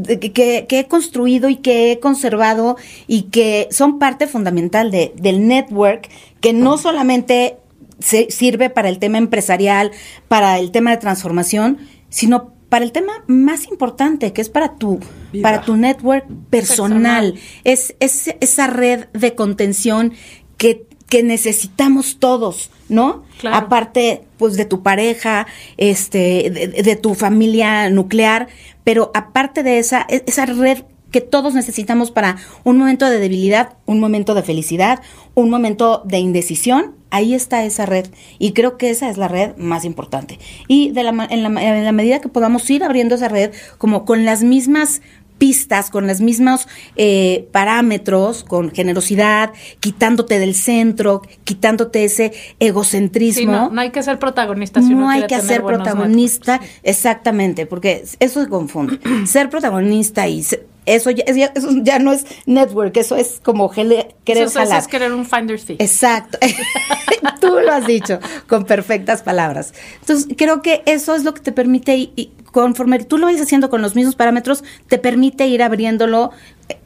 que, 0.08 0.66
que, 0.70 0.80
he 0.80 0.88
construido 0.88 1.50
y 1.50 1.56
que 1.58 1.92
he 1.92 2.00
conservado 2.00 2.78
y 3.08 3.24
que 3.24 3.68
son 3.72 3.98
parte 3.98 4.28
fundamental 4.28 4.92
de, 4.92 5.14
del 5.16 5.48
network, 5.48 6.10
que 6.40 6.54
no 6.54 6.78
solamente 6.78 7.58
se, 8.00 8.30
sirve 8.30 8.70
para 8.70 8.90
el 8.90 9.00
tema 9.00 9.18
empresarial, 9.18 9.92
para 10.28 10.60
el 10.60 10.72
tema 10.72 10.92
de 10.92 10.98
transformación, 10.98 11.80
sino 12.10 12.54
para 12.76 12.84
el 12.84 12.92
tema 12.92 13.24
más 13.28 13.70
importante, 13.70 14.34
que 14.34 14.42
es 14.42 14.50
para 14.50 14.76
tu, 14.76 15.00
para 15.42 15.62
tu 15.62 15.78
network 15.78 16.26
personal. 16.50 17.36
Es, 17.64 17.96
es 18.02 18.36
esa 18.42 18.68
red 18.68 19.06
de 19.14 19.34
contención 19.34 20.12
que, 20.58 20.86
que 21.08 21.24
necesitamos 21.24 22.18
todos, 22.20 22.72
¿no? 22.90 23.24
Aparte, 23.50 24.24
pues, 24.38 24.58
de 24.58 24.66
tu 24.66 24.84
pareja, 24.84 25.48
este, 25.78 26.74
de, 26.84 26.96
tu 26.98 27.16
familia 27.16 27.90
nuclear, 27.90 28.50
pero 28.84 29.10
aparte 29.14 29.64
de 29.64 29.80
esa, 29.80 30.06
e, 30.10 30.26
esa 30.28 30.46
red 30.46 30.80
que 31.16 31.22
todos 31.22 31.54
necesitamos 31.54 32.12
para 32.12 32.36
un 32.66 32.78
momento 32.78 33.10
de 33.10 33.20
debilidad, 33.20 33.78
un 33.86 34.02
momento 34.02 34.34
de 34.34 34.44
felicidad, 34.44 35.02
un 35.34 35.50
momento 35.50 36.02
de 36.04 36.20
indecisión, 36.20 36.94
ahí 37.10 37.34
está 37.34 37.64
esa 37.64 37.86
red. 37.86 38.08
Y 38.38 38.52
creo 38.52 38.76
que 38.78 38.90
esa 38.90 39.10
es 39.10 39.16
la 39.18 39.30
red 39.30 39.56
más 39.56 39.86
importante. 39.86 40.40
Y 40.68 40.92
de 40.92 41.04
la, 41.04 41.26
en, 41.30 41.42
la, 41.42 41.64
en 41.64 41.86
la 41.86 41.92
medida 41.94 42.20
que 42.20 42.28
podamos 42.28 42.70
ir 42.70 42.84
abriendo 42.84 43.16
esa 43.16 43.30
red, 43.30 43.54
como 43.78 44.04
con 44.04 44.26
las 44.26 44.44
mismas 44.44 45.02
pistas, 45.38 45.90
con 45.90 46.06
los 46.06 46.20
mismos 46.20 46.68
eh, 46.98 47.48
parámetros, 47.54 48.44
con 48.44 48.72
generosidad, 48.72 49.54
quitándote 49.80 50.38
del 50.38 50.54
centro, 50.54 51.22
quitándote 51.46 52.04
ese 52.04 52.34
egocentrismo. 52.60 53.70
no, 53.72 53.80
hay 53.80 53.92
que 53.92 54.04
ser 54.04 54.20
protagonista. 54.20 54.82
Si 54.82 54.94
no 54.94 55.10
hay 55.10 55.28
que 55.28 55.40
ser 55.40 55.64
protagonista, 55.64 56.60
exactamente, 56.84 57.66
porque 57.66 58.04
eso 58.20 58.44
se 58.44 58.50
confunde. 58.50 59.00
ser 59.26 59.50
protagonista 59.50 60.28
y 60.28 60.44
eso 60.86 61.10
ya, 61.12 61.24
eso 61.26 61.70
ya 61.82 62.00
no 62.00 62.12
es 62.12 62.26
network, 62.46 62.96
eso 62.98 63.16
es 63.16 63.40
como 63.44 63.70
querer 63.72 64.16
eso, 64.26 64.60
Eso 64.60 64.76
es 64.76 64.88
querer 64.88 65.12
un 65.14 65.26
finder's 65.26 65.66
fee. 65.66 65.78
Exacto. 65.80 66.38
Tú 67.42 67.60
lo 67.60 67.72
has 67.72 67.88
dicho 67.88 68.20
con 68.48 68.66
perfectas 68.66 69.24
palabras. 69.24 69.74
Entonces, 70.02 70.28
creo 70.38 70.62
que 70.62 70.84
eso 70.86 71.16
es 71.16 71.24
lo 71.24 71.34
que 71.34 71.42
te 71.42 71.52
permite, 71.52 71.96
y, 71.98 72.32
conforme 72.52 73.04
tú 73.04 73.18
lo 73.18 73.26
vayas 73.26 73.42
haciendo 73.42 73.70
con 73.70 73.82
los 73.82 73.96
mismos 73.96 74.16
parámetros, 74.16 74.64
te 74.88 74.98
permite 74.98 75.48
ir 75.48 75.62
abriéndolo 75.62 76.32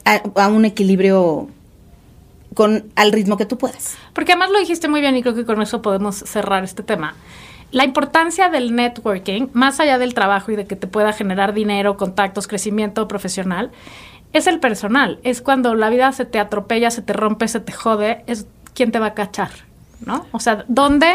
a, 0.05 0.47
un 0.47 0.65
equilibrio 0.65 1.47
con 2.55 2.85
al 2.95 3.11
ritmo 3.11 3.37
que 3.37 3.45
tú 3.45 3.57
puedas. 3.57 3.95
Porque 4.13 4.31
además 4.31 4.49
lo 4.49 4.59
dijiste 4.59 4.87
muy 4.87 5.01
bien 5.01 5.15
y 5.15 5.21
creo 5.21 5.35
que 5.35 5.45
con 5.45 5.61
eso 5.61 5.81
podemos 5.81 6.15
cerrar 6.15 6.63
este 6.63 6.83
tema 6.83 7.15
la 7.71 7.83
importancia 7.83 8.49
del 8.49 8.75
networking, 8.75 9.47
más 9.53 9.79
allá 9.79 9.97
del 9.97 10.13
trabajo 10.13 10.51
y 10.51 10.55
de 10.55 10.65
que 10.65 10.75
te 10.75 10.87
pueda 10.87 11.13
generar 11.13 11.53
dinero, 11.53 11.97
contactos, 11.97 12.47
crecimiento 12.47 13.07
profesional, 13.07 13.71
es 14.33 14.47
el 14.47 14.59
personal. 14.59 15.19
Es 15.23 15.41
cuando 15.41 15.75
la 15.75 15.89
vida 15.89 16.11
se 16.11 16.25
te 16.25 16.39
atropella, 16.39 16.91
se 16.91 17.01
te 17.01 17.13
rompe, 17.13 17.47
se 17.47 17.59
te 17.59 17.71
jode, 17.71 18.23
es 18.27 18.47
quien 18.73 18.91
te 18.91 18.99
va 18.99 19.07
a 19.07 19.13
cachar, 19.13 19.51
¿no? 20.05 20.25
O 20.31 20.39
sea, 20.39 20.65
¿dónde 20.67 21.13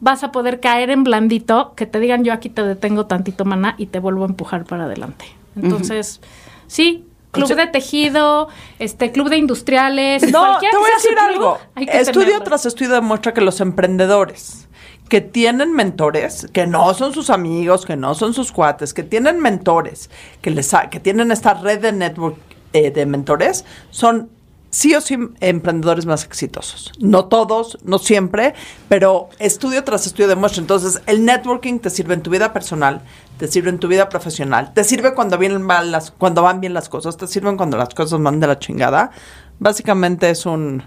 vas 0.00 0.24
a 0.24 0.32
poder 0.32 0.60
caer 0.60 0.90
en 0.90 1.04
blandito 1.04 1.74
que 1.74 1.86
te 1.86 2.00
digan 2.00 2.24
yo 2.24 2.32
aquí 2.32 2.50
te 2.50 2.62
detengo 2.62 3.06
tantito, 3.06 3.44
mana, 3.44 3.74
y 3.78 3.86
te 3.86 3.98
vuelvo 3.98 4.24
a 4.24 4.28
empujar 4.28 4.64
para 4.64 4.84
adelante? 4.84 5.26
Entonces, 5.56 6.20
sí, 6.66 7.06
club 7.30 7.54
de 7.54 7.66
tejido, 7.68 8.48
este 8.78 9.12
club 9.12 9.28
de 9.30 9.38
industriales. 9.38 10.30
No, 10.30 10.58
te 10.58 10.76
voy 10.76 10.90
a 10.90 10.94
decir 10.96 11.18
algo. 11.18 11.58
Estudio 11.76 12.42
tras 12.42 12.66
estudio 12.66 12.92
demuestra 12.92 13.32
que 13.32 13.40
los 13.40 13.60
emprendedores 13.60 14.68
que 15.14 15.20
tienen 15.20 15.72
mentores, 15.72 16.48
que 16.52 16.66
no 16.66 16.92
son 16.92 17.14
sus 17.14 17.30
amigos, 17.30 17.86
que 17.86 17.94
no 17.94 18.16
son 18.16 18.34
sus 18.34 18.50
cuates, 18.50 18.92
que 18.92 19.04
tienen 19.04 19.38
mentores, 19.38 20.10
que, 20.42 20.50
les 20.50 20.72
que 20.90 20.98
tienen 20.98 21.30
esta 21.30 21.54
red 21.54 21.80
de 21.80 21.92
network 21.92 22.36
eh, 22.72 22.90
de 22.90 23.06
mentores, 23.06 23.64
son 23.92 24.28
sí 24.70 24.92
o 24.92 25.00
sí 25.00 25.16
emprendedores 25.38 26.04
más 26.04 26.24
exitosos. 26.24 26.90
No 26.98 27.26
todos, 27.26 27.78
no 27.84 28.00
siempre, 28.00 28.54
pero 28.88 29.28
estudio 29.38 29.84
tras 29.84 30.04
estudio 30.04 30.26
demuestra. 30.26 30.60
Entonces, 30.60 31.00
el 31.06 31.24
networking 31.24 31.78
te 31.78 31.90
sirve 31.90 32.14
en 32.14 32.22
tu 32.24 32.30
vida 32.30 32.52
personal, 32.52 33.00
te 33.38 33.46
sirve 33.46 33.70
en 33.70 33.78
tu 33.78 33.86
vida 33.86 34.08
profesional, 34.08 34.74
te 34.74 34.82
sirve 34.82 35.14
cuando, 35.14 35.38
vienen 35.38 35.64
las, 35.68 36.10
cuando 36.10 36.42
van 36.42 36.60
bien 36.60 36.74
las 36.74 36.88
cosas, 36.88 37.16
te 37.16 37.28
sirven 37.28 37.56
cuando 37.56 37.76
las 37.76 37.90
cosas 37.90 38.20
van 38.20 38.40
de 38.40 38.48
la 38.48 38.58
chingada. 38.58 39.12
Básicamente 39.60 40.28
es 40.28 40.44
un 40.44 40.82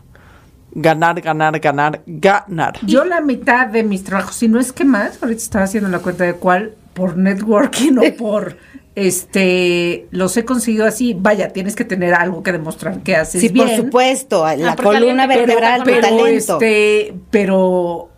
ganar, 0.71 1.21
ganar, 1.21 1.59
ganar, 1.59 2.01
ganar. 2.05 2.79
Yo 2.85 3.05
la 3.05 3.21
mitad 3.21 3.67
de 3.67 3.83
mis 3.83 4.03
trabajos, 4.03 4.35
si 4.35 4.47
no 4.47 4.59
es 4.59 4.71
que 4.71 4.85
más, 4.85 5.21
ahorita 5.21 5.41
estaba 5.41 5.65
haciendo 5.65 5.89
la 5.89 5.99
cuenta 5.99 6.23
de 6.23 6.33
cuál, 6.33 6.73
por 6.93 7.17
networking 7.17 7.97
o 7.97 8.15
por 8.17 8.57
este 8.95 10.07
los 10.09 10.35
he 10.37 10.43
conseguido 10.43 10.85
así, 10.85 11.15
vaya, 11.15 11.49
tienes 11.49 11.75
que 11.75 11.85
tener 11.85 12.15
algo 12.15 12.41
que 12.41 12.51
demostrar 12.51 13.03
que 13.03 13.15
haces 13.15 13.41
sí, 13.41 13.49
por 13.49 13.69
supuesto, 13.69 14.43
la 14.57 14.71
ah, 14.71 14.75
columna 14.75 15.27
vertebral, 15.27 15.83
pero, 15.85 16.01
talento. 16.01 16.55
Este, 16.55 17.13
pero 17.29 18.09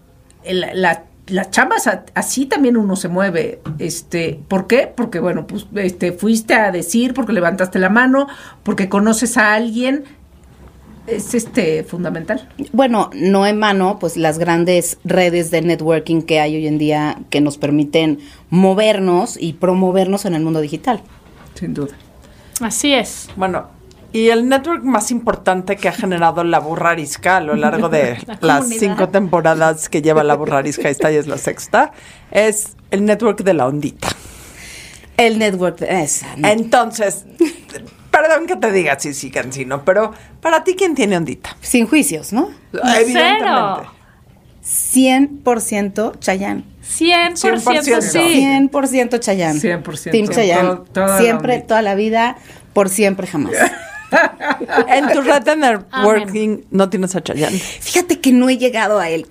la, 0.45 1.03
las 1.29 1.51
chambas 1.51 1.89
así 2.13 2.45
también 2.45 2.77
uno 2.77 2.95
se 2.95 3.07
mueve. 3.07 3.61
Este, 3.77 4.39
¿por 4.47 4.67
qué? 4.67 4.91
Porque 4.93 5.19
bueno, 5.19 5.47
pues 5.47 5.67
este 5.75 6.11
fuiste 6.11 6.53
a 6.53 6.71
decir, 6.71 7.13
porque 7.13 7.33
levantaste 7.33 7.79
la 7.79 7.89
mano, 7.89 8.27
porque 8.63 8.89
conoces 8.89 9.37
a 9.37 9.53
alguien 9.53 10.05
es 11.11 11.33
este 11.33 11.83
fundamental. 11.83 12.47
Bueno, 12.71 13.09
no 13.13 13.45
en 13.47 13.57
mano, 13.59 13.97
pues 13.99 14.17
las 14.17 14.39
grandes 14.39 14.97
redes 15.03 15.51
de 15.51 15.61
networking 15.61 16.21
que 16.21 16.39
hay 16.39 16.55
hoy 16.55 16.67
en 16.67 16.77
día 16.77 17.19
que 17.29 17.41
nos 17.41 17.57
permiten 17.57 18.19
movernos 18.49 19.37
y 19.39 19.53
promovernos 19.53 20.25
en 20.25 20.33
el 20.35 20.43
mundo 20.43 20.61
digital. 20.61 21.01
sin 21.55 21.73
duda. 21.73 21.93
Así 22.61 22.93
es. 22.93 23.29
Bueno, 23.35 23.67
y 24.11 24.29
el 24.29 24.49
network 24.49 24.83
más 24.83 25.11
importante 25.11 25.75
que 25.77 25.87
ha 25.87 25.91
generado 25.93 26.43
la 26.43 26.59
burrarisca 26.59 27.37
a 27.37 27.41
lo 27.41 27.55
largo 27.55 27.89
de 27.89 28.17
La 28.27 28.37
las 28.41 28.57
comunidad. 28.63 28.79
cinco 28.79 29.09
temporadas 29.09 29.87
que 29.89 30.01
lleva 30.01 30.23
la 30.23 30.35
burrarisca, 30.35 30.89
esta 30.89 31.11
ya 31.11 31.19
es 31.19 31.27
la 31.27 31.37
sexta, 31.37 31.91
es 32.31 32.75
el 32.91 33.05
network 33.05 33.43
de 33.43 33.53
la 33.53 33.67
ondita. 33.67 34.09
El 35.17 35.37
network. 35.37 35.81
Esa, 35.81 36.35
no. 36.37 36.47
Entonces, 36.47 37.25
perdón 38.39 38.47
que 38.47 38.67
te 38.67 38.71
diga 38.73 38.97
sí, 38.99 39.13
sí, 39.13 39.31
Cancino, 39.31 39.83
pero 39.83 40.13
para 40.41 40.63
ti, 40.63 40.75
¿quién 40.75 40.95
tiene 40.95 41.17
ondita? 41.17 41.55
Sin 41.61 41.87
juicios, 41.87 42.31
¿no? 42.33 42.49
Cero. 42.71 43.83
100% 44.63 46.19
Chayán. 46.19 46.63
100%, 46.83 47.35
100%. 47.35 48.01
sí. 48.01 48.17
100% 48.19 49.19
Chayán. 49.19 49.59
100%. 49.59 50.11
Team 50.11 50.27
Chayán. 50.27 50.65
Todo- 50.65 50.85
toda 50.91 51.07
la 51.07 51.17
siempre, 51.19 51.59
toda 51.61 51.81
la 51.81 51.95
vida, 51.95 52.37
por 52.73 52.89
siempre, 52.89 53.27
jamás. 53.27 53.53
En 54.87 55.07
tu 55.13 55.21
red 55.21 55.43
de 55.43 55.55
networking 55.55 56.61
no 56.71 56.89
tienes 56.89 57.15
a 57.15 57.21
Chayanne. 57.21 57.59
Fíjate 57.59 58.19
que 58.19 58.31
no 58.31 58.49
he 58.49 58.57
llegado 58.57 58.97
a 58.99 59.07
él. 59.07 59.27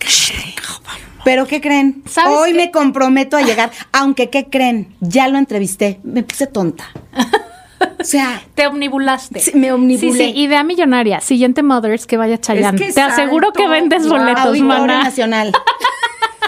Pero 1.24 1.48
¿qué 1.48 1.60
creen? 1.60 2.04
¿Sabes 2.08 2.38
Hoy 2.38 2.52
qué? 2.52 2.56
me 2.58 2.70
comprometo 2.70 3.36
a 3.36 3.42
llegar, 3.42 3.72
aunque 3.90 4.30
¿qué 4.30 4.48
creen? 4.48 4.94
Ya 5.00 5.26
lo 5.26 5.36
entrevisté, 5.36 5.98
me 6.04 6.22
puse 6.22 6.46
tonta. 6.46 6.84
O 8.00 8.04
sea, 8.04 8.42
Te 8.54 8.66
omnibulaste. 8.66 9.40
Sí, 9.40 9.52
me 9.54 9.72
omnibulé. 9.72 10.12
Sí, 10.12 10.32
sí, 10.32 10.32
idea 10.40 10.64
millonaria. 10.64 11.20
Siguiente 11.20 11.62
Mothers 11.62 12.06
que 12.06 12.16
vaya 12.16 12.38
Chayanne. 12.40 12.78
que 12.78 12.92
Te 12.92 13.00
aseguro 13.00 13.52
que 13.52 13.68
vendes 13.68 14.08
boletos, 14.08 14.58
mana. 14.60 15.04
Nacional. 15.04 15.52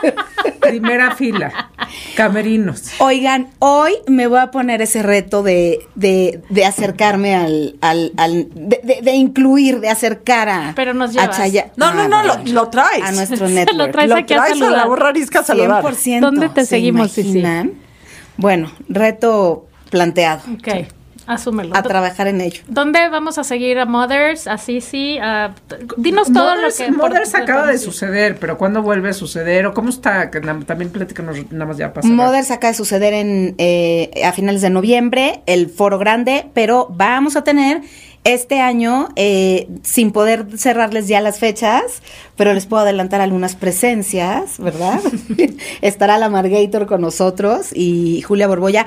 Primera 0.61 1.15
fila. 1.15 1.71
Camerinos. 2.17 2.93
Oigan, 2.99 3.49
hoy 3.59 3.93
me 4.07 4.27
voy 4.27 4.39
a 4.39 4.51
poner 4.51 4.81
ese 4.83 5.03
reto 5.03 5.43
de, 5.43 5.81
de, 5.95 6.41
de 6.49 6.65
acercarme 6.65 7.35
al, 7.35 7.77
al, 7.81 8.13
al- 8.17 8.49
de, 8.55 8.81
de- 8.83 9.01
de 9.03 9.13
incluir, 9.13 9.81
de 9.81 9.89
acercar 9.91 10.49
a, 10.49 10.73
Pero 10.75 10.95
nos 10.95 11.11
a 11.11 11.13
llevas. 11.23 11.37
Chayanne. 11.37 11.73
No, 11.77 11.93
no, 11.93 12.03
Ah, 12.03 12.09
no, 12.09 12.23
lo, 12.23 12.35
bueno. 12.37 12.53
lo 12.53 12.69
traes. 12.69 13.03
a 13.03 13.13
nuestro 13.13 13.37
Se 13.37 13.49
lo 13.49 13.51
network. 13.51 13.93
traes 13.93 14.09
Lo 14.11 14.17
aquí 14.17 14.35
a 14.35 14.37
traes 14.39 14.53
a 14.53 14.55
la 14.57 14.65
saludar. 14.65 14.87
burrarisca 14.89 15.39
a 15.41 15.45
saludar. 15.45 15.85
100%. 15.85 16.21
¿Dónde 16.21 16.49
te 16.49 16.61
¿se 16.63 16.67
seguimos? 16.67 17.13
Bueno, 18.37 18.71
reto 18.89 19.67
planteado. 19.91 20.41
Ok, 20.55 20.87
asúmelo. 21.33 21.77
A 21.77 21.83
trabajar 21.83 22.27
en 22.29 22.41
ello. 22.41 22.63
¿Dónde 22.69 23.09
vamos 23.09 23.39
a 23.39 23.45
seguir 23.45 23.79
a 23.79 23.87
Mothers? 23.87 24.47
Así 24.47 24.81
sí. 24.81 25.19
a- 25.21 25.55
dinos 25.97 26.33
todo 26.33 26.55
Mothers, 26.55 26.79
lo 26.81 26.87
que. 26.87 26.93
Mothers 26.93 27.31
por- 27.31 27.41
acaba 27.43 27.67
de 27.67 27.79
suceder, 27.79 28.39
pero 28.39 28.59
¿cuándo 28.59 28.83
vuelve 28.83 29.11
a 29.11 29.13
suceder? 29.13 29.67
¿O 29.67 29.75
cómo 29.75 29.89
está? 29.91 30.31
Que 30.31 30.41
también 30.41 30.91
platícanos 30.91 31.37
nada 31.51 31.67
más 31.67 31.77
ya 31.77 31.93
cerrar. 31.93 32.05
Mothers 32.05 32.51
acaba 32.51 32.73
de 32.73 32.77
suceder 32.77 33.15
en, 33.15 33.55
eh, 33.59 34.11
a 34.25 34.33
finales 34.33 34.63
de 34.63 34.71
noviembre, 34.71 35.43
el 35.47 35.69
foro 35.69 35.99
grande, 35.99 36.47
pero 36.55 36.89
vamos 36.91 37.37
a 37.37 37.45
tener 37.45 37.81
este 38.25 38.61
año, 38.61 39.09
eh, 39.17 39.67
sin 39.83 40.11
poder 40.13 40.45
cerrarles 40.59 41.09
ya 41.09 41.23
las 41.23 41.39
fechas, 41.39 42.03
pero 42.37 42.53
les 42.53 42.67
puedo 42.67 42.83
adelantar 42.83 43.23
algunas 43.23 43.57
presencias, 43.57 44.59
¿verdad? 44.59 45.01
Estará 45.81 46.19
la 46.19 46.29
Margator 46.29 46.87
con 46.87 47.01
nosotros 47.01 47.69
y 47.75 48.21
Julia 48.23 48.47
Borbolla. 48.47 48.85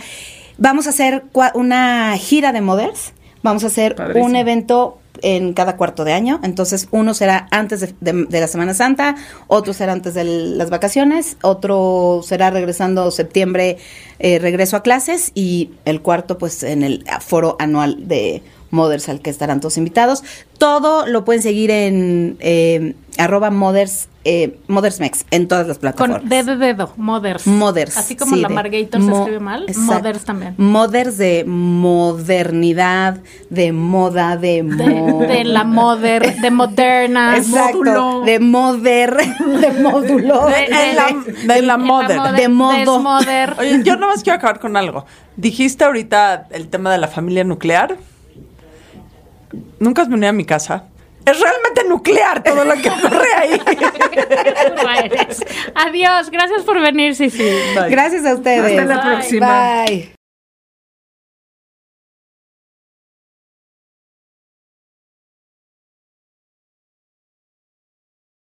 Vamos 0.57 0.87
a 0.87 0.91
hacer 0.91 1.23
una 1.55 2.15
gira 2.17 2.51
de 2.51 2.61
Mothers. 2.61 3.13
Vamos 3.41 3.63
a 3.63 3.67
hacer 3.67 3.95
Padrísimo. 3.95 4.25
un 4.25 4.35
evento 4.35 4.99
en 5.21 5.53
cada 5.53 5.75
cuarto 5.77 6.03
de 6.05 6.13
año. 6.13 6.39
Entonces, 6.43 6.87
uno 6.91 7.13
será 7.13 7.47
antes 7.51 7.81
de, 7.81 7.93
de- 7.99 8.25
de 8.25 8.39
la 8.39 8.47
Semana 8.47 8.73
Santa, 8.73 9.15
otro 9.47 9.73
será 9.73 9.91
antes 9.93 10.13
de 10.13 10.23
las 10.23 10.69
vacaciones, 10.69 11.37
otro 11.43 12.21
será 12.25 12.49
regresando 12.51 13.11
septiembre, 13.11 13.77
eh, 14.19 14.39
regreso 14.39 14.77
a 14.77 14.81
clases, 14.83 15.31
y 15.35 15.71
el 15.85 16.01
cuarto, 16.01 16.37
pues, 16.37 16.63
en 16.63 16.83
el 16.83 17.03
foro 17.19 17.55
anual 17.59 18.07
de 18.07 18.41
Mothers, 18.73 19.07
al 19.07 19.21
que 19.21 19.29
estarán 19.29 19.59
todos 19.61 19.77
invitados. 19.77 20.23
Todo 20.57 21.05
lo 21.05 21.23
pueden 21.23 21.41
seguir 21.41 21.71
en 21.71 22.37
eh, 22.39 22.95
arroba 23.17 23.49
Mothers, 23.51 24.07
eh, 24.25 24.57
Mothersmex, 24.67 25.25
en 25.31 25.47
todas 25.47 25.67
las 25.67 25.77
plataformas. 25.77 26.21
Con 26.21 26.29
D 26.29 26.43
de 26.43 26.55
dedo, 26.55 26.93
Mothers. 26.97 27.45
Mothers. 27.45 27.97
Así 27.97 28.15
como 28.15 28.35
sí, 28.35 28.41
la 28.41 28.47
de 28.47 28.53
Margator 28.55 29.01
se 29.01 29.07
mo- 29.07 29.17
escribe 29.19 29.39
mal, 29.39 29.63
exacto. 29.63 29.93
Mothers 29.93 30.23
también. 30.25 30.55
Mothers 30.57 31.17
de 31.17 31.43
modernidad, 32.17 33.17
de 33.49 33.71
moda, 33.73 34.37
de 34.37 34.63
De, 34.63 34.63
mo- 34.63 35.19
de 35.19 35.43
la 35.43 35.63
Mother, 35.63 36.39
de 36.41 36.51
Moderna. 36.51 37.37
Exacto, 37.37 37.77
módulo. 37.79 38.21
de 38.25 38.39
moder, 38.39 39.17
de 39.61 39.71
módulo. 39.81 40.45
De- 40.47 40.93
la- 40.95 41.53
de 41.55 41.61
la 41.61 41.77
Mother. 41.77 42.21
De 42.35 42.47
modo. 42.49 43.03
Oye, 43.59 43.81
yo 43.83 43.97
nomás 43.97 44.23
quiero 44.23 44.37
acabar 44.37 44.59
con 44.59 44.77
algo. 44.77 45.05
Dijiste 45.35 45.83
ahorita 45.83 46.47
el 46.51 46.69
tema 46.69 46.91
de 46.91 46.97
la 46.97 47.07
familia 47.07 47.43
nuclear. 47.43 47.97
Nunca 49.79 50.01
has 50.03 50.09
venido 50.09 50.29
a 50.29 50.33
mi 50.33 50.45
casa. 50.45 50.85
Es 51.25 51.39
realmente 51.39 51.83
nuclear 51.87 52.43
todo 52.43 52.65
lo 52.65 52.73
que 52.75 52.89
ocurre 52.89 53.33
ahí. 53.37 53.61
Adiós, 55.75 56.29
gracias 56.29 56.63
por 56.63 56.81
venir, 56.81 57.15
Sisi. 57.15 57.49
Gracias 57.89 58.25
a 58.25 58.33
ustedes. 58.35 58.77
Hasta 58.79 58.85
la 58.85 59.01
Bye. 59.01 59.15
próxima. 59.15 59.83
Bye. 59.85 60.22